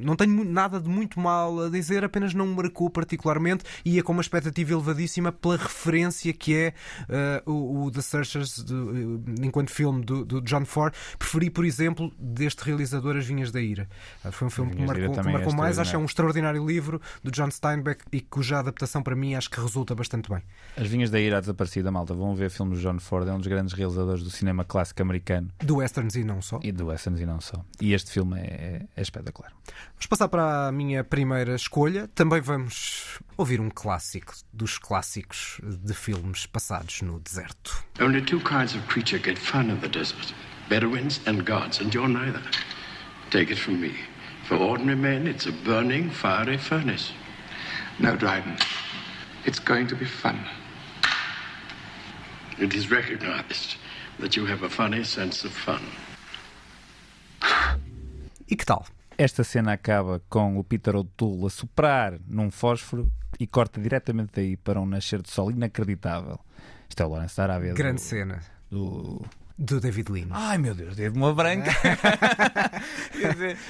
Não 0.00 0.14
tenho 0.14 0.44
nada 0.44 0.78
de 0.78 0.88
muito 0.88 1.18
mal 1.18 1.64
a 1.64 1.70
dizer, 1.70 2.04
apenas 2.04 2.34
não 2.34 2.46
me 2.46 2.54
marcou 2.54 2.90
particularmente 2.90 3.64
e 3.84 3.95
ia 3.96 4.02
com 4.02 4.12
uma 4.12 4.22
expectativa 4.22 4.72
elevadíssima 4.72 5.32
pela 5.32 5.56
referência 5.56 6.32
que 6.32 6.54
é 6.54 6.74
uh, 7.46 7.50
o, 7.50 7.84
o, 7.84 7.90
The 7.90 8.00
Searchers 8.00 8.64
de, 8.64 8.74
uh, 8.74 9.24
enquanto 9.42 9.70
filme 9.70 10.04
do, 10.04 10.24
do, 10.24 10.40
John 10.42 10.64
Ford. 10.64 10.94
Preferi, 11.18 11.50
por 11.50 11.64
exemplo, 11.64 12.12
deste 12.18 12.64
realizador 12.64 13.16
As 13.16 13.26
Vinhas 13.26 13.50
da 13.50 13.60
Ira. 13.60 13.88
Uh, 14.24 14.32
foi 14.32 14.46
um 14.46 14.50
filme 14.50 14.74
que 14.74 14.82
marcou, 14.82 15.10
que 15.10 15.22
marcou 15.30 15.52
é 15.52 15.56
mais. 15.56 15.78
Acho 15.78 15.90
que 15.90 15.96
é 15.96 15.98
um 15.98 16.04
extraordinário 16.04 16.64
livro 16.66 17.00
do 17.22 17.30
John 17.30 17.50
Steinbeck 17.50 18.04
e 18.12 18.20
cuja 18.20 18.58
adaptação 18.58 19.02
para 19.02 19.16
mim 19.16 19.34
acho 19.34 19.50
que 19.50 19.60
resulta 19.60 19.94
bastante 19.94 20.28
bem. 20.28 20.42
As 20.76 20.86
Vinhas 20.86 21.10
da 21.10 21.18
Ira, 21.18 21.40
desaparecida, 21.40 21.90
malta. 21.90 22.14
Vão 22.14 22.34
ver 22.34 22.50
filmes 22.50 22.78
do 22.78 22.82
John 22.82 22.98
Ford, 22.98 23.26
é 23.28 23.32
um 23.32 23.38
dos 23.38 23.46
grandes 23.46 23.74
realizadores 23.74 24.22
do 24.22 24.30
cinema 24.30 24.64
clássico 24.64 25.02
americano. 25.02 25.48
Do 25.62 25.76
westerns 25.76 26.14
e 26.16 26.24
não 26.24 26.42
só. 26.42 26.60
E 26.62 26.72
do 26.72 26.86
westerns 26.86 27.20
e 27.20 27.26
não 27.26 27.40
só. 27.40 27.64
E 27.80 27.92
este 27.92 28.10
filme 28.10 28.38
é, 28.38 28.42
é, 28.42 28.86
é 28.96 29.02
espetacular. 29.02 29.52
Vamos 29.94 30.06
passar 30.06 30.28
para 30.28 30.68
a 30.68 30.72
minha 30.72 31.02
primeira 31.02 31.54
escolha. 31.54 32.08
Também 32.14 32.40
vamos 32.40 33.20
ouvir 33.36 33.60
um 33.60 33.70
clássico 33.70 34.32
dos 34.52 34.78
clássicos 34.78 35.60
de 35.62 35.94
filmes 35.94 36.46
passados 36.46 37.02
no 37.02 37.18
deserto. 37.18 37.84
Only 38.00 38.22
two 38.22 38.40
kinds 38.40 38.74
of 38.74 38.86
creature 38.86 39.18
get 39.18 39.38
fun 39.38 39.70
in 39.70 39.80
the 39.80 39.88
desert: 39.88 40.34
Bedouins 40.68 41.20
and 41.26 41.44
gods, 41.44 41.80
and 41.80 41.92
you're 41.92 42.08
neither. 42.08 42.42
Take 43.30 43.52
it 43.52 43.58
from 43.58 43.80
me. 43.80 43.94
For 44.48 44.56
ordinary 44.56 44.96
men, 44.96 45.26
it's 45.26 45.46
a 45.46 45.52
burning, 45.52 46.10
fiery 46.10 46.56
furnace. 46.58 47.12
No, 47.98 48.16
Dryden. 48.16 48.56
It's 49.44 49.58
going 49.58 49.88
to 49.88 49.96
be 49.96 50.04
fun. 50.04 50.38
It 52.58 52.74
is 52.74 52.90
recognized 52.90 53.76
that 54.18 54.36
you 54.36 54.46
have 54.46 54.62
a 54.62 54.68
funny 54.68 55.04
sense 55.04 55.44
of 55.44 55.52
fun. 55.52 55.82
E 58.48 58.54
que 58.56 58.64
tal? 58.64 58.86
Esta 59.18 59.42
cena 59.42 59.72
acaba 59.72 60.22
com 60.28 60.58
o 60.58 60.64
Peter 60.64 60.94
O'Toole 60.94 61.46
a 61.46 61.50
soprar 61.50 62.18
num 62.28 62.50
fósforo 62.50 63.10
e 63.38 63.46
corta 63.46 63.80
diretamente 63.80 64.32
daí 64.34 64.56
para 64.56 64.80
um 64.80 64.86
nascer 64.86 65.22
de 65.22 65.30
sol 65.30 65.50
inacreditável. 65.50 66.38
Isto 66.88 67.02
é 67.02 67.06
o 67.06 67.08
Lawrence 67.10 67.36
da 67.36 67.42
Arábia. 67.42 67.74
Grande 67.74 68.00
do, 68.00 68.00
cena. 68.00 68.40
Do 68.70 69.22
do 69.58 69.80
David 69.80 70.12
Lean. 70.12 70.26
Ai 70.30 70.58
meu 70.58 70.74
Deus, 70.74 70.96
de 70.96 71.08
uma 71.08 71.34
branca. 71.34 71.70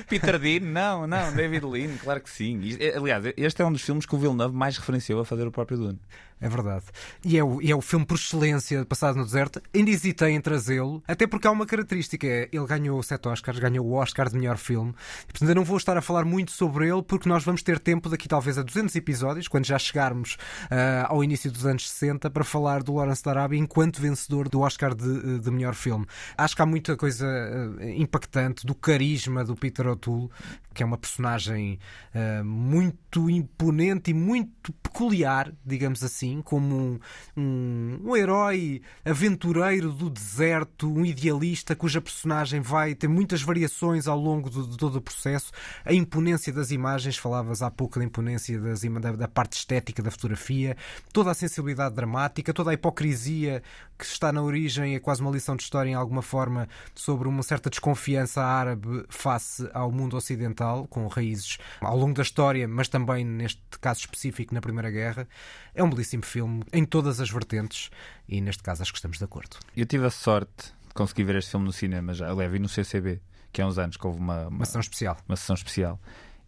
Peter 0.08 0.38
Dean, 0.38 0.60
não, 0.60 1.06
não, 1.06 1.32
David 1.32 1.64
Lean, 1.64 1.96
claro 2.02 2.20
que 2.20 2.28
sim. 2.28 2.60
Aliás, 2.96 3.24
este 3.36 3.62
é 3.62 3.64
um 3.64 3.72
dos 3.72 3.82
filmes 3.82 4.04
que 4.04 4.14
o 4.14 4.18
Villeneuve 4.18 4.54
mais 4.54 4.76
referenciou 4.76 5.20
a 5.20 5.24
fazer 5.24 5.46
o 5.46 5.52
próprio 5.52 5.78
Dune. 5.78 6.00
É 6.38 6.48
verdade. 6.50 6.84
E 7.24 7.38
é 7.38 7.42
o, 7.42 7.62
e 7.62 7.70
é 7.70 7.74
o 7.74 7.80
filme 7.80 8.04
por 8.04 8.16
excelência 8.16 8.84
passado 8.84 9.16
no 9.16 9.24
deserto. 9.24 9.60
Ainda 9.74 9.90
hesitei 9.90 10.32
em 10.32 10.40
trazê-lo, 10.40 11.02
até 11.08 11.26
porque 11.26 11.46
há 11.46 11.50
uma 11.50 11.64
característica: 11.64 12.26
ele 12.26 12.66
ganhou 12.66 13.02
sete 13.02 13.26
Oscars, 13.26 13.58
ganhou 13.58 13.86
o 13.86 13.94
Oscar 13.94 14.28
de 14.28 14.36
melhor 14.36 14.58
filme. 14.58 14.94
Portanto, 15.26 15.48
eu 15.48 15.54
não 15.54 15.64
vou 15.64 15.78
estar 15.78 15.96
a 15.96 16.02
falar 16.02 16.26
muito 16.26 16.52
sobre 16.52 16.88
ele, 16.88 17.02
porque 17.02 17.26
nós 17.26 17.42
vamos 17.42 17.62
ter 17.62 17.78
tempo 17.78 18.10
daqui 18.10 18.28
talvez 18.28 18.58
a 18.58 18.62
200 18.62 18.94
episódios, 18.96 19.48
quando 19.48 19.64
já 19.64 19.78
chegarmos 19.78 20.34
uh, 20.64 21.06
ao 21.06 21.24
início 21.24 21.50
dos 21.50 21.64
anos 21.64 21.88
60, 21.88 22.28
para 22.28 22.44
falar 22.44 22.82
do 22.82 22.94
Lawrence 22.94 23.22
da 23.22 23.46
enquanto 23.52 24.00
vencedor 24.00 24.48
do 24.48 24.60
Oscar 24.60 24.94
de, 24.94 25.38
de 25.38 25.50
melhor 25.50 25.74
filme. 25.74 26.06
Acho 26.36 26.54
que 26.56 26.62
há 26.62 26.66
muita 26.66 26.96
coisa 26.96 27.26
uh, 27.26 27.82
impactante 27.90 28.66
do 28.66 28.74
carisma 28.74 29.42
do 29.42 29.54
Peter 29.54 29.86
O'Toole, 29.86 30.28
que 30.74 30.82
é 30.82 30.86
uma 30.86 30.98
personagem 30.98 31.78
uh, 32.14 32.44
muito 32.44 33.30
imponente 33.30 34.10
e 34.10 34.14
muito 34.14 34.72
peculiar, 34.74 35.50
digamos 35.64 36.02
assim, 36.02 36.25
como 36.44 36.74
um, 36.74 36.98
um, 37.36 38.00
um, 38.04 38.16
herói 38.16 38.82
aventureiro 39.04 39.92
do 39.92 40.10
deserto, 40.10 40.92
um 40.92 41.04
idealista 41.04 41.74
cuja 41.74 42.00
personagem 42.00 42.60
vai 42.60 42.94
ter 42.94 43.08
muitas 43.08 43.42
variações 43.42 44.06
ao 44.06 44.18
longo 44.18 44.50
de, 44.50 44.66
de 44.66 44.76
todo 44.76 44.96
o 44.96 45.00
processo. 45.00 45.52
A 45.84 45.92
imponência 45.92 46.52
das 46.52 46.70
imagens, 46.70 47.16
falavas 47.16 47.62
há 47.62 47.70
pouco 47.70 47.98
da 47.98 48.04
imponência 48.04 48.60
das, 48.60 48.80
da, 48.82 49.12
da 49.12 49.28
parte 49.28 49.54
estética 49.54 50.02
da 50.02 50.10
fotografia, 50.10 50.76
toda 51.12 51.30
a 51.30 51.34
sensibilidade 51.34 51.94
dramática, 51.94 52.52
toda 52.52 52.70
a 52.70 52.74
hipocrisia 52.74 53.62
que 53.98 54.04
está 54.04 54.30
na 54.30 54.42
origem, 54.42 54.94
é 54.94 55.00
quase 55.00 55.22
uma 55.22 55.30
lição 55.30 55.56
de 55.56 55.62
história 55.62 55.90
em 55.90 55.94
alguma 55.94 56.22
forma 56.22 56.68
sobre 56.94 57.28
uma 57.28 57.42
certa 57.42 57.70
desconfiança 57.70 58.42
árabe 58.42 59.04
face 59.08 59.68
ao 59.72 59.90
mundo 59.90 60.16
ocidental, 60.16 60.86
com 60.86 61.06
raízes 61.06 61.58
ao 61.80 61.96
longo 61.96 62.14
da 62.14 62.22
história, 62.22 62.68
mas 62.68 62.88
também 62.88 63.24
neste 63.24 63.60
caso 63.80 64.00
específico 64.00 64.54
na 64.54 64.60
Primeira 64.60 64.90
Guerra. 64.90 65.26
É 65.74 65.82
um 65.82 65.90
belíssimo 65.90 66.15
filme 66.22 66.62
em 66.72 66.84
todas 66.84 67.20
as 67.20 67.30
vertentes 67.30 67.90
e 68.28 68.40
neste 68.40 68.62
caso 68.62 68.82
acho 68.82 68.92
que 68.92 68.98
estamos 68.98 69.18
de 69.18 69.24
acordo. 69.24 69.56
Eu 69.76 69.86
tive 69.86 70.06
a 70.06 70.10
sorte 70.10 70.72
de 70.88 70.94
conseguir 70.94 71.24
ver 71.24 71.36
este 71.36 71.50
filme 71.50 71.66
no 71.66 71.72
cinema 71.72 72.14
já, 72.14 72.32
vi 72.34 72.58
no 72.58 72.68
CCB, 72.68 73.20
que 73.52 73.62
há 73.62 73.66
uns 73.66 73.78
anos 73.78 73.96
que 73.96 74.06
houve 74.06 74.18
uma, 74.18 74.42
uma, 74.42 74.48
uma 74.48 74.64
sessão 74.64 74.80
especial. 74.80 75.16
Uma 75.28 75.36
sessão 75.36 75.54
especial. 75.54 76.00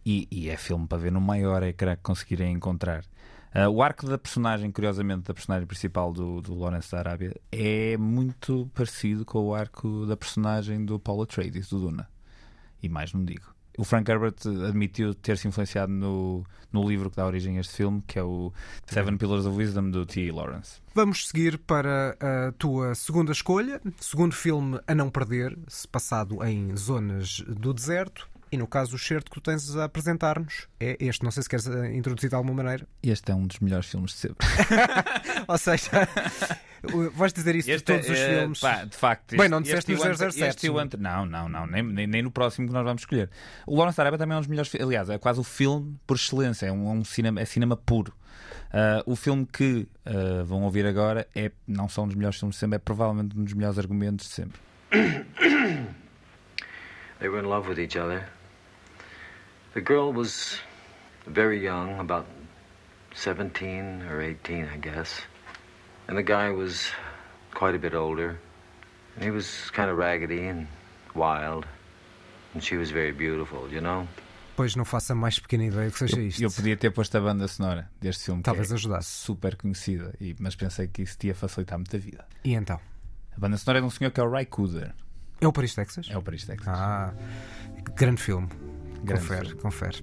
E, 0.05 0.27
e, 0.31 0.49
é 0.49 0.57
filme 0.57 0.87
para 0.87 0.97
ver 0.97 1.11
no 1.11 1.19
maior 1.21 1.61
ecrã 1.63 1.95
que 1.95 2.01
conseguirem 2.01 2.53
encontrar. 2.53 3.03
Uh, 3.53 3.67
o 3.69 3.81
arco 3.81 4.05
da 4.07 4.17
personagem, 4.17 4.71
curiosamente, 4.71 5.23
da 5.23 5.33
personagem 5.33 5.67
principal 5.67 6.13
do, 6.13 6.39
do 6.41 6.53
Lawrence 6.53 6.91
da 6.91 6.99
Arábia 6.99 7.35
é 7.51 7.97
muito 7.97 8.69
parecido 8.73 9.25
com 9.25 9.39
o 9.39 9.55
arco 9.55 10.05
da 10.05 10.15
personagem 10.15 10.85
do 10.85 10.99
Paul 10.99 11.23
Atreides, 11.23 11.67
do 11.69 11.79
Duna. 11.79 12.07
E 12.81 12.87
mais 12.87 13.11
não 13.11 13.25
digo. 13.25 13.53
O 13.79 13.85
Frank 13.85 14.11
Herbert 14.11 14.35
admitiu 14.67 15.13
ter-se 15.13 15.47
influenciado 15.47 15.89
no, 15.89 16.43
no 16.69 16.85
livro 16.85 17.09
que 17.09 17.15
dá 17.15 17.25
origem 17.25 17.57
a 17.57 17.61
este 17.61 17.77
filme, 17.77 18.03
que 18.05 18.19
é 18.19 18.23
o 18.23 18.51
Seven 18.85 19.15
Pillars 19.15 19.45
of 19.45 19.55
Wisdom, 19.55 19.89
do 19.89 20.05
T. 20.05 20.29
Lawrence. 20.33 20.81
Vamos 20.93 21.29
seguir 21.29 21.57
para 21.59 22.17
a 22.19 22.51
tua 22.51 22.93
segunda 22.93 23.31
escolha. 23.31 23.81
Segundo 23.97 24.35
filme 24.35 24.81
a 24.85 24.93
não 24.93 25.09
perder, 25.09 25.57
passado 25.89 26.43
em 26.43 26.75
zonas 26.75 27.39
do 27.47 27.73
deserto. 27.73 28.29
E 28.51 28.57
no 28.57 28.67
caso, 28.67 28.95
o 28.95 28.99
certo 28.99 29.29
que 29.29 29.39
tu 29.39 29.41
tens 29.41 29.75
a 29.75 29.85
apresentar-nos 29.85 30.67
é 30.79 30.97
este. 30.99 31.23
Não 31.23 31.29
sei 31.29 31.43
se 31.43 31.49
queres 31.49 31.67
eh, 31.67 31.95
introduzir 31.95 32.29
de 32.29 32.35
alguma 32.35 32.55
maneira. 32.63 32.87
Este 33.03 33.31
é 33.31 33.35
um 33.35 33.45
dos 33.45 33.59
melhores 33.59 33.87
filmes 33.87 34.11
de 34.11 34.17
sempre. 34.17 34.47
Ou 35.47 35.57
seja, 35.57 35.89
vais 37.13 37.31
dizer 37.31 37.55
isso 37.55 37.69
este 37.69 37.79
de 37.79 37.83
todos 37.83 38.09
é, 38.09 38.11
os 38.11 38.19
filmes. 38.19 38.59
Pá, 38.59 38.85
de 38.85 38.95
facto, 38.95 39.33
este, 39.33 39.37
Bem, 39.37 39.49
não 39.49 39.61
disseste 39.61 39.91
no 39.91 39.99
007. 39.99 40.43
Este, 40.43 40.97
não, 40.97 41.25
não, 41.25 41.47
não, 41.47 41.67
nem, 41.67 41.83
nem, 41.83 42.07
nem, 42.07 42.21
no 42.23 42.31
próximo 42.31 42.67
que 42.67 42.73
nós 42.73 42.83
vamos 42.83 43.03
escolher. 43.03 43.29
O 43.67 43.75
Lawrence 43.75 44.01
Arabia 44.01 44.17
também 44.17 44.33
é 44.33 44.37
um 44.37 44.41
dos 44.41 44.49
melhores 44.49 44.73
Aliás, 44.75 45.09
é 45.09 45.17
quase 45.19 45.39
o 45.39 45.43
filme 45.43 45.95
por 46.07 46.15
excelência. 46.15 46.65
É 46.65 46.71
um, 46.71 46.89
é 46.89 46.91
um 46.91 47.03
cinema, 47.03 47.39
é 47.39 47.45
cinema 47.45 47.77
puro. 47.77 48.13
Uh, 48.69 49.01
o 49.11 49.15
filme 49.15 49.45
que 49.45 49.87
uh, 50.05 50.45
vão 50.45 50.63
ouvir 50.63 50.85
agora 50.85 51.27
é 51.35 51.51
não 51.67 51.89
só 51.89 52.03
um 52.03 52.07
dos 52.07 52.15
melhores 52.15 52.39
filmes 52.39 52.55
de 52.55 52.59
sempre, 52.59 52.75
é 52.77 52.79
provavelmente 52.79 53.37
um 53.37 53.43
dos 53.43 53.53
melhores 53.53 53.77
argumentos 53.77 54.27
de 54.27 54.33
sempre. 54.33 54.59
They 57.19 57.27
were 57.27 57.39
in 57.39 57.49
love 57.49 57.67
with 57.67 57.79
each 57.79 57.97
other. 57.97 58.38
The 59.79 59.85
girl 59.85 60.11
was 60.11 60.59
very 61.25 61.63
young, 61.63 61.99
about 61.99 62.25
17 63.15 64.01
or 64.11 64.21
18, 64.21 64.67
I 64.67 64.75
guess. 64.75 65.21
And 66.09 66.17
the 66.17 66.21
guy 66.21 66.51
was 66.51 66.91
quite 67.55 67.75
a 67.75 67.79
bit 67.79 67.93
older. 67.93 68.37
And 69.15 69.23
he 69.23 69.31
was 69.31 69.71
kind 69.71 69.89
of 69.89 69.97
raggedy 69.97 70.49
and 70.49 70.67
wild. 71.15 71.65
And 72.53 72.61
she 72.61 72.75
was 72.75 72.91
very 72.91 73.13
beautiful, 73.13 73.69
you 73.71 73.79
know? 73.79 74.05
Pois 74.57 74.75
não 74.75 74.83
faço 74.83 75.13
a 75.13 75.15
mais 75.15 75.39
pequena 75.39 75.63
ideia 75.63 75.89
que 75.89 75.97
seja 75.97 76.19
isto. 76.19 76.41
Eu, 76.41 76.49
eu 76.49 76.51
podia 76.53 76.75
ter 76.75 76.91
posto 76.91 77.17
a 77.17 77.21
banda 77.21 77.47
sonora 77.47 77.89
deste 78.01 78.25
filme. 78.25 78.43
Talvez 78.43 78.71
é 78.71 78.73
ajudasse. 78.73 79.09
Super 79.09 79.55
conhecida, 79.55 80.13
e, 80.19 80.35
mas 80.41 80.57
pensei 80.57 80.89
que 80.89 81.03
isso 81.03 81.15
ia 81.23 81.33
facilitar 81.33 81.79
muito 81.79 81.95
a 81.95 81.99
vida. 81.99 82.27
E 82.43 82.53
então? 82.53 82.81
A 83.31 83.39
banda 83.39 83.55
sonora 83.55 83.79
é 83.79 83.81
de 83.81 83.87
um 83.87 83.89
senhor 83.89 84.11
que 84.11 84.19
é 84.19 84.23
o 84.23 84.29
Ray 84.29 84.45
Cooder. 84.45 84.93
É 85.39 85.47
o 85.47 85.53
Paris, 85.53 85.73
Texas? 85.73 86.09
É 86.09 86.17
o 86.17 86.21
Paris, 86.21 86.45
Texas. 86.45 86.67
Ah, 86.67 87.13
grande 87.95 88.21
filme. 88.21 88.49
Grande 89.03 89.21
confere, 89.21 89.45
filme. 89.47 89.61
confere. 89.61 89.97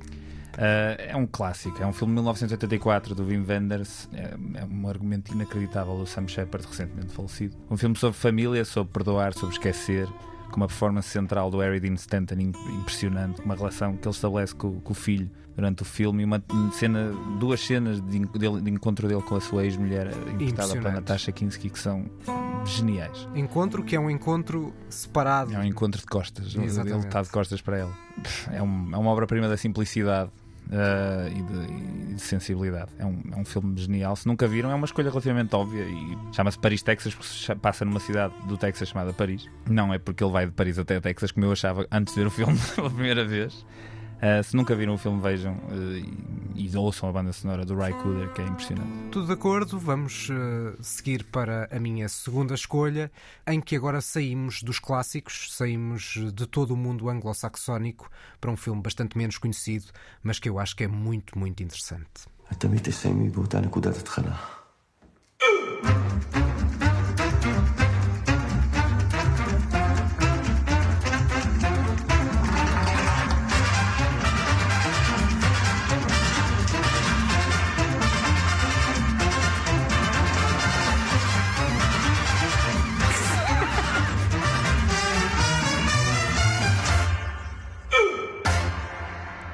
Uh, 0.57 0.97
é 1.09 1.15
um 1.15 1.27
clássico, 1.27 1.83
é 1.83 1.87
um 1.87 1.93
filme 1.93 2.13
de 2.13 2.15
1984 2.15 3.15
do 3.15 3.27
Wim 3.27 3.45
Wenders, 3.47 4.09
é, 4.15 4.35
é, 4.55 4.65
um 4.65 4.89
argumento 4.89 5.33
inacreditável 5.33 5.99
do 5.99 6.07
Sam 6.07 6.27
Shepard, 6.27 6.67
recentemente 6.67 7.13
falecido. 7.13 7.55
Um 7.71 7.77
filme 7.77 7.95
sobre 7.95 8.19
família, 8.19 8.65
sobre 8.65 8.91
perdoar, 8.91 9.35
sobre 9.35 9.55
esquecer, 9.55 10.09
com 10.51 10.57
uma 10.57 10.67
performance 10.67 11.09
central 11.11 11.51
do 11.51 11.59
Harry 11.59 11.79
Dean 11.79 11.95
Stanton 11.95 12.37
impressionante, 12.41 13.43
uma 13.43 13.55
relação 13.55 13.97
que 13.97 14.09
ele 14.09 14.15
estabelece 14.15 14.55
com, 14.55 14.81
com 14.81 14.93
o 14.93 14.97
filho 14.97 15.31
durante 15.57 15.83
o 15.83 15.85
filme 15.85 16.23
uma 16.23 16.43
cena, 16.73 17.11
duas 17.41 17.61
cenas 17.61 18.01
de, 18.03 18.19
de, 18.19 18.71
encontro 18.71 19.09
dele 19.09 19.23
com 19.23 19.37
a 19.37 19.41
sua 19.41 19.65
ex-mulher 19.65 20.09
interpretada 20.35 20.73
pela 20.75 20.91
Natasha 20.93 21.33
Kinski 21.33 21.71
que 21.71 21.79
são 21.79 22.05
geniais. 22.67 23.27
Encontro 23.35 23.83
que 23.83 23.97
é 23.97 24.01
um 24.01 24.11
encontro 24.11 24.75
separado. 24.91 25.55
É 25.55 25.59
um 25.59 25.65
encontro 25.65 25.99
de 25.99 26.07
costas. 26.07 26.55
Exatamente. 26.55 26.99
Ele 26.99 27.07
está 27.07 27.23
de 27.23 27.31
costas 27.31 27.63
para 27.63 27.79
ela. 27.79 27.93
É, 28.53 28.63
um, 28.63 28.91
é 28.93 28.99
uma 28.99 29.11
obra-prima 29.11 29.49
da 29.49 29.57
simplicidade. 29.57 30.31
Uh, 30.67 31.29
e, 31.29 31.43
de, 31.43 32.11
e, 32.11 32.15
de, 32.15 32.21
sensibilidade. 32.21 32.91
É 32.99 33.07
um, 33.07 33.23
é 33.33 33.37
um 33.37 33.45
filme 33.45 33.79
genial. 33.79 34.17
Se 34.17 34.27
nunca 34.27 34.49
viram, 34.49 34.69
é 34.69 34.75
uma 34.75 34.85
escolha 34.85 35.09
relativamente 35.11 35.55
óbvia 35.55 35.85
e 35.85 36.19
chama-se 36.35 36.59
Paris, 36.59 36.83
Texas, 36.83 37.15
porque 37.15 37.61
passa 37.61 37.85
numa 37.85 38.01
cidade 38.01 38.35
do 38.49 38.59
Texas 38.59 38.89
chamada 38.89 39.13
Paris. 39.13 39.49
Não 39.71 39.95
é 39.95 39.99
porque 40.01 40.25
ele 40.25 40.33
vai 40.33 40.45
de 40.45 40.51
Paris 40.51 40.77
até 40.77 40.99
Texas, 40.99 41.31
como 41.31 41.47
eu 41.47 41.53
achava 41.53 41.87
antes 41.93 42.13
de 42.15 42.21
ver 42.21 42.27
o 42.27 42.31
filme 42.33 42.59
pela 42.75 42.91
primeira 42.91 43.25
vez. 43.25 43.65
Uh, 44.17 44.43
se 44.43 44.57
nunca 44.57 44.75
viram 44.75 44.95
o 44.95 44.99
filme, 44.99 45.21
vejam 45.21 45.55
uh, 45.55 46.55
e, 46.55 46.67
e, 46.67 46.77
ouçam 46.77 47.09
a 47.09 47.13
banda 47.13 47.33
sonora 47.35 47.67
do 47.67 47.77
Ray 47.77 47.93
Cooder, 47.93 48.33
que 48.33 48.41
é 48.41 48.47
impressionante. 48.47 49.11
Tudo 49.11 49.27
de 49.27 49.33
acordo, 49.35 49.79
vamos 49.79 50.31
uh, 50.31 50.83
seguir 50.83 51.23
para 51.25 51.69
a 51.71 51.79
minha 51.79 52.09
segunda 52.09 52.55
escolha, 52.55 53.11
em 53.47 53.61
que 53.61 53.77
agora 53.77 54.01
saímos 54.01 54.63
dos 54.63 54.79
clássicos, 54.79 55.55
saímos 55.55 56.19
de 56.33 56.47
todo 56.47 56.73
o 56.73 56.77
mundo 56.77 57.11
anglo-saxónico 57.11 58.11
para 58.41 58.51
um 58.51 58.57
filme 58.57 58.81
bastante 58.81 59.19
menos 59.19 59.37
conhecido, 59.37 59.87
mas 60.23 60.39
que 60.39 60.49
eu 60.49 60.59
acho 60.59 60.75
que 60.75 60.85
é 60.85 60.89
muito, 60.89 61.39
muito 61.39 61.63
interessante. 61.63 62.27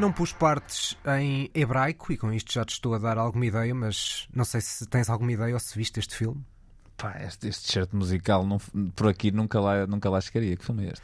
Não 0.02 0.10
pus 0.10 0.32
partes 0.32 0.96
em 1.16 1.48
hebraico 1.54 2.12
e 2.12 2.16
com 2.16 2.32
isto 2.32 2.52
já 2.52 2.64
te 2.64 2.70
estou 2.70 2.92
a 2.92 2.98
dar 2.98 3.16
alguma 3.18 3.46
ideia, 3.46 3.72
mas 3.72 4.26
não 4.34 4.44
sei 4.44 4.60
se 4.60 4.84
tens 4.84 5.08
alguma 5.08 5.30
ideia 5.30 5.54
ou 5.54 5.60
se 5.60 5.78
viste 5.78 6.00
este 6.00 6.16
filme. 6.16 6.44
Pá, 6.96 7.20
este, 7.20 7.46
este 7.46 7.86
musical 7.92 8.44
não, 8.44 8.58
por 8.96 9.06
aqui 9.06 9.30
nunca 9.30 9.60
lá, 9.60 9.86
nunca 9.86 10.10
lá 10.10 10.20
chegaria. 10.20 10.56
Que 10.56 10.64
filme 10.64 10.86
é 10.86 10.88
este? 10.88 11.02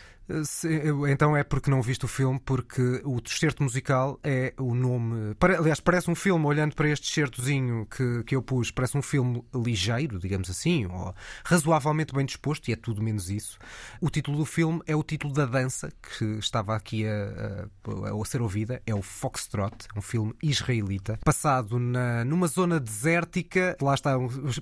Então 1.08 1.36
é 1.36 1.42
porque 1.42 1.70
não 1.70 1.80
viste 1.80 2.04
o 2.04 2.08
filme, 2.08 2.38
porque 2.44 3.00
o 3.04 3.18
excerto 3.24 3.62
musical 3.62 4.20
é 4.22 4.52
o 4.58 4.74
nome. 4.74 5.34
Aliás, 5.58 5.80
parece 5.80 6.10
um 6.10 6.14
filme, 6.14 6.44
olhando 6.44 6.74
para 6.74 6.88
este 6.88 7.10
excertozinho 7.10 7.86
que, 7.86 8.24
que 8.24 8.36
eu 8.36 8.42
pus, 8.42 8.70
parece 8.70 8.96
um 8.96 9.02
filme 9.02 9.42
ligeiro, 9.54 10.18
digamos 10.18 10.50
assim, 10.50 10.86
ou 10.86 11.14
razoavelmente 11.44 12.14
bem 12.14 12.26
disposto, 12.26 12.68
e 12.68 12.72
é 12.72 12.76
tudo 12.76 13.02
menos 13.02 13.30
isso. 13.30 13.58
O 14.00 14.10
título 14.10 14.38
do 14.38 14.44
filme 14.44 14.80
é 14.86 14.94
o 14.94 15.02
título 15.02 15.32
da 15.32 15.46
dança 15.46 15.90
que 16.02 16.24
estava 16.38 16.76
aqui 16.76 17.06
a, 17.06 17.68
a, 18.06 18.20
a 18.20 18.24
ser 18.24 18.42
ouvida, 18.42 18.82
é 18.86 18.94
o 18.94 19.02
Foxtrot, 19.02 19.86
um 19.96 20.02
filme 20.02 20.34
israelita, 20.42 21.18
passado 21.24 21.78
na, 21.78 22.24
numa 22.24 22.46
zona 22.46 22.78
desértica, 22.78 23.76
lá 23.80 23.94
está, 23.94 24.14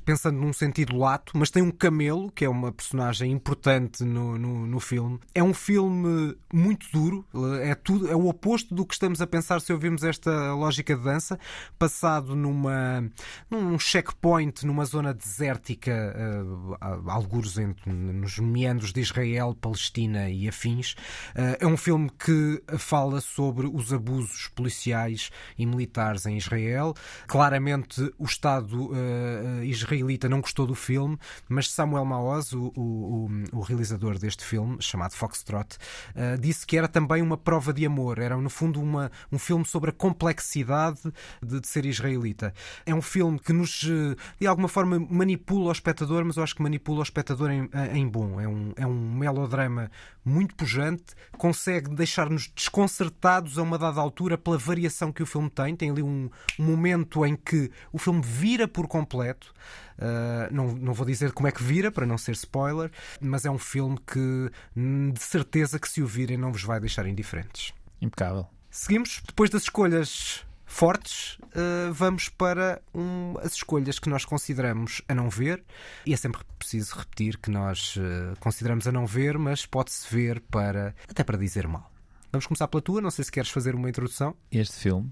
pensando 0.04 0.38
num 0.38 0.52
sentido 0.52 0.96
lato, 0.96 1.32
mas 1.36 1.50
tem 1.50 1.62
um 1.62 1.70
camelo, 1.72 2.30
que 2.30 2.44
é 2.44 2.48
uma 2.48 2.70
personagem 2.70 3.32
importante 3.32 4.04
no, 4.04 4.38
no, 4.38 4.66
no 4.66 4.80
filme. 4.80 5.18
É 5.34 5.42
um 5.42 5.55
filme 5.56 6.36
muito 6.52 6.86
duro, 6.92 7.26
é 7.62 7.74
tudo, 7.74 8.10
é 8.10 8.14
o 8.14 8.26
oposto 8.26 8.74
do 8.74 8.84
que 8.86 8.94
estamos 8.94 9.20
a 9.20 9.26
pensar 9.26 9.60
se 9.60 9.72
ouvirmos 9.72 10.04
esta 10.04 10.52
lógica 10.54 10.96
de 10.96 11.02
dança, 11.02 11.38
passado 11.78 12.36
numa 12.36 13.10
num 13.50 13.78
checkpoint 13.78 14.64
numa 14.64 14.84
zona 14.84 15.12
desértica, 15.12 15.92
uh, 15.92 17.10
algures 17.10 17.58
entre, 17.58 17.92
nos 17.92 18.38
meandros 18.38 18.92
de 18.92 19.00
Israel, 19.00 19.54
Palestina 19.54 20.28
e 20.30 20.48
afins. 20.48 20.92
Uh, 21.34 21.56
é 21.60 21.66
um 21.66 21.76
filme 21.76 22.10
que 22.10 22.62
fala 22.78 23.20
sobre 23.20 23.66
os 23.66 23.92
abusos 23.92 24.48
policiais 24.48 25.30
e 25.58 25.66
militares 25.66 26.26
em 26.26 26.36
Israel. 26.36 26.94
Claramente 27.26 28.12
o 28.18 28.24
Estado 28.24 28.90
uh, 28.90 29.64
israelita 29.64 30.28
não 30.28 30.40
gostou 30.40 30.66
do 30.66 30.74
filme, 30.74 31.18
mas 31.48 31.70
Samuel 31.70 32.04
Maoz, 32.04 32.52
o, 32.52 32.72
o, 32.76 33.28
o 33.52 33.60
realizador 33.60 34.18
deste 34.18 34.44
filme, 34.44 34.76
chamado 34.80 35.12
Fox 35.14 35.42
Foxtrot, 35.46 35.76
uh, 36.14 36.38
disse 36.38 36.66
que 36.66 36.76
era 36.76 36.88
também 36.88 37.22
uma 37.22 37.36
prova 37.36 37.72
de 37.72 37.86
amor. 37.86 38.18
Era, 38.18 38.36
no 38.36 38.50
fundo, 38.50 38.80
uma, 38.80 39.10
um 39.30 39.38
filme 39.38 39.64
sobre 39.64 39.90
a 39.90 39.92
complexidade 39.92 41.00
de, 41.42 41.60
de, 41.60 41.68
ser 41.68 41.86
israelita. 41.86 42.52
É 42.84 42.94
um 42.94 43.00
filme 43.00 43.38
que 43.38 43.52
nos, 43.52 43.84
eh, 43.84 44.16
de 44.40 44.46
alguma 44.46 44.68
forma, 44.68 44.98
manipula 44.98 45.68
o 45.68 45.72
espectador, 45.72 46.24
mas 46.24 46.36
eu 46.36 46.42
acho 46.42 46.54
que 46.54 46.62
manipula 46.62 47.00
o 47.00 47.02
espectador 47.02 47.50
em, 47.50 47.70
em 47.92 48.08
bom. 48.08 48.40
É 48.40 48.48
um, 48.48 48.72
é 48.76 48.86
um 48.86 49.14
melodrama 49.14 49.90
muito 50.24 50.54
pujante, 50.56 51.14
consegue 51.38 51.94
deixar-nos 51.94 52.48
desconcertados 52.48 53.58
a 53.58 53.62
uma 53.62 53.78
dada 53.78 54.00
altura 54.00 54.36
pela 54.36 54.58
variação 54.58 55.12
que 55.12 55.22
o 55.22 55.26
filme 55.26 55.48
tem. 55.48 55.76
Tem 55.76 55.90
ali 55.90 56.02
um, 56.02 56.28
um 56.58 56.64
momento 56.64 57.24
em 57.24 57.36
que 57.36 57.70
o 57.92 57.98
filme 57.98 58.20
vira 58.22 58.66
por 58.66 58.88
completo. 58.88 59.54
Uh, 59.98 60.52
não, 60.52 60.72
não 60.72 60.92
vou 60.92 61.06
dizer 61.06 61.32
como 61.32 61.48
é 61.48 61.52
que 61.52 61.62
vira, 61.62 61.90
para 61.90 62.06
não 62.06 62.18
ser 62.18 62.32
spoiler, 62.32 62.90
mas 63.20 63.44
é 63.44 63.50
um 63.50 63.58
filme 63.58 63.98
que 64.06 64.50
hum, 64.76 65.10
de 65.10 65.22
certeza 65.22 65.78
que 65.78 65.88
se 65.88 66.02
o 66.02 66.06
virem 66.06 66.36
não 66.36 66.52
vos 66.52 66.62
vai 66.62 66.78
deixar 66.80 67.06
indiferentes. 67.06 67.72
Impecável. 68.00 68.46
Seguimos, 68.70 69.22
depois 69.26 69.48
das 69.48 69.62
escolhas 69.62 70.44
fortes, 70.66 71.38
uh, 71.38 71.92
vamos 71.92 72.28
para 72.28 72.82
um, 72.94 73.34
as 73.42 73.54
escolhas 73.54 73.98
que 73.98 74.08
nós 74.08 74.24
consideramos 74.24 75.00
a 75.08 75.14
não 75.14 75.30
ver. 75.30 75.64
E 76.04 76.12
é 76.12 76.16
sempre 76.16 76.42
preciso 76.58 76.94
repetir 76.96 77.38
que 77.38 77.50
nós 77.50 77.96
uh, 77.96 78.36
consideramos 78.38 78.86
a 78.86 78.92
não 78.92 79.06
ver, 79.06 79.38
mas 79.38 79.64
pode-se 79.64 80.14
ver 80.14 80.40
para 80.40 80.94
até 81.08 81.24
para 81.24 81.38
dizer 81.38 81.66
mal. 81.66 81.90
Vamos 82.30 82.46
começar 82.46 82.68
pela 82.68 82.82
tua, 82.82 83.00
não 83.00 83.10
sei 83.10 83.24
se 83.24 83.32
queres 83.32 83.48
fazer 83.48 83.74
uma 83.74 83.88
introdução. 83.88 84.36
Este 84.50 84.76
filme 84.76 85.10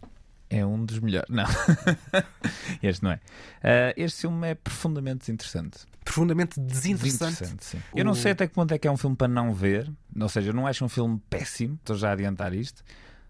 é 0.51 0.65
um 0.65 0.85
dos 0.85 0.99
melhores. 0.99 1.29
Não, 1.29 1.45
este 2.83 3.03
não 3.03 3.13
é. 3.13 3.15
Uh, 3.17 3.95
este 3.97 4.23
filme 4.23 4.49
é 4.49 4.55
profundamente 4.55 5.31
interessante. 5.31 5.79
Profundamente 6.05 6.61
desinteressante. 6.61 7.33
desinteressante 7.33 7.65
sim. 7.65 7.79
O... 7.93 7.99
Eu 7.99 8.05
não 8.05 8.15
sei 8.15 8.33
até 8.33 8.47
que 8.47 8.55
ponto 8.55 8.73
é 8.73 8.79
que 8.79 8.87
é 8.87 8.91
um 8.91 8.97
filme 8.97 9.17
para 9.17 9.29
não 9.29 9.53
ver. 9.53 9.91
Ou 10.21 10.29
seja, 10.29 10.51
eu 10.51 10.55
não 10.55 10.67
acho 10.67 10.85
um 10.85 10.89
filme 10.89 11.21
péssimo. 11.31 11.75
Estou 11.77 11.97
já 11.97 12.11
a 12.11 12.13
adiantar 12.13 12.53
isto. 12.55 12.83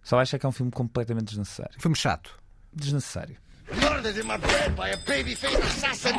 Só 0.03 0.19
acho 0.21 0.39
que 0.39 0.45
é 0.45 0.49
um 0.49 0.53
filme 0.53 0.71
completamente 0.71 1.27
desnecessário. 1.27 1.81
Filme 1.81 1.97
chato. 1.97 2.39
Desnecessário. 2.73 3.37
Murdered 3.81 4.19
in 4.19 4.27
my 4.27 4.37
bed 4.37 4.77
by 4.77 4.91
a 4.91 4.97
baby-faced 5.07 5.59
assassin! 5.59 6.15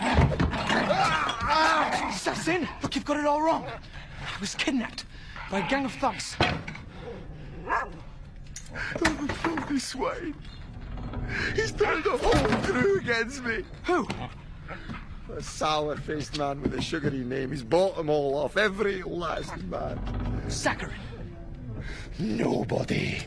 Assassin? 2.09 2.67
Look, 2.81 2.95
you've 2.95 3.05
got 3.05 3.17
it 3.17 3.25
all 3.25 3.41
wrong. 3.41 3.65
I 3.67 4.39
was 4.39 4.55
kidnapped 4.55 5.05
by 5.51 5.59
a 5.59 5.67
gang 5.69 5.85
of 5.85 5.93
thugs. 5.93 6.35
The 8.97 9.33
filthy 9.43 9.79
swine. 9.79 10.33
He's 11.55 11.71
turned 11.71 12.03
the 12.03 12.17
whole 12.17 12.57
crew 12.63 12.97
against 12.99 13.43
me. 13.43 13.63
Who? 13.85 14.07
A 15.35 15.41
sour 15.41 15.97
faced 15.97 16.37
man 16.37 16.61
with 16.61 16.73
a 16.73 16.81
sugary 16.81 17.23
name. 17.23 17.51
He's 17.51 17.63
bought 17.63 17.97
them 17.97 18.09
all 18.09 18.35
off, 18.35 18.57
every 18.57 19.03
last 19.03 19.57
man. 19.63 19.99
Saccharin. 20.47 20.93
Nobody 22.19 23.19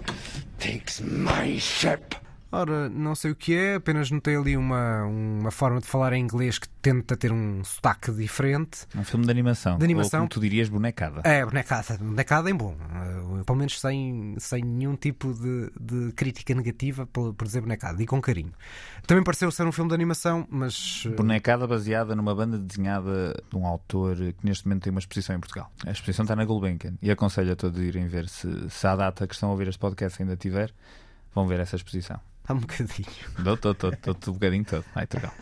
takes 0.58 1.00
my 1.00 1.58
ship. 1.58 2.14
Ora, 2.50 2.88
não 2.88 3.14
sei 3.14 3.30
o 3.30 3.36
que 3.36 3.54
é, 3.54 3.74
apenas 3.74 4.10
notei 4.10 4.34
ali 4.34 4.56
uma, 4.56 5.04
uma 5.04 5.50
forma 5.50 5.80
de 5.80 5.86
falar 5.86 6.14
em 6.14 6.22
inglês 6.22 6.58
que 6.58 6.66
tenta 6.80 7.14
ter 7.14 7.30
um 7.30 7.62
sotaque 7.62 8.10
diferente. 8.10 8.86
Um 8.96 9.04
filme 9.04 9.26
de 9.26 9.30
animação. 9.30 9.76
De 9.76 9.84
animação. 9.84 10.20
Ou, 10.20 10.28
como 10.28 10.30
tu 10.30 10.40
dirias, 10.40 10.70
bonecada. 10.70 11.20
É, 11.24 11.44
bonecada. 11.44 11.98
Bonecada 11.98 12.50
em 12.50 12.54
bom. 12.54 12.74
Uh, 12.74 13.44
pelo 13.44 13.58
menos 13.58 13.78
sem, 13.78 14.34
sem 14.38 14.62
nenhum 14.62 14.96
tipo 14.96 15.34
de, 15.34 15.70
de 15.78 16.12
crítica 16.12 16.54
negativa 16.54 17.06
por, 17.06 17.34
por 17.34 17.44
dizer 17.46 17.60
bonecada. 17.60 18.02
E 18.02 18.06
com 18.06 18.18
carinho. 18.20 18.54
Também 19.06 19.22
pareceu 19.22 19.50
ser 19.50 19.66
um 19.66 19.72
filme 19.72 19.90
de 19.90 19.94
animação, 19.94 20.46
mas. 20.50 21.04
Uh... 21.04 21.10
Bonecada 21.10 21.66
baseada 21.66 22.16
numa 22.16 22.34
banda 22.34 22.56
desenhada 22.56 23.34
de 23.50 23.56
um 23.56 23.66
autor 23.66 24.16
que 24.16 24.44
neste 24.46 24.66
momento 24.66 24.84
tem 24.84 24.90
uma 24.90 25.00
exposição 25.00 25.36
em 25.36 25.40
Portugal. 25.40 25.70
A 25.86 25.90
exposição 25.90 26.22
está 26.22 26.34
na 26.34 26.46
Gulbenkian. 26.46 26.94
E 27.02 27.10
aconselho 27.10 27.52
a 27.52 27.56
todos 27.56 27.78
a 27.78 27.84
irem 27.84 28.08
ver 28.08 28.26
se, 28.26 28.70
se 28.70 28.86
a 28.86 28.96
data 28.96 29.26
que 29.26 29.34
estão 29.34 29.50
a 29.50 29.52
ouvir 29.52 29.68
este 29.68 29.78
podcast 29.78 30.22
ainda 30.22 30.34
tiver. 30.34 30.72
Vão 31.34 31.46
ver 31.46 31.60
essa 31.60 31.76
exposição. 31.76 32.18
Há 32.48 32.54
um 32.54 32.58
bocadinho. 32.58 33.08
Dou, 33.38 33.54
estou, 33.54 33.72
estou, 33.72 34.14
um 34.28 34.32
bocadinho 34.32 34.64
todo. 34.64 34.84
Ai, 34.94 35.06
Turgal. 35.06 35.32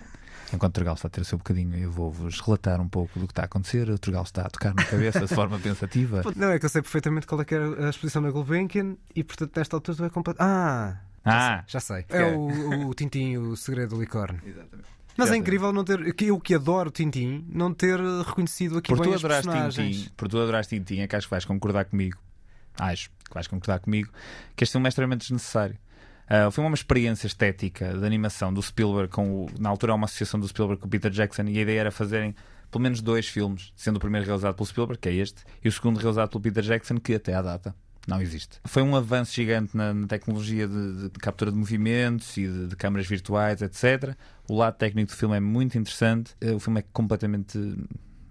Enquanto 0.53 0.73
o 0.73 0.75
Turgal 0.75 0.95
está 0.95 1.09
a 1.09 1.11
ter 1.11 1.21
o 1.21 1.25
seu 1.25 1.39
bocadinho, 1.39 1.77
eu 1.77 1.91
vou-vos 1.91 2.41
relatar 2.41 2.81
um 2.81 2.89
pouco 2.89 3.19
do 3.19 3.27
que 3.27 3.33
está 3.33 3.43
a 3.43 3.45
acontecer. 3.47 3.89
O 3.91 3.99
Turgal 3.99 4.23
está 4.23 4.43
a 4.43 4.51
tocar 4.51 4.75
na 4.75 4.85
cabeça 4.85 5.21
de 5.21 5.35
forma 5.35 5.59
pensativa. 5.61 6.23
Não, 6.37 6.51
é 6.51 6.59
que 6.59 6.65
eu 6.65 6.69
sei 6.69 6.83
perfeitamente 6.83 7.27
qual 7.27 7.41
é 7.41 7.45
que 7.45 7.55
era 7.55 7.87
a 7.87 7.91
exposição 7.91 8.23
na 8.23 8.31
Gulbenkian 8.31 8.97
e, 9.15 9.25
portanto, 9.25 9.57
nesta 9.57 9.77
altura 9.77 9.97
tu 9.97 10.05
é 10.05 10.11
completo. 10.11 10.43
Ah! 10.43 11.01
Ah! 11.25 11.65
Já 11.67 11.81
sei. 11.81 12.05
Já 12.09 12.17
sei. 12.17 12.27
É 12.27 12.37
o, 12.37 12.89
o 12.89 12.95
Tintim, 12.95 13.37
o 13.37 13.57
segredo 13.57 13.97
do 13.97 14.01
licórnio. 14.01 14.41
Exatamente. 14.45 14.97
Mas 15.17 15.31
é 15.31 15.37
incrível 15.37 15.73
não 15.73 15.83
ter, 15.83 15.99
eu 16.23 16.39
que 16.39 16.55
adoro 16.55 16.91
Tintim, 16.91 17.45
não 17.49 17.73
ter 17.73 17.99
reconhecido 17.99 18.79
aqui 18.79 18.89
por 18.89 19.01
bem 19.01 19.11
tu 19.11 19.15
as 19.15 19.23
personagens. 19.23 19.97
Tintim, 19.97 20.11
por 20.15 20.29
tu 20.29 20.39
adoraste 20.39 20.77
Tintim, 20.77 21.01
é 21.01 21.09
que 21.09 21.17
acho 21.17 21.27
que 21.27 21.31
vais 21.31 21.45
concordar 21.45 21.87
comigo. 21.87 22.19
Acho 22.79 23.09
que 23.09 23.35
vais 23.35 23.47
concordar 23.47 23.81
comigo 23.81 24.11
que 24.55 24.63
este 24.63 24.73
filme 24.73 24.87
é 24.87 24.91
extremamente 24.91 25.23
desnecessário. 25.23 25.79
Uh, 26.29 26.61
é 26.61 26.61
uma 26.61 26.75
experiência 26.75 27.27
estética 27.27 27.97
de 27.97 28.05
animação 28.05 28.53
do 28.53 28.61
Spielberg, 28.61 29.13
com 29.13 29.45
o, 29.45 29.51
na 29.59 29.69
altura 29.69 29.95
uma 29.95 30.07
associação 30.07 30.41
do 30.41 30.49
Spielberg 30.49 30.81
com 30.81 30.89
o 30.89 30.91
Peter 30.91 31.11
Jackson, 31.11 31.43
e 31.45 31.59
a 31.59 31.63
ideia 31.63 31.81
era 31.81 31.91
fazerem 31.91 32.35
pelo 32.71 32.83
menos 32.83 33.01
dois 33.01 33.29
filmes, 33.29 33.73
sendo 33.77 33.97
o 33.97 34.01
primeiro 34.01 34.27
realizado 34.27 34.55
pelo 34.55 34.67
Spielberg, 34.67 35.01
que 35.01 35.09
é 35.09 35.15
este, 35.15 35.43
e 35.65 35.69
o 35.69 35.73
segundo 35.73 35.99
realizado 35.99 36.31
pelo 36.31 36.43
Peter 36.43 36.65
Jackson, 36.65 36.99
que 36.99 37.15
até 37.15 37.33
à 37.35 37.43
data 37.43 37.75
não 38.07 38.21
existe. 38.21 38.61
Foi 38.65 38.83
um 38.83 38.95
avanço 38.95 39.35
gigante 39.35 39.77
na, 39.77 39.93
na 39.93 40.07
tecnologia 40.07 40.67
de, 40.69 41.09
de, 41.09 41.19
captura 41.19 41.51
de 41.51 41.59
movimentos 41.59 42.37
e 42.37 42.47
de, 42.47 42.69
de, 42.69 42.77
câmaras 42.77 43.07
virtuais, 43.07 43.63
etc. 43.63 44.15
O 44.49 44.57
lado 44.57 44.77
técnico 44.77 45.13
do 45.13 45.17
filme 45.17 45.37
é 45.37 45.41
muito 45.41 45.77
interessante. 45.77 46.35
O 46.55 46.61
filme 46.61 46.81
é 46.81 46.85
completamente 46.93 47.59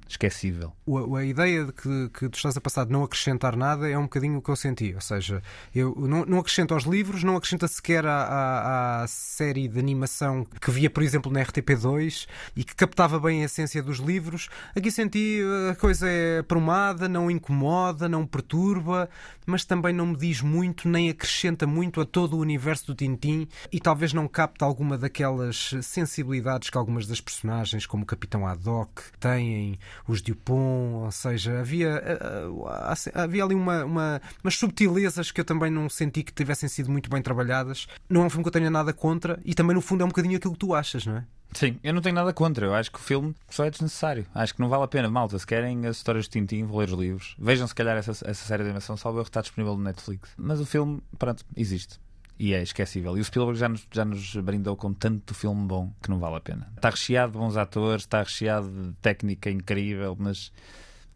esquecível. 0.07 0.73
A, 0.87 1.19
a 1.19 1.25
ideia 1.25 1.65
de 1.65 1.73
que, 1.73 2.09
que 2.09 2.29
tu 2.29 2.35
estás 2.35 2.55
a 2.55 2.61
passar 2.61 2.85
de 2.85 2.91
não 2.91 3.03
acrescentar 3.03 3.55
nada 3.55 3.89
é 3.89 3.97
um 3.97 4.03
bocadinho 4.03 4.37
o 4.37 4.41
que 4.41 4.49
eu 4.49 4.55
senti. 4.55 4.93
Ou 4.93 5.01
seja, 5.01 5.41
eu 5.73 5.95
não, 5.97 6.25
não 6.25 6.39
acrescento 6.39 6.73
aos 6.73 6.83
livros, 6.83 7.23
não 7.23 7.35
acrescenta 7.35 7.67
sequer 7.67 8.05
à, 8.05 8.23
à, 8.23 9.03
à, 9.03 9.07
série 9.07 9.67
de 9.67 9.79
animação 9.79 10.45
que 10.61 10.71
via, 10.71 10.89
por 10.89 11.03
exemplo, 11.03 11.31
na 11.31 11.41
RTP2 11.41 12.27
e 12.55 12.63
que 12.63 12.75
captava 12.75 13.19
bem 13.19 13.41
a 13.41 13.45
essência 13.45 13.81
dos 13.81 13.97
livros. 13.97 14.49
Aqui 14.75 14.91
senti 14.91 15.41
eh, 15.41 15.71
a 15.71 15.75
coisa 15.75 16.07
é 16.07 16.41
promada, 16.43 17.09
não 17.09 17.29
incomoda, 17.29 18.07
não 18.07 18.25
perturba, 18.25 19.09
mas 19.45 19.65
também 19.65 19.93
não 19.93 20.07
me 20.07 20.17
diz 20.17 20.41
muito 20.41 20.87
nem 20.87 21.09
acrescenta 21.09 21.65
muito 21.65 21.99
a 22.01 22.05
todo 22.05 22.35
o 22.37 22.39
universo 22.39 22.87
do 22.87 22.95
Tintim 22.95 23.47
e 23.71 23.79
talvez 23.79 24.13
não 24.13 24.27
capta 24.27 24.65
alguma 24.65 24.97
daquelas 24.97 25.73
sensibilidades 25.81 26.69
que 26.69 26.77
algumas 26.77 27.07
das 27.07 27.21
personagens, 27.21 27.85
como 27.85 28.03
o 28.03 28.05
Capitão 28.05 28.47
Haddock, 28.47 29.03
têm 29.19 29.79
os 30.07 30.21
Dupont, 30.21 31.05
ou 31.05 31.11
seja, 31.11 31.59
havia, 31.59 31.89
eh, 32.03 32.19
eh, 32.21 33.11
havia 33.13 33.43
ali 33.43 33.55
uma, 33.55 33.85
uma, 33.85 34.21
umas 34.43 34.57
subtilezas 34.57 35.31
que 35.31 35.41
eu 35.41 35.45
também 35.45 35.71
não 35.71 35.89
senti 35.89 36.23
que 36.23 36.33
tivessem 36.33 36.69
sido 36.69 36.91
muito 36.91 37.09
bem 37.09 37.21
trabalhadas. 37.21 37.87
Não 38.09 38.23
é 38.23 38.25
um 38.25 38.29
filme 38.29 38.43
que 38.43 38.49
eu 38.49 38.53
tenha 38.53 38.69
nada 38.69 38.93
contra 38.93 39.39
e 39.43 39.53
também, 39.53 39.75
no 39.75 39.81
fundo, 39.81 40.01
é 40.01 40.05
um 40.05 40.09
bocadinho 40.09 40.37
aquilo 40.37 40.53
que 40.53 40.59
tu 40.59 40.73
achas, 40.73 41.05
não 41.05 41.17
é? 41.17 41.25
Sim, 41.53 41.79
eu 41.83 41.93
não 41.93 42.01
tenho 42.01 42.15
nada 42.15 42.33
contra. 42.33 42.65
Eu 42.65 42.73
acho 42.73 42.91
que 42.91 42.97
o 42.97 43.01
filme 43.01 43.33
só 43.49 43.63
é 43.63 43.69
desnecessário. 43.69 44.25
Acho 44.35 44.53
que 44.53 44.59
não 44.59 44.67
vale 44.67 44.83
a 44.83 44.87
pena. 44.87 45.09
Malta, 45.09 45.39
se 45.39 45.47
querem 45.47 45.85
as 45.85 45.97
histórias 45.97 46.25
de 46.25 46.31
Tintin, 46.31 46.65
vou 46.65 46.79
ler 46.79 46.89
os 46.89 46.99
livros. 46.99 47.35
Vejam, 47.39 47.65
se 47.65 47.73
calhar, 47.73 47.95
essa, 47.95 48.11
essa 48.11 48.33
série 48.33 48.63
de 48.63 48.69
animação. 48.69 48.97
Salvo 48.97 49.21
está 49.21 49.39
disponível 49.39 49.77
no 49.77 49.83
Netflix. 49.83 50.31
Mas 50.37 50.59
o 50.59 50.65
filme, 50.65 51.01
pronto, 51.17 51.45
existe 51.55 51.97
e 52.37 52.53
é 52.53 52.61
esquecível. 52.61 53.17
E 53.17 53.21
o 53.21 53.23
Spielberg 53.23 53.59
já 53.59 53.69
nos, 53.69 53.87
já 53.91 54.05
nos 54.05 54.35
brindou 54.37 54.75
com 54.75 54.93
tanto 54.93 55.33
filme 55.33 55.65
bom 55.67 55.91
que 56.01 56.09
não 56.09 56.19
vale 56.19 56.35
a 56.35 56.41
pena. 56.41 56.71
Está 56.75 56.89
recheado 56.89 57.33
de 57.33 57.37
bons 57.37 57.57
atores, 57.57 58.03
está 58.03 58.19
recheado 58.19 58.69
de 58.69 58.93
técnica 59.01 59.49
incrível, 59.49 60.15
mas 60.19 60.51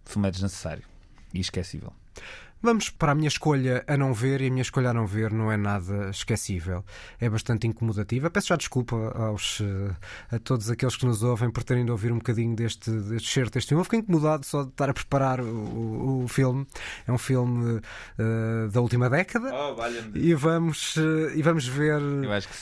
filme 0.05 0.28
é 0.28 0.32
desnecessário 0.32 0.84
e 1.34 1.39
esquecível. 1.39 1.93
Vamos 2.62 2.89
para 2.89 3.14
a 3.14 3.16
minha 3.16 3.30
escolha 3.30 3.86
a 3.88 3.95
não 3.95 4.14
ver, 4.14 4.41
e 4.41 4.47
a 4.47 4.49
minha 4.49 4.62
escolha 4.62 4.89
a 4.89 4.93
não 4.93 5.07
ver 5.07 5.32
não 5.32 5.49
é 5.49 5.55
nada 5.55 6.10
esquecível. 6.10 6.84
É 7.20 7.30
bastante 7.30 7.66
incomodativa. 7.66 8.30
Peço 8.30 8.47
já 8.47 8.57
desculpa 8.57 8.95
aos, 9.16 9.62
eh, 9.62 10.36
a 10.36 10.39
todos 10.39 10.70
aqueles 10.70 10.97
que 10.97 11.05
nos 11.05 11.24
ouvem 11.24 11.49
por 11.49 11.64
terem 11.64 11.86
de 11.86 11.91
ouvir 11.91 12.12
um 12.12 12.18
bocadinho 12.18 12.53
deste, 12.55 12.91
deste 12.91 13.30
cheiro 13.30 13.49
deste 13.49 13.70
filme. 13.70 13.80
Eu 13.80 13.86
fiquei 13.86 13.99
incomodado 13.99 14.45
só 14.45 14.64
de 14.64 14.70
estar 14.70 14.89
a 14.89 14.93
preparar 14.93 15.39
o, 15.39 15.45
o, 15.45 16.24
o 16.26 16.28
filme. 16.28 16.68
É 17.07 17.12
um 17.12 17.18
filme 17.18 17.78
uh, 17.78 18.70
da 18.70 18.82
última 18.82 19.10
década. 19.10 19.53
Oh, 19.53 19.76
e, 20.18 20.34
vamos, 20.34 20.97
uh, 20.97 21.30
e 21.34 21.41
vamos 21.41 21.66
ver. 21.66 22.01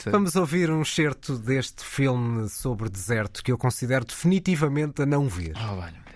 Vamos 0.05 0.35
ouvir 0.35 0.69
um 0.69 0.83
excerto 0.83 1.39
deste 1.39 1.83
filme 1.83 2.47
sobre 2.49 2.87
deserto 2.87 3.43
que 3.43 3.51
eu 3.51 3.57
considero 3.57 4.05
definitivamente 4.05 5.01
a 5.01 5.05
não 5.07 5.27
ver. 5.27 5.53
Oh, 5.55 5.75
valha 5.75 6.07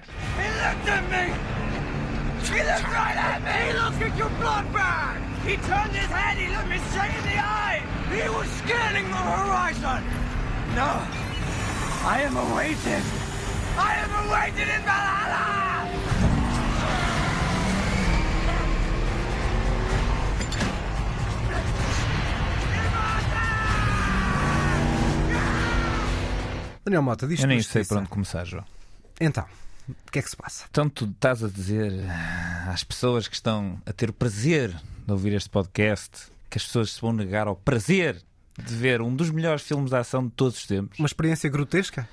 He 2.49 2.57
looked 2.63 2.89
right 2.89 3.17
at 3.17 3.39
me! 3.43 3.51
He 3.67 3.73
looked 3.79 4.01
at 4.01 4.17
your 4.17 4.29
blood 4.41 4.73
bag! 4.73 5.21
He 5.45 5.55
turned 5.57 5.91
his 5.91 6.09
head, 6.09 6.37
he 6.37 6.47
looked 6.53 6.69
me 6.69 6.79
straight 6.89 7.15
in 7.15 7.23
the 7.23 7.39
eye! 7.39 7.81
He 8.11 8.29
was 8.29 8.47
scanning 8.61 9.07
the 9.09 9.15
horizon! 9.15 10.03
No! 10.75 10.91
I 12.03 12.21
am 12.23 12.35
awaited! 12.37 13.03
I 13.77 13.93
am 14.03 14.11
awaited 14.27 14.67
in 14.67 14.81
Valhalla! 14.81 15.51
Daniel 26.83 27.03
Mota, 27.03 27.27
diz 27.27 27.39
Eu 27.39 27.47
nem 27.47 27.61
sei 27.61 27.85
por 27.85 27.97
onde 27.97 28.09
começar, 28.09 28.43
João. 28.43 28.65
Então. 29.19 29.45
O 30.07 30.11
que 30.11 30.19
é 30.19 30.21
que 30.21 30.29
se 30.29 30.35
passa? 30.35 30.65
Então, 30.69 30.89
tu 30.89 31.05
estás 31.05 31.43
a 31.43 31.47
dizer 31.47 31.91
às 32.67 32.83
pessoas 32.83 33.27
que 33.27 33.35
estão 33.35 33.81
a 33.85 33.93
ter 33.93 34.09
o 34.09 34.13
prazer 34.13 34.75
de 35.05 35.11
ouvir 35.11 35.33
este 35.33 35.49
podcast 35.49 36.31
que 36.49 36.57
as 36.57 36.65
pessoas 36.65 36.91
se 36.91 37.01
vão 37.01 37.13
negar 37.13 37.47
ao 37.47 37.55
prazer 37.55 38.21
de 38.57 38.75
ver 38.75 39.01
um 39.01 39.15
dos 39.15 39.29
melhores 39.29 39.61
filmes 39.63 39.89
de 39.89 39.95
ação 39.95 40.25
de 40.25 40.31
todos 40.31 40.57
os 40.57 40.67
tempos. 40.67 40.99
Uma 40.99 41.05
experiência 41.05 41.49
grotesca? 41.49 42.07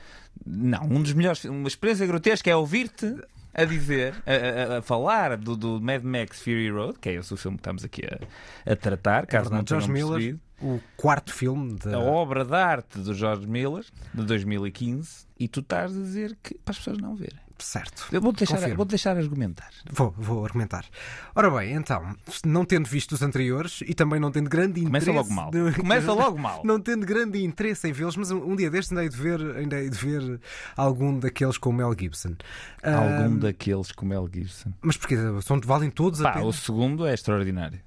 Não, 0.47 0.85
um 0.85 1.03
dos 1.03 1.13
melhores. 1.13 1.45
Uma 1.45 1.69
experiência 1.69 2.07
grotesca 2.07 2.49
é 2.49 2.55
ouvir-te 2.55 3.17
a 3.53 3.65
dizer, 3.65 4.15
a, 4.25 4.75
a, 4.75 4.79
a, 4.79 4.83
falar 4.83 5.37
do, 5.37 5.57
do 5.57 5.81
Mad 5.81 6.05
Max 6.05 6.41
Fury 6.41 6.71
Road, 6.71 6.99
que 7.01 7.09
é 7.09 7.15
esse 7.15 7.35
o 7.35 7.37
filme 7.37 7.57
que 7.57 7.63
estamos 7.63 7.85
aqui 7.85 8.03
a, 8.07 8.73
a 8.73 8.77
tratar, 8.77 9.27
caso 9.27 9.53
é 9.53 9.57
não 9.57 9.65
tenham 9.65 9.89
Miller, 9.89 10.13
percebido. 10.13 10.41
O 10.61 10.81
quarto 10.97 11.35
filme 11.35 11.75
de... 11.75 11.93
A 11.93 11.99
obra 11.99 12.45
de 12.45 12.55
arte 12.55 13.01
do 13.01 13.13
George 13.15 13.49
Miller, 13.49 13.85
de 14.15 14.23
2015, 14.25 15.27
e 15.39 15.49
tu 15.49 15.59
estás 15.59 15.97
a 15.97 16.01
dizer 16.01 16.39
que 16.41 16.55
para 16.59 16.71
as 16.71 16.79
pessoas 16.79 16.99
não 16.99 17.17
verem. 17.17 17.48
Certo. 17.59 18.07
Eu 18.13 18.21
vou 18.21 18.33
deixar, 18.33 18.75
vou 18.75 18.85
deixar 18.85 19.17
argumentar. 19.17 19.71
Vou, 19.91 20.15
vou 20.17 20.45
argumentar. 20.45 20.85
Ora 21.35 21.51
bem, 21.51 21.75
então, 21.75 22.17
não 22.45 22.65
tendo 22.65 22.89
visto 22.89 23.13
os 23.13 23.23
anteriores 23.23 23.81
e 23.87 23.95
também 23.95 24.21
não 24.21 24.31
tendo 24.31 24.49
grande 24.49 24.81
interesse. 24.81 25.07
Começa 25.07 25.13
logo 25.13 25.33
mal. 25.33 25.51
De... 25.51 25.73
Começa 25.79 26.13
logo 26.13 26.39
mal. 26.39 26.63
não 26.65 26.81
tendo 26.81 27.05
grande 27.05 27.43
interesse 27.45 27.89
em 27.89 27.93
vê-los, 27.93 28.17
mas 28.17 28.31
um, 28.31 28.55
dia 28.55 28.71
deste 28.71 28.93
ainda 28.93 29.03
hei 29.03 29.09
de 29.09 29.17
ver, 29.17 29.57
ainda 29.57 29.81
hei 29.81 29.91
de 29.91 29.99
ver 29.99 30.41
algum 30.77 31.19
daqueles 31.19 31.59
com 31.59 31.71
o 31.71 31.73
Mel 31.73 31.95
Gibson. 31.99 32.37
Algum 32.83 33.35
um... 33.35 33.39
daqueles 33.39 33.91
com 33.93 34.07
o 34.07 34.09
Mel 34.09 34.29
Gibson. 34.33 34.73
Mas 34.81 34.97
porque 34.97 35.17
são, 35.43 35.61
valem 35.61 35.91
todos 35.91 36.21
Pá, 36.21 36.31
a 36.31 36.33
pena. 36.35 36.47
O 36.47 36.53
segundo 36.53 37.07
é 37.07 37.15
extraordinário. 37.15 37.81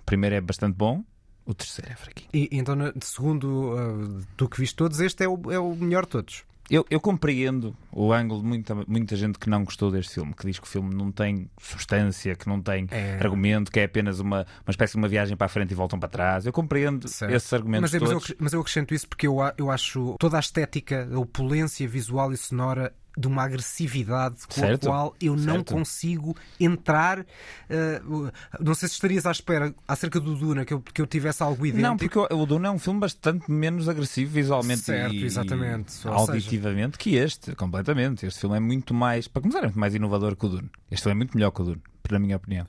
O 0.00 0.04
primeiro 0.04 0.36
é 0.36 0.40
bastante 0.40 0.74
bom. 0.74 1.04
O 1.44 1.52
terceiro 1.52 1.92
é 1.92 1.96
fraquinho. 1.96 2.28
E, 2.32 2.48
então, 2.52 2.76
segundo 3.02 3.74
uh, 3.74 4.24
tu 4.36 4.48
que 4.48 4.58
viste 4.60 4.76
todos, 4.76 5.00
este 5.00 5.24
é 5.24 5.28
o, 5.28 5.50
é 5.50 5.58
o 5.58 5.74
melhor 5.74 6.04
de 6.04 6.10
todos. 6.10 6.44
Eu, 6.70 6.86
eu, 6.88 7.00
compreendo 7.00 7.76
o 7.90 8.12
ângulo 8.12 8.40
de 8.40 8.46
muita, 8.46 8.74
muita 8.86 9.16
gente 9.16 9.38
que 9.38 9.50
não 9.50 9.64
gostou 9.64 9.90
deste 9.90 10.14
filme, 10.14 10.32
que 10.34 10.46
diz 10.46 10.58
que 10.58 10.66
o 10.66 10.70
filme 10.70 10.94
não 10.94 11.10
tem 11.10 11.50
substância, 11.60 12.34
que 12.34 12.48
não 12.48 12.62
tem 12.62 12.86
é... 12.90 13.18
argumento, 13.20 13.70
que 13.70 13.80
é 13.80 13.84
apenas 13.84 14.20
uma, 14.20 14.46
uma 14.66 14.70
espécie 14.70 14.92
de 14.92 14.98
uma 14.98 15.08
viagem 15.08 15.36
para 15.36 15.46
a 15.46 15.48
frente 15.48 15.72
e 15.72 15.74
voltam 15.74 15.98
para 15.98 16.08
trás. 16.08 16.46
Eu 16.46 16.52
compreendo 16.52 17.08
certo. 17.08 17.34
esses 17.34 17.52
argumentos 17.52 17.92
mas, 17.92 18.00
todos. 18.00 18.14
Mas 18.14 18.30
eu, 18.30 18.36
mas 18.38 18.52
eu 18.52 18.60
acrescento 18.60 18.94
isso 18.94 19.08
porque 19.08 19.26
eu, 19.26 19.38
eu 19.58 19.70
acho 19.70 20.16
toda 20.18 20.36
a 20.36 20.40
estética, 20.40 21.08
a 21.12 21.18
opulência 21.18 21.86
visual 21.86 22.32
e 22.32 22.36
sonora 22.36 22.92
de 23.16 23.26
uma 23.26 23.42
agressividade 23.42 24.46
com 24.46 24.60
certo, 24.60 24.86
a 24.86 24.90
qual 24.90 25.14
eu 25.20 25.36
certo. 25.36 25.46
não 25.46 25.64
consigo 25.64 26.36
entrar. 26.58 27.20
Uh, 27.20 28.32
não 28.60 28.74
sei 28.74 28.88
se 28.88 28.94
estarias 28.94 29.26
à 29.26 29.30
espera 29.30 29.74
acerca 29.86 30.18
do 30.18 30.34
Duna 30.34 30.64
que 30.64 30.72
eu, 30.72 30.80
que 30.80 31.00
eu 31.00 31.06
tivesse 31.06 31.42
algo 31.42 31.66
idêntico. 31.66 31.88
Não, 31.88 31.96
porque 31.96 32.18
o 32.18 32.46
Duna 32.46 32.68
é 32.68 32.70
um 32.70 32.78
filme 32.78 33.00
bastante 33.00 33.50
menos 33.50 33.88
agressivo 33.88 34.32
visualmente 34.32 34.82
certo, 34.82 35.14
e, 35.14 35.24
exatamente. 35.24 35.92
e 36.04 36.08
auditivamente 36.08 36.96
seja... 36.96 36.98
que 36.98 37.16
este, 37.16 37.54
completamente. 37.54 38.26
Este 38.26 38.40
filme 38.40 38.56
é 38.56 38.60
muito 38.60 38.94
mais, 38.94 39.28
para 39.28 39.42
começar, 39.42 39.60
é 39.60 39.64
muito 39.64 39.78
mais 39.78 39.94
inovador 39.94 40.36
que 40.36 40.46
o 40.46 40.48
Dune. 40.48 40.70
Este 40.90 41.04
filme 41.04 41.16
é 41.16 41.18
muito 41.18 41.36
melhor 41.36 41.50
que 41.50 41.62
o 41.62 41.64
Dune, 41.64 41.82
na 42.10 42.18
minha 42.18 42.36
opinião. 42.36 42.66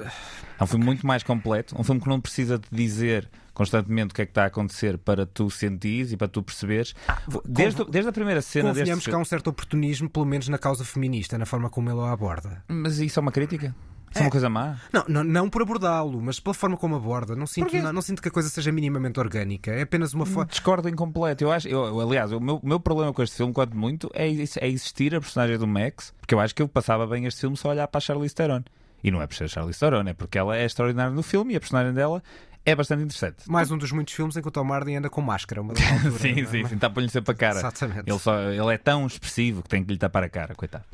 É 0.60 0.64
um 0.64 0.68
filme 0.68 0.86
muito 0.86 1.06
mais 1.06 1.24
completo, 1.24 1.76
um 1.80 1.84
filme 1.84 2.02
que 2.02 2.08
não 2.08 2.20
precisa 2.20 2.58
de 2.58 2.68
dizer 2.72 3.30
constantemente 3.54 4.12
o 4.12 4.16
que 4.16 4.22
é 4.22 4.26
que 4.26 4.32
está 4.32 4.43
a 4.43 4.47
acontecer 4.47 4.97
para 4.97 5.26
tu 5.26 5.49
sentires 5.49 6.12
e 6.12 6.18
para 6.18 6.28
tu 6.28 6.41
perceberes. 6.41 6.95
Ah, 7.08 7.22
desde, 7.45 7.86
desde 7.86 8.10
a 8.10 8.14
primeira 8.14 8.41
cena. 8.41 8.70
Convenhamos 8.70 8.95
deste... 8.95 9.10
que 9.10 9.16
há 9.16 9.20
um 9.20 9.26
certo 9.26 9.49
oportunismo, 9.49 10.10
pelo 10.10 10.26
menos 10.26 10.47
na 10.47 10.58
causa 10.58 10.84
feminista, 10.84 11.38
na 11.38 11.45
forma 11.45 11.70
como 11.70 11.89
ele 11.89 11.99
a 12.01 12.12
aborda. 12.12 12.64
Mas 12.68 12.99
isso 12.99 13.20
é 13.20 13.22
uma 13.22 13.32
crítica? 13.32 13.76
Isso 14.14 14.20
é, 14.20 14.22
é 14.22 14.26
uma 14.26 14.32
coisa 14.32 14.49
má? 14.49 14.78
Não, 14.91 15.04
não, 15.08 15.24
não 15.24 15.49
por 15.49 15.64
abordá-lo, 15.64 16.22
mas 16.22 16.39
pela 16.39 16.54
forma 16.54 16.78
como 16.78 16.95
aborda. 16.95 17.36
Não 17.36 17.47
sinto, 17.47 17.76
não, 17.76 17.91
não, 17.91 18.01
sinto 18.01 18.22
que 18.22 18.28
a 18.28 18.32
coisa 18.32 18.47
seja 18.47 18.72
minimamente 18.72 19.20
orgânica. 19.20 19.72
É 19.72 19.82
apenas 19.82 20.14
uma 20.14 20.26
forma. 20.26 20.45
Discordo 20.45 20.88
incompleto. 20.88 21.43
Eu 21.43 21.51
acho, 21.51 21.68
eu, 21.68 21.99
aliás, 21.99 22.32
o 22.32 22.39
meu, 22.39 22.60
meu 22.64 22.80
problema 22.80 23.12
com 23.12 23.24
este 23.24 23.36
filme, 23.36 23.51
quanto 23.51 23.76
muito, 23.76 24.12
é, 24.14 24.28
é 24.28 24.68
existir 24.68 25.16
a 25.16 25.20
personagem 25.20 25.58
do 25.58 25.68
Max, 25.68 26.14
porque 26.20 26.36
eu 26.36 26.39
acho 26.39 26.54
que 26.54 26.62
eu 26.62 26.68
passava 26.68 27.08
bem 27.08 27.26
este 27.26 27.41
filme 27.41 27.58
só 27.58 27.70
olhar 27.70 27.88
para 27.88 27.97
a 27.97 28.01
Charlize 28.01 28.36
Theron. 28.36 28.64
E 29.04 29.10
não 29.10 29.22
é 29.22 29.26
por 29.26 29.36
ser 29.36 29.49
Charlize 29.49 29.80
Theron, 29.80 30.08
é 30.08 30.14
porque 30.14 30.38
ela 30.38 30.56
é 30.56 30.64
extraordinária 30.64 31.12
no 31.12 31.24
filme 31.24 31.54
e 31.56 31.58
a 31.58 31.60
personagem 31.60 31.93
dela 31.93 32.22
é 32.66 32.76
bastante 32.76 33.03
interessante. 33.03 33.49
Mais 33.49 33.72
um 33.72 33.78
dos 33.78 33.91
muitos 33.91 34.14
filmes 34.14 34.38
em 34.38 34.41
que 34.41 34.47
o 34.47 34.51
Tom 34.51 34.72
Hardy 34.72 34.95
anda 34.95 35.09
com 35.09 35.22
máscara. 35.22 35.61
Uma 35.61 35.74
altura, 35.76 36.11
sim, 36.20 36.41
é? 36.41 36.45
sim, 36.45 36.66
sim, 36.66 36.76
está 36.76 36.89
para 36.89 37.03
lhe 37.03 37.09
sempre 37.09 37.32
a 37.32 37.36
cara. 37.36 37.59
Exatamente. 37.59 38.09
Ele, 38.09 38.20
só, 38.20 38.39
ele 38.39 38.74
é 38.74 38.78
tão 38.78 39.05
expressivo 39.05 39.61
que 39.61 39.70
tem 39.70 39.84
que 39.84 39.91
lhe 39.91 39.97
tapar 39.97 40.24
a 40.24 40.30
cara, 40.30 40.55
coitado. 40.55 40.86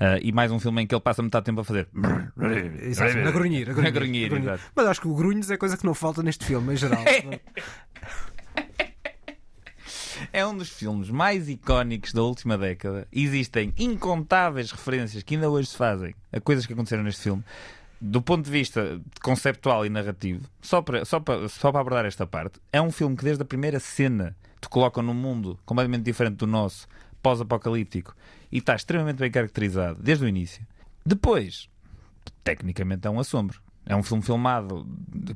Uh, 0.00 0.18
e 0.22 0.32
mais 0.32 0.50
um 0.50 0.58
filme 0.58 0.82
em 0.82 0.86
que 0.86 0.94
ele 0.94 1.02
passa 1.02 1.22
metade 1.22 1.44
tempo 1.44 1.60
a 1.60 1.64
fazer. 1.64 1.88
Exato, 2.80 3.18
a 3.18 3.30
grunhir. 3.32 3.68
A 3.68 3.72
grunhir, 3.72 3.88
a 3.88 3.90
grunhir, 3.90 4.26
a 4.26 4.28
grunhir. 4.28 4.60
Mas 4.74 4.86
acho 4.86 5.00
que 5.00 5.08
o 5.08 5.14
grunhos 5.14 5.50
é 5.50 5.56
coisa 5.56 5.76
que 5.76 5.84
não 5.84 5.94
falta 5.94 6.22
neste 6.22 6.44
filme, 6.44 6.72
em 6.72 6.76
geral. 6.76 7.02
É 10.32 10.46
um 10.46 10.56
dos 10.56 10.68
filmes 10.68 11.08
mais 11.08 11.48
icónicos 11.48 12.12
da 12.12 12.22
última 12.22 12.58
década. 12.58 13.08
Existem 13.10 13.72
incontáveis 13.78 14.70
referências 14.70 15.22
que 15.22 15.34
ainda 15.34 15.48
hoje 15.48 15.68
se 15.68 15.76
fazem 15.76 16.14
a 16.30 16.40
coisas 16.40 16.66
que 16.66 16.72
aconteceram 16.72 17.02
neste 17.02 17.22
filme. 17.22 17.42
Do 18.00 18.22
ponto 18.22 18.46
de 18.46 18.50
vista 18.50 18.98
conceptual 19.22 19.84
e 19.84 19.90
narrativo, 19.90 20.48
só 20.62 20.80
para, 20.80 21.04
só, 21.04 21.20
para, 21.20 21.48
só 21.48 21.70
para 21.70 21.80
abordar 21.82 22.06
esta 22.06 22.26
parte, 22.26 22.58
é 22.72 22.80
um 22.80 22.90
filme 22.90 23.14
que 23.14 23.24
desde 23.24 23.42
a 23.42 23.46
primeira 23.46 23.78
cena 23.78 24.34
te 24.58 24.68
coloca 24.70 25.02
num 25.02 25.12
mundo 25.12 25.58
completamente 25.66 26.04
diferente 26.04 26.36
do 26.36 26.46
nosso, 26.46 26.88
pós-apocalíptico, 27.22 28.16
e 28.50 28.58
está 28.58 28.74
extremamente 28.74 29.18
bem 29.18 29.30
caracterizado 29.30 30.02
desde 30.02 30.24
o 30.24 30.28
início. 30.28 30.66
Depois, 31.04 31.68
tecnicamente 32.42 33.06
é 33.06 33.10
um 33.10 33.20
assombro. 33.20 33.60
É 33.86 33.96
um 33.96 34.02
filme 34.02 34.22
filmado. 34.22 34.86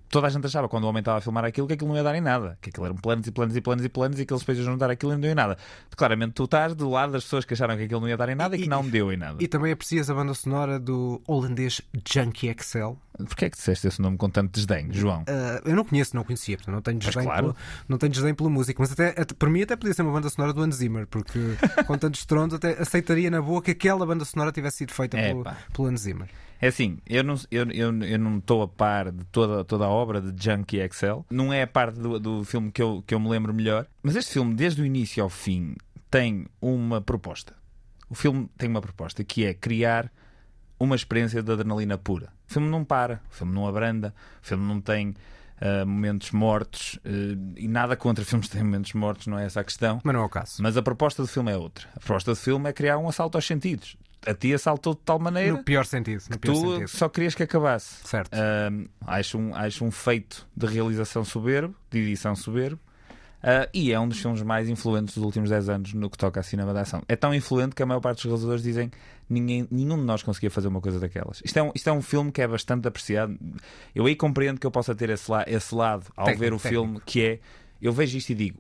Toda 0.09 0.27
a 0.27 0.31
gente 0.31 0.47
achava 0.47 0.69
quando 0.69 0.85
o 0.85 0.89
homem 0.89 1.01
estava 1.01 1.19
a 1.19 1.21
filmar 1.21 1.45
aquilo 1.45 1.67
que 1.67 1.73
aquilo 1.73 1.89
não 1.89 1.97
ia 1.97 2.03
dar 2.03 2.15
em 2.15 2.21
nada. 2.21 2.57
Que 2.61 2.71
aquilo 2.71 2.87
eram 2.87 2.97
planos 2.97 3.27
e 3.27 3.33
planos 3.33 3.57
e 3.57 3.61
planos 3.61 3.85
e 3.85 3.89
planos 3.89 4.21
e 4.21 4.27
que 4.27 4.33
eles 4.33 4.43
depois 4.43 4.59
iam 4.59 4.67
juntar 4.67 4.91
aquilo 4.91 5.13
e 5.13 5.15
não 5.15 5.21
deu 5.21 5.33
em 5.33 5.35
nada. 5.35 5.57
Claramente 5.97 6.33
tu 6.35 6.45
estás 6.45 6.75
do 6.75 6.89
lado 6.89 7.13
das 7.13 7.25
pessoas 7.25 7.45
que 7.45 7.55
acharam 7.55 7.77
que 7.77 7.85
aquilo 7.85 8.01
não 8.01 8.09
ia 8.09 8.17
dar 8.17 8.29
em 8.29 8.35
nada 8.35 8.57
e, 8.57 8.61
e 8.61 8.63
que 8.63 8.69
não 8.69 8.87
deu 8.89 9.13
em 9.13 9.17
nada. 9.17 9.43
E 9.43 9.49
também 9.49 9.73
aprecias 9.73 10.09
a 10.09 10.15
banda 10.15 10.35
sonora 10.35 10.79
do 10.79 11.21
holandês 11.27 11.81
Junkie 12.07 12.55
XL. 12.61 12.95
Porquê 13.17 13.45
é 13.45 13.51
que 13.51 13.57
disseste 13.57 13.87
esse 13.87 14.03
nome 14.03 14.17
com 14.17 14.29
tanto 14.29 14.53
desdém, 14.53 14.93
João? 14.93 15.23
Uh, 15.23 15.69
eu 15.69 15.77
não 15.77 15.85
conheço, 15.85 16.17
não 16.17 16.25
conhecia, 16.25 16.57
portanto 16.57 16.75
não 16.75 16.83
tenho 16.83 16.99
desdém, 16.99 17.25
claro. 17.25 17.43
pelo, 17.43 17.57
não 17.89 17.97
tenho 17.97 18.13
desdém 18.13 18.35
pela 18.35 18.51
música, 18.51 18.83
mas 18.83 18.91
até, 18.91 19.09
até, 19.11 19.35
para 19.35 19.49
mim 19.49 19.63
até 19.63 19.77
podia 19.77 19.95
ser 19.95 20.03
uma 20.03 20.13
banda 20.13 20.29
sonora 20.29 20.53
do 20.53 20.61
Hans 20.61 20.77
Zimmer, 20.77 21.07
porque 21.07 21.39
com 21.87 21.97
tantos 21.97 22.21
estrondo 22.21 22.57
até 22.57 22.81
aceitaria 22.81 23.31
na 23.31 23.41
boa 23.41 23.63
que 23.63 23.71
aquela 23.71 24.05
banda 24.05 24.25
sonora 24.25 24.51
tivesse 24.51 24.79
sido 24.79 24.93
feita 24.93 25.17
pelo, 25.17 25.45
pelo 25.73 25.89
Hans 25.89 26.01
Zimmer. 26.01 26.29
É 26.61 26.69
assim, 26.69 26.99
eu 27.07 27.23
não 27.23 27.35
eu, 27.51 27.71
eu, 27.71 28.03
eu 28.03 28.19
não 28.19 28.39
estou 28.39 28.63
a 28.63 28.69
par 28.69 29.13
de 29.13 29.25
toda, 29.27 29.65
toda 29.65 29.85
a 29.85 29.89
obra 29.89 30.21
de 30.21 30.43
Junkie 30.43 30.79
XL. 30.91 31.21
Não 31.31 31.53
é 31.53 31.63
a 31.63 31.67
parte 31.67 32.01
do, 32.01 32.19
do 32.19 32.45
filme 32.45 32.73
que 32.73 32.83
eu, 32.83 33.05
que 33.07 33.15
eu 33.15 33.21
me 33.21 33.29
lembro 33.29 33.53
melhor. 33.53 33.87
Mas 34.03 34.17
este 34.17 34.33
filme, 34.33 34.55
desde 34.55 34.81
o 34.81 34.87
início 34.87 35.23
ao 35.23 35.29
fim, 35.29 35.77
tem 36.11 36.47
uma 36.61 37.01
proposta. 37.01 37.55
O 38.09 38.15
filme 38.15 38.49
tem 38.57 38.69
uma 38.69 38.81
proposta 38.81 39.23
que 39.23 39.45
é 39.45 39.53
criar 39.53 40.11
uma 40.79 40.97
experiência 40.97 41.43
de 41.43 41.53
adrenalina 41.53 41.97
pura. 41.97 42.33
O 42.49 42.53
filme 42.53 42.69
não 42.69 42.85
para, 42.85 43.21
o 43.31 43.35
filme 43.35 43.53
não 43.53 43.67
abranda, 43.67 44.15
o 44.43 44.47
filme 44.47 44.67
não 44.67 44.81
tem 44.81 45.11
uh, 45.61 45.87
momentos 45.87 46.31
mortos 46.31 46.95
uh, 47.05 47.55
e 47.57 47.69
nada 47.69 47.97
contra 47.97 48.25
filmes 48.25 48.49
que 48.49 48.55
têm 48.55 48.65
momentos 48.65 48.93
mortos, 48.93 49.27
não 49.27 49.39
é 49.39 49.47
essa 49.47 49.61
a 49.61 49.65
questão. 49.65 50.01
Mas 50.03 50.15
não 50.15 50.23
é 50.23 50.25
o 50.25 50.29
caso. 50.29 50.63
Mas 50.63 50.77
a 50.77 50.83
proposta 50.83 51.23
do 51.23 51.29
filme 51.29 51.53
é 51.53 51.57
outra. 51.57 51.89
A 51.95 52.01
proposta 52.01 52.33
do 52.33 52.37
filme 52.37 52.69
é 52.69 52.73
criar 52.73 52.99
um 52.99 53.09
assalto 53.09 53.39
aos 53.39 53.47
sentidos 53.47 53.97
a 54.27 54.35
ti 54.35 54.55
assaltou 54.55 54.95
de 54.95 55.01
tal 55.01 55.19
maneira. 55.19 55.53
No 55.53 55.63
pior 55.63 55.85
sentido. 55.85 56.23
No 56.31 56.39
pior 56.39 56.55
tu 56.55 56.73
sentido. 56.73 56.89
só 56.89 57.09
querias 57.09 57.35
que 57.35 57.43
acabasse. 57.43 58.07
Certo. 58.07 58.35
Uh, 58.35 58.89
acho, 59.07 59.39
um, 59.39 59.55
acho 59.55 59.85
um 59.85 59.91
feito 59.91 60.47
de 60.57 60.67
realização 60.67 61.25
soberbo, 61.25 61.75
de 61.91 61.99
edição 61.99 62.35
soberbo. 62.35 62.81
Uh, 63.45 63.69
e 63.75 63.93
é 63.93 64.01
um 64.01 64.09
dos 64.09 64.19
filmes 64.19 64.41
mais 64.41 64.71
influentes 64.71 65.15
dos 65.15 65.23
últimos 65.23 65.51
10 65.51 65.69
anos 65.69 65.93
no 65.93 66.09
que 66.09 66.17
toca 66.17 66.41
a 66.41 66.43
cinema 66.43 66.73
de 66.73 66.79
ação. 66.79 67.03
É 67.07 67.15
tão 67.15 67.35
influente 67.35 67.75
que 67.75 67.83
a 67.83 67.87
maior 67.87 68.01
parte 68.01 68.17
dos 68.17 68.25
realizadores 68.25 68.63
dizem 68.63 68.91
ninguém, 69.29 69.69
nenhum 69.71 69.99
de 69.99 70.05
nós 70.05 70.23
conseguia 70.23 70.51
fazer 70.51 70.69
uma 70.69 70.81
coisa 70.81 70.99
daquelas. 70.99 71.43
Isto 71.45 71.59
é, 71.59 71.63
um, 71.63 71.71
isto 71.75 71.91
é 71.91 71.93
um 71.93 72.01
filme 72.01 72.33
que 72.33 72.41
é 72.41 72.49
bastante 72.49 72.89
apreciado. 72.89 73.39
Eu 73.95 74.07
aí 74.07 74.17
compreendo 74.17 74.59
que 74.59 74.67
eu 74.67 74.71
possa 74.71 74.95
ter 74.95 75.11
esse, 75.11 75.31
la, 75.31 75.45
esse 75.47 75.75
lado 75.75 76.07
ao 76.17 76.25
técnico, 76.25 76.41
ver 76.41 76.55
o 76.55 76.57
técnico. 76.57 76.85
filme, 76.85 77.01
que 77.05 77.23
é 77.23 77.41
eu 77.83 77.93
vejo 77.93 78.17
isto 78.17 78.31
e 78.31 78.35
digo, 78.35 78.59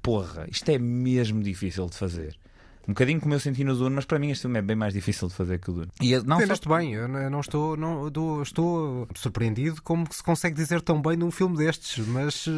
porra, 0.00 0.46
isto 0.50 0.66
é 0.70 0.78
mesmo 0.78 1.42
difícil 1.42 1.84
de 1.84 1.96
fazer 1.96 2.34
um 2.86 2.92
bocadinho 2.92 3.20
como 3.20 3.34
eu 3.34 3.40
senti 3.40 3.64
no 3.64 3.76
Dune, 3.76 3.94
mas 3.94 4.04
para 4.04 4.18
mim 4.18 4.30
este 4.30 4.42
filme 4.42 4.58
é 4.58 4.62
bem 4.62 4.76
mais 4.76 4.92
difícil 4.92 5.28
de 5.28 5.34
fazer 5.34 5.58
que 5.58 5.70
o 5.70 5.74
Dune. 5.74 5.88
E 6.00 6.16
não 6.20 6.36
Entendeste 6.36 6.66
só... 6.68 6.76
bem, 6.76 6.94
eu 6.94 7.08
não 7.08 7.40
estou, 7.40 7.76
não, 7.76 8.08
estou 8.42 9.08
surpreendido 9.14 9.80
como 9.82 10.06
se 10.10 10.22
consegue 10.22 10.56
dizer 10.56 10.80
tão 10.80 11.00
bem 11.00 11.16
num 11.16 11.30
filme 11.30 11.56
destes, 11.56 12.04
mas. 12.06 12.48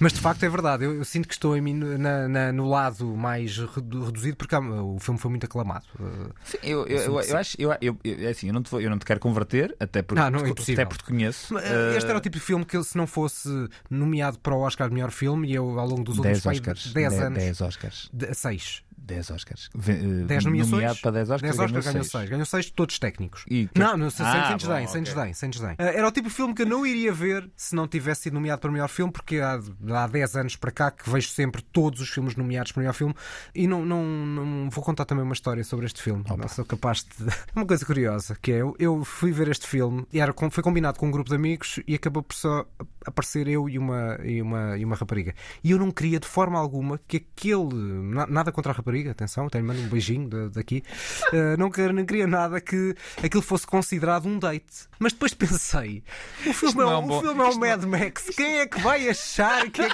Mas 0.00 0.12
de 0.14 0.20
facto 0.20 0.42
é 0.42 0.48
verdade, 0.48 0.84
eu, 0.84 0.94
eu 0.94 1.04
sinto 1.04 1.28
que 1.28 1.34
estou 1.34 1.56
em 1.56 1.60
mim 1.60 1.74
na, 1.74 2.26
na, 2.26 2.52
no 2.52 2.68
lado 2.68 3.06
mais 3.14 3.58
reduzido 3.58 4.36
porque 4.36 4.56
o 4.56 4.98
filme 4.98 5.20
foi 5.20 5.30
muito 5.30 5.44
aclamado. 5.44 5.84
Sim, 6.44 6.56
eu, 6.62 6.86
eu, 6.86 6.98
eu, 6.98 7.20
eu 7.20 7.36
acho, 7.36 7.56
eu, 7.60 7.70
eu, 7.80 7.98
é 8.04 8.28
assim, 8.28 8.48
eu 8.48 8.54
não, 8.54 8.62
te, 8.62 8.74
eu 8.74 8.90
não 8.90 8.98
te 8.98 9.04
quero 9.04 9.20
converter, 9.20 9.76
até 9.78 10.02
porque, 10.02 10.20
ah, 10.20 10.30
não, 10.30 10.40
é 10.40 10.50
até 10.50 10.84
porque 10.84 11.04
te 11.04 11.08
conheço. 11.08 11.56
Eh, 11.58 11.96
este 11.96 12.06
uh... 12.06 12.10
era 12.10 12.18
o 12.18 12.20
tipo 12.20 12.36
de 12.36 12.42
filme 12.42 12.64
que, 12.64 12.82
se 12.82 12.96
não 12.96 13.06
fosse 13.06 13.48
nomeado 13.88 14.38
para 14.38 14.54
o 14.54 14.60
Oscar 14.60 14.88
de 14.88 14.94
melhor 14.94 15.10
filme, 15.10 15.48
e 15.48 15.54
eu 15.54 15.78
ao 15.78 15.86
longo 15.86 16.02
dos 16.02 16.18
últimos 16.18 16.42
10 16.42 16.56
Oscars, 16.56 16.92
10 16.92 17.12
anos. 17.20 17.38
10 17.38 17.60
Oscars. 17.60 18.10
6. 18.32 18.82
10 19.02 19.30
Oscars. 19.30 19.70
10 19.74 20.44
nomeações. 20.44 20.70
Nomeado 20.70 20.98
para 21.00 21.10
10 21.10 21.30
Oscars, 21.30 21.56
10 21.56 21.70
Oscars 21.70 21.86
ganhou 21.86 22.04
6. 22.04 22.30
Ganhou 22.30 22.46
6 22.46 22.70
todos 22.70 22.98
técnicos. 22.98 23.44
E 23.48 23.66
que... 23.66 23.78
Não, 23.78 23.96
não 23.96 24.10
sem, 24.10 24.24
ah, 24.24 24.48
sem, 24.48 24.56
desdém, 24.56 24.86
sem, 24.86 25.02
desdém, 25.02 25.34
sem 25.34 25.50
desdém. 25.50 25.74
Era 25.78 26.06
o 26.06 26.12
tipo 26.12 26.28
de 26.28 26.34
filme 26.34 26.54
que 26.54 26.62
eu 26.62 26.66
não 26.66 26.86
iria 26.86 27.12
ver 27.12 27.50
se 27.56 27.74
não 27.74 27.88
tivesse 27.88 28.22
sido 28.22 28.34
nomeado 28.34 28.60
para 28.60 28.70
melhor 28.70 28.88
filme, 28.88 29.12
porque 29.12 29.38
há, 29.38 29.60
há 29.90 30.06
10 30.06 30.36
anos 30.36 30.56
para 30.56 30.70
cá 30.70 30.90
que 30.90 31.08
vejo 31.08 31.28
sempre 31.28 31.62
todos 31.62 32.00
os 32.00 32.08
filmes 32.08 32.36
nomeados 32.36 32.72
para 32.72 32.80
melhor 32.80 32.94
filme 32.94 33.14
e 33.54 33.66
não, 33.66 33.84
não, 33.84 34.04
não 34.04 34.70
vou 34.70 34.84
contar 34.84 35.04
também 35.04 35.24
uma 35.24 35.34
história 35.34 35.64
sobre 35.64 35.86
este 35.86 36.02
filme. 36.02 36.22
Opa. 36.22 36.36
Não 36.36 36.48
sou 36.48 36.64
capaz 36.64 37.04
de. 37.04 37.32
Uma 37.54 37.66
coisa 37.66 37.84
curiosa, 37.84 38.36
que 38.40 38.52
é 38.52 38.56
eu, 38.56 38.74
eu 38.78 39.04
fui 39.04 39.32
ver 39.32 39.48
este 39.48 39.66
filme 39.66 40.06
e 40.12 40.20
era, 40.20 40.34
foi 40.50 40.62
combinado 40.62 40.98
com 40.98 41.06
um 41.06 41.10
grupo 41.10 41.28
de 41.28 41.36
amigos 41.36 41.80
e 41.86 41.94
acabou 41.94 42.22
por 42.22 42.34
só 42.34 42.66
aparecer 43.04 43.46
eu 43.48 43.68
e 43.68 43.78
uma, 43.78 44.18
e 44.22 44.40
uma, 44.40 44.78
e 44.78 44.84
uma 44.84 44.96
rapariga. 44.96 45.34
E 45.62 45.70
eu 45.70 45.78
não 45.78 45.90
queria 45.90 46.18
de 46.18 46.26
forma 46.26 46.58
alguma 46.58 46.98
que 47.06 47.18
aquele. 47.18 47.74
Nada 48.28 48.52
contra 48.52 48.72
a 48.72 48.74
rapariga, 48.74 48.91
atenção, 49.10 49.48
tenho 49.48 49.70
um 49.70 49.88
beijinho 49.88 50.50
daqui. 50.50 50.82
Uh, 51.32 51.56
não, 51.58 51.70
queria, 51.70 51.92
não 51.92 52.04
queria 52.04 52.26
nada 52.26 52.60
que 52.60 52.94
aquilo 53.22 53.42
fosse 53.42 53.66
considerado 53.66 54.26
um 54.26 54.38
date. 54.38 54.88
Mas 54.98 55.12
depois 55.12 55.34
pensei: 55.34 56.02
o 56.46 56.52
filme, 56.52 56.80
é, 56.80 56.84
é, 56.84 56.86
um, 56.86 57.10
o 57.10 57.20
filme 57.20 57.40
é 57.40 57.44
um 57.44 57.58
Mad 57.58 57.84
Max. 57.84 58.30
Quem 58.36 58.58
é 58.58 58.66
que 58.66 58.80
vai 58.80 59.08
achar 59.08 59.68
que, 59.70 59.82
é 59.82 59.88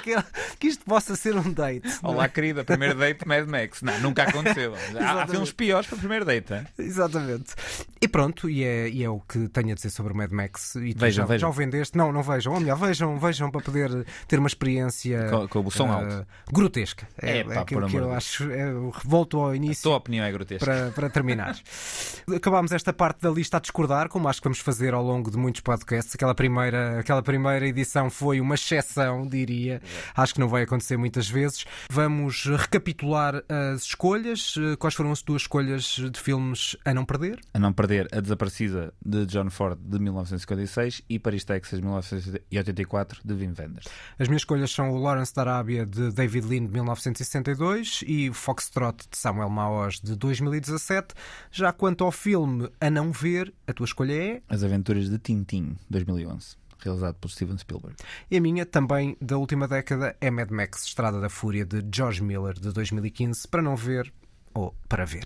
que, 0.59 0.67
isto 0.67 0.85
possa 0.85 1.15
ser 1.15 1.35
um 1.35 1.51
date? 1.51 1.89
Olá, 2.03 2.25
é? 2.25 2.27
querida, 2.27 2.63
primeiro 2.63 2.95
date 2.95 3.27
Mad 3.27 3.47
Max. 3.47 3.81
Não, 3.81 3.99
nunca 4.01 4.23
aconteceu. 4.23 4.75
há, 4.99 5.23
há 5.23 5.27
filmes 5.27 5.51
piores 5.51 5.87
para 5.87 5.95
o 5.95 5.99
primeiro 5.99 6.25
date. 6.25 6.53
Hein? 6.53 6.67
Exatamente. 6.77 7.55
E 8.01 8.07
pronto, 8.07 8.49
e 8.49 8.63
é, 8.63 8.87
e 8.87 9.03
é 9.03 9.09
o 9.09 9.19
que 9.19 9.47
tenho 9.49 9.71
a 9.71 9.73
dizer 9.73 9.89
sobre 9.89 10.13
o 10.13 10.15
Mad 10.15 10.31
Max. 10.31 10.75
E 10.75 10.93
tu 10.93 10.99
vejam, 10.99 11.23
já, 11.23 11.25
vejam. 11.25 11.49
já 11.49 11.49
o 11.49 11.53
vendeste? 11.53 11.97
Não, 11.97 12.11
não 12.11 12.21
vejam. 12.21 12.53
Ou 12.53 12.59
melhor, 12.59 12.77
vejam, 12.77 13.17
vejam 13.17 13.49
para 13.49 13.61
poder 13.61 14.05
ter 14.27 14.37
uma 14.37 14.47
experiência 14.47 15.27
com, 15.29 15.47
com 15.47 15.65
o 15.65 15.71
som 15.71 15.89
uh, 15.89 15.93
alto. 15.93 16.27
grotesca. 16.51 17.07
É, 17.21 17.39
é, 17.39 17.43
pá, 17.43 17.61
aquilo 17.61 17.87
que 17.87 17.95
eu 17.95 18.13
acho. 18.13 18.51
É, 18.51 18.71
volto 19.03 19.39
ao 19.39 19.55
início. 19.55 19.81
A 19.81 19.91
tua 19.91 19.97
opinião 19.97 20.25
é 20.25 20.31
grotesca. 20.31 20.65
Para, 20.65 20.91
para 20.91 21.09
terminar. 21.09 21.57
Acabámos 22.35 22.71
esta 22.71 22.93
parte 22.93 23.21
da 23.21 23.29
lista 23.29 23.57
a 23.57 23.59
discordar, 23.59 24.09
como 24.09 24.27
acho 24.27 24.41
que 24.41 24.45
vamos 24.45 24.59
fazer 24.59 24.93
ao 24.93 25.03
longo 25.03 25.31
de 25.31 25.37
muitos 25.37 25.61
podcasts. 25.61 26.15
Aquela 26.15 26.35
primeira, 26.35 26.99
aquela 26.99 27.21
primeira 27.21 27.67
edição 27.67 28.09
foi 28.09 28.39
uma 28.39 28.55
exceção, 28.55 29.27
diria. 29.27 29.81
Acho 30.15 30.33
que 30.33 30.39
não 30.39 30.47
vai 30.47 30.63
acontecer 30.63 30.97
muitas 30.97 31.29
vezes. 31.29 31.65
Vamos 31.89 32.45
recapitular 32.45 33.43
as 33.47 33.83
escolhas. 33.83 34.55
Quais 34.77 34.93
foram 34.93 35.11
as 35.11 35.21
tuas 35.21 35.43
escolhas 35.43 35.83
de 35.83 36.19
filmes 36.19 36.75
a 36.85 36.93
não 36.93 37.05
perder? 37.05 37.39
A 37.53 37.59
não 37.59 37.73
perder 37.73 38.07
A 38.11 38.19
Desaparecida 38.19 38.93
de 39.03 39.25
John 39.25 39.49
Ford 39.49 39.77
de 39.79 39.99
1956 39.99 41.03
e 41.09 41.19
Paris, 41.19 41.43
Texas 41.43 41.79
de 41.79 41.85
1984 41.85 43.21
de 43.23 43.33
Wim 43.33 43.53
Wenders. 43.57 43.87
As 44.17 44.27
minhas 44.27 44.41
escolhas 44.41 44.71
são 44.71 44.91
o 44.91 44.97
Lawrence 44.97 45.33
da 45.33 45.41
Arábia 45.41 45.85
de 45.85 46.11
David 46.11 46.47
Lean 46.47 46.65
de 46.65 46.71
1962 46.71 48.03
e 48.05 48.31
Foxtrot 48.33 48.78
Foxtrot 48.79 49.09
de 49.11 49.17
Samuel 49.17 49.49
Maoz 49.49 49.99
de 49.99 50.15
2017. 50.15 51.13
Já 51.51 51.73
quanto 51.73 52.03
ao 52.03 52.11
filme 52.11 52.69
a 52.79 52.89
não 52.89 53.11
ver, 53.11 53.53
a 53.67 53.73
tua 53.73 53.85
escolha 53.85 54.13
é 54.13 54.41
As 54.47 54.63
Aventuras 54.63 55.09
de 55.09 55.19
Tintin, 55.19 55.75
2011 55.89 56.57
realizado 56.81 57.15
por 57.15 57.29
Steven 57.29 57.57
Spielberg. 57.57 57.97
E 58.31 58.37
a 58.37 58.41
minha, 58.41 58.65
também 58.65 59.17
da 59.19 59.37
última 59.37 59.67
década, 59.67 60.15
é 60.21 60.31
Mad 60.31 60.49
Max 60.49 60.85
Estrada 60.85 61.19
da 61.19 61.27
Fúria 61.27 61.65
de 61.65 61.85
George 61.93 62.23
Miller 62.23 62.53
de 62.53 62.71
2015, 62.71 63.45
para 63.49 63.61
não 63.61 63.75
ver 63.75 64.13
ou 64.53 64.73
para 64.87 65.03
ver 65.03 65.25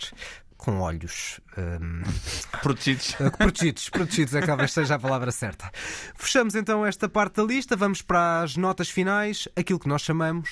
com 0.63 0.79
olhos 0.79 1.41
um... 1.57 2.01
protegidos. 2.63 3.15
protegidos, 3.37 3.89
protegidos 3.89 4.35
é 4.35 4.41
que 4.41 4.47
talvez 4.47 4.71
seja 4.71 4.95
a 4.95 4.99
palavra 4.99 5.31
certa. 5.31 5.69
Fechamos 6.15 6.55
então 6.55 6.85
esta 6.85 7.09
parte 7.09 7.35
da 7.35 7.43
lista, 7.43 7.75
vamos 7.75 8.01
para 8.01 8.41
as 8.41 8.55
notas 8.55 8.89
finais, 8.89 9.47
aquilo 9.55 9.79
que 9.79 9.89
nós 9.89 10.01
chamamos. 10.01 10.49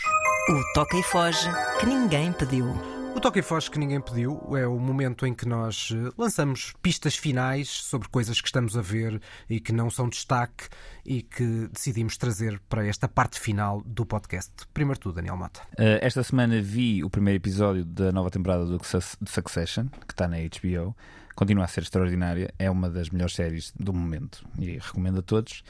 O 0.50 0.74
Toca 0.74 0.98
e 0.98 1.04
Foge 1.04 1.50
que 1.80 1.86
ninguém 1.86 2.34
pediu. 2.34 3.01
O 3.14 3.20
Toque 3.20 3.42
Foz 3.42 3.68
que 3.68 3.78
ninguém 3.78 4.00
pediu 4.00 4.40
é 4.56 4.66
o 4.66 4.80
momento 4.80 5.26
em 5.26 5.34
que 5.34 5.48
nós 5.48 5.90
eh, 5.94 6.12
lançamos 6.18 6.74
pistas 6.82 7.16
finais 7.16 7.68
sobre 7.68 8.08
coisas 8.08 8.40
que 8.40 8.48
estamos 8.48 8.78
a 8.78 8.82
ver 8.82 9.22
e 9.50 9.60
que 9.60 9.72
não 9.74 9.90
são 9.90 10.10
destaque 10.10 10.70
e 11.06 11.22
que 11.22 11.68
decidimos 11.72 12.18
trazer 12.18 12.60
para 12.70 12.88
esta 12.88 13.08
parte 13.08 13.40
final 13.40 13.82
do 13.86 14.06
podcast. 14.06 14.52
Primeiro 14.74 15.00
tudo, 15.00 15.16
Daniel 15.16 15.36
Mata. 15.36 15.62
Uh, 15.74 16.00
esta 16.02 16.24
semana 16.24 16.62
vi 16.62 17.04
o 17.04 17.10
primeiro 17.10 17.38
episódio 17.38 17.84
da 17.86 18.12
nova 18.12 18.32
temporada 18.32 18.66
do 18.66 18.80
Succession, 19.28 19.88
que 20.08 20.14
está 20.14 20.28
na 20.28 20.38
HBO. 20.38 20.96
Continua 21.36 21.66
a 21.66 21.68
ser 21.68 21.82
extraordinária, 21.82 22.54
é 22.58 22.72
uma 22.72 22.90
das 22.90 23.10
melhores 23.10 23.36
séries 23.36 23.74
do 23.80 23.94
momento 23.94 24.44
e 24.58 24.78
recomendo 24.78 25.20
a 25.20 25.22
todos. 25.22 25.64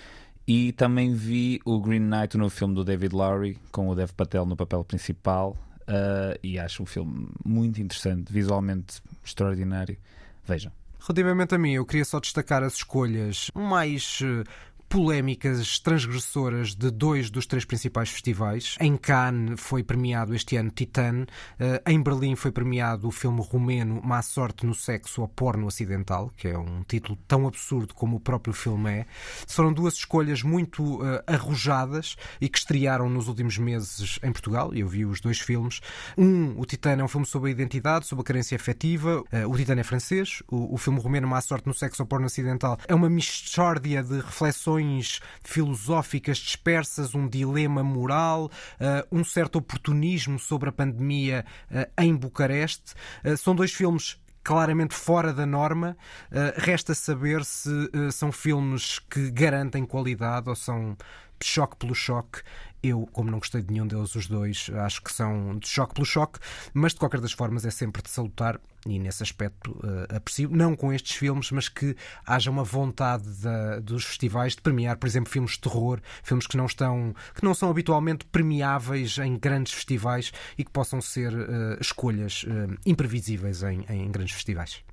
E 0.47 0.71
também 0.73 1.13
vi 1.13 1.59
o 1.65 1.79
Green 1.79 1.99
Knight, 2.01 2.35
o 2.35 2.39
novo 2.39 2.53
filme 2.53 2.75
do 2.75 2.83
David 2.83 3.15
Lowry, 3.15 3.57
com 3.71 3.87
o 3.89 3.95
Dev 3.95 4.11
Patel 4.11 4.45
no 4.45 4.55
papel 4.55 4.83
principal. 4.83 5.55
Uh, 5.91 6.39
e 6.41 6.57
acho 6.57 6.83
um 6.83 6.85
filme 6.85 7.27
muito 7.43 7.81
interessante, 7.81 8.31
visualmente 8.31 9.01
extraordinário. 9.25 9.97
Vejam. 10.45 10.71
Relativamente 11.01 11.53
a 11.53 11.57
mim, 11.57 11.73
eu 11.73 11.85
queria 11.85 12.05
só 12.05 12.19
destacar 12.19 12.63
as 12.63 12.75
escolhas 12.75 13.51
mais 13.53 14.21
uh, 14.21 14.47
polémicas 14.91 15.79
transgressoras 15.79 16.75
de 16.75 16.91
dois 16.91 17.29
dos 17.29 17.45
três 17.45 17.63
principais 17.63 18.09
festivais. 18.09 18.75
Em 18.77 18.97
Cannes 18.97 19.57
foi 19.57 19.83
premiado 19.83 20.35
este 20.35 20.57
ano 20.57 20.69
Titan, 20.69 21.25
eh, 21.57 21.81
em 21.87 22.03
Berlim 22.03 22.35
foi 22.35 22.51
premiado 22.51 23.07
o 23.07 23.11
filme 23.11 23.41
romeno 23.41 24.01
Má 24.03 24.21
Sorte 24.21 24.65
no 24.65 24.75
Sexo 24.75 25.21
ou 25.21 25.29
Porno 25.29 25.69
Acidental, 25.69 26.29
que 26.35 26.49
é 26.49 26.57
um 26.57 26.83
título 26.83 27.17
tão 27.25 27.47
absurdo 27.47 27.93
como 27.93 28.17
o 28.17 28.19
próprio 28.19 28.53
filme 28.53 28.91
é. 28.91 29.05
Foram 29.47 29.71
duas 29.71 29.93
escolhas 29.93 30.43
muito 30.43 30.83
uh, 31.01 31.23
arrojadas 31.25 32.17
e 32.41 32.49
que 32.49 32.57
estrearam 32.57 33.09
nos 33.09 33.29
últimos 33.29 33.57
meses 33.57 34.19
em 34.21 34.31
Portugal, 34.33 34.73
eu 34.73 34.89
vi 34.89 35.05
os 35.05 35.21
dois 35.21 35.39
filmes. 35.39 35.79
Um, 36.17 36.59
o 36.59 36.65
Titan, 36.65 36.97
é 36.99 37.03
um 37.03 37.07
filme 37.07 37.25
sobre 37.25 37.47
a 37.47 37.51
identidade, 37.53 38.05
sobre 38.05 38.23
a 38.23 38.25
carência 38.25 38.57
afetiva. 38.57 39.21
Uh, 39.21 39.49
o 39.49 39.55
Titan 39.55 39.79
é 39.79 39.83
francês. 39.83 40.43
O, 40.51 40.75
o 40.75 40.77
filme 40.77 40.99
romeno 40.99 41.29
Má 41.29 41.39
Sorte 41.39 41.65
no 41.65 41.73
Sexo 41.73 42.03
ou 42.03 42.05
Porno 42.05 42.25
Acidental 42.25 42.77
é 42.89 42.93
uma 42.93 43.09
mistória 43.09 44.03
de 44.03 44.19
reflexões 44.19 44.80
questões 44.81 45.19
filosóficas 45.43 46.37
dispersas, 46.37 47.13
um 47.13 47.27
dilema 47.27 47.83
moral, 47.83 48.45
uh, 48.45 49.07
um 49.11 49.23
certo 49.23 49.57
oportunismo 49.57 50.39
sobre 50.39 50.69
a 50.69 50.71
pandemia 50.71 51.45
uh, 51.69 52.01
em 52.01 52.15
Bucareste. 52.15 52.93
Uh, 53.23 53.37
são 53.37 53.55
dois 53.55 53.71
filmes 53.71 54.19
claramente 54.43 54.95
fora 54.95 55.31
da 55.31 55.45
norma. 55.45 55.95
Uh, 56.31 56.59
resta 56.59 56.95
saber 56.95 57.45
se 57.45 57.69
uh, 57.69 58.11
são 58.11 58.31
filmes 58.31 58.99
que 58.99 59.29
garantem 59.31 59.85
qualidade 59.85 60.49
ou 60.49 60.55
são 60.55 60.97
choque 61.43 61.75
pelo 61.75 61.95
choque. 61.95 62.41
Eu, 62.83 63.07
como 63.11 63.29
não 63.29 63.39
gostei 63.39 63.61
de 63.61 63.71
nenhum 63.71 63.87
deles, 63.87 64.15
os 64.15 64.27
dois, 64.27 64.69
acho 64.73 65.01
que 65.03 65.13
são 65.13 65.57
de 65.59 65.67
choque 65.67 65.93
pelo 65.93 66.05
choque, 66.05 66.39
mas 66.73 66.93
de 66.93 66.99
qualquer 66.99 67.21
das 67.21 67.31
formas 67.31 67.65
é 67.65 67.69
sempre 67.69 68.01
de 68.01 68.09
salutar 68.09 68.59
e 68.85 68.97
nesse 68.97 69.21
aspecto 69.21 69.71
uh, 69.71 70.15
aprecio, 70.15 70.49
não 70.49 70.75
com 70.75 70.91
estes 70.91 71.15
filmes, 71.15 71.51
mas 71.51 71.69
que 71.69 71.95
haja 72.25 72.49
uma 72.49 72.63
vontade 72.63 73.29
da, 73.41 73.79
dos 73.79 74.05
festivais 74.05 74.55
de 74.55 74.61
premiar, 74.61 74.97
por 74.97 75.05
exemplo, 75.05 75.31
filmes 75.31 75.51
de 75.51 75.59
terror, 75.59 75.99
filmes 76.23 76.47
que 76.47 76.57
não 76.57 76.65
estão, 76.65 77.13
que 77.35 77.43
não 77.43 77.53
são 77.53 77.69
habitualmente 77.69 78.25
premiáveis 78.25 79.17
em 79.19 79.37
grandes 79.37 79.73
festivais 79.73 80.31
e 80.57 80.63
que 80.63 80.71
possam 80.71 80.99
ser 80.99 81.31
uh, 81.33 81.77
escolhas 81.79 82.43
uh, 82.43 82.75
imprevisíveis 82.85 83.61
em, 83.63 83.85
em, 83.87 84.11
grandes 84.11 84.33
festivais. 84.33 84.83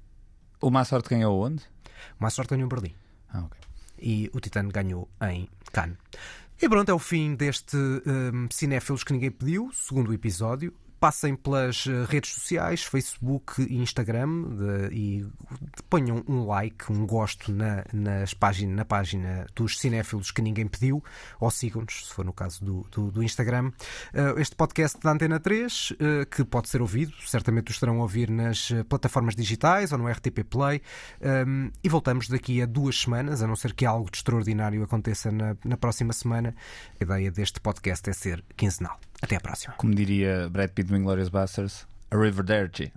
O 0.61 0.71
Má 0.71 0.85
Sorte 0.85 1.09
ganhou 1.09 1.41
onde? 1.41 1.63
O 2.19 2.23
Má 2.23 2.31
Sorte 2.31 2.51
ganhou 2.51 2.67
em 2.67 2.69
Berlim. 2.69 2.95
Ah, 3.33 3.41
ok. 3.41 3.59
E 4.01 4.31
o 4.35 4.41
Titano 4.41 4.71
ganhou 4.71 5.09
em 5.23 5.49
Cannes. 5.73 5.97
E 6.61 6.69
pronto, 6.69 6.91
é 6.91 6.95
o 6.95 6.99
fim 6.99 7.37
deste 7.37 7.77
um, 7.77 8.49
Cinéfilos 8.51 9.05
que 9.05 9.13
ninguém 9.13 9.31
pediu, 9.31 9.71
segundo 9.73 10.13
episódio 10.13 10.75
passem 10.99 11.37
pelas 11.37 11.87
eh, 11.87 12.05
redes 12.09 12.33
sociais, 12.33 12.83
Facebook 12.83 13.63
e 13.63 13.77
Instagram 13.79 14.43
de, 14.43 14.95
e 14.95 15.27
ponham 15.89 16.25
um 16.29 16.45
like, 16.45 16.91
um 16.93 17.07
gosto 17.07 17.53
na, 17.53 17.85
nas 17.93 18.35
página, 18.35 18.75
na 18.75 18.85
página 18.85 19.47
dos 19.55 19.79
cinéfilos 19.79 20.31
que 20.31 20.43
ninguém 20.43 20.67
pediu, 20.67 21.03
ou 21.41 21.51
sigam-nos, 21.51 22.07
se 22.07 22.13
for 22.15 22.25
no 22.25 22.33
caso 22.33 22.65
do, 22.65 22.87
do, 22.91 23.11
do 23.11 23.23
Instagram. 23.23 23.69
Uh, 24.13 24.39
este 24.39 24.57
podcast 24.57 24.99
da 25.01 25.13
Antena 25.13 25.39
3, 25.39 25.91
uh, 25.91 25.95
eh, 26.01 26.25
que 26.25 26.45
pode 26.45 26.69
ser 26.69 26.83
ouvido, 26.83 27.13
certamente 27.27 27.71
o 27.71 27.73
estarão 27.73 27.99
a 27.99 28.03
ouvir 28.03 28.31
nas 28.31 28.71
plataformas 28.89 29.35
digitais 29.37 29.93
ou 29.93 29.99
no 29.99 30.09
RTP 30.09 30.45
Play, 30.49 30.83
um, 31.47 31.71
e 31.83 31.89
voltamos 31.89 32.29
daqui 32.29 32.61
a 32.61 32.67
duas 32.67 33.01
semanas, 33.01 33.43
a 33.43 33.47
não 33.47 33.57
ser 33.57 33.73
que 33.73 33.87
algo 33.87 34.11
de 34.11 34.19
extraordinário 34.19 34.83
aconteça 34.83 35.31
na, 35.31 35.57
na 35.65 35.77
próxima 35.77 36.13
semana. 36.13 36.55
A 37.01 37.05
ideia 37.05 37.31
deste 37.31 37.61
podcast 37.61 38.09
é 38.11 38.13
ser 38.13 38.45
quinzenal. 38.57 38.99
Até 39.21 39.37
à 39.37 39.41
próxima. 39.41 39.75
Como 39.77 39.95
diria 39.95 40.49
Brad 40.49 40.71
Pitt 40.71 40.89
do 40.89 40.97
Inglourious 40.97 41.29
Basterds, 41.29 41.87
a 42.11 42.17
River 42.17 42.45
Derty. 42.45 42.93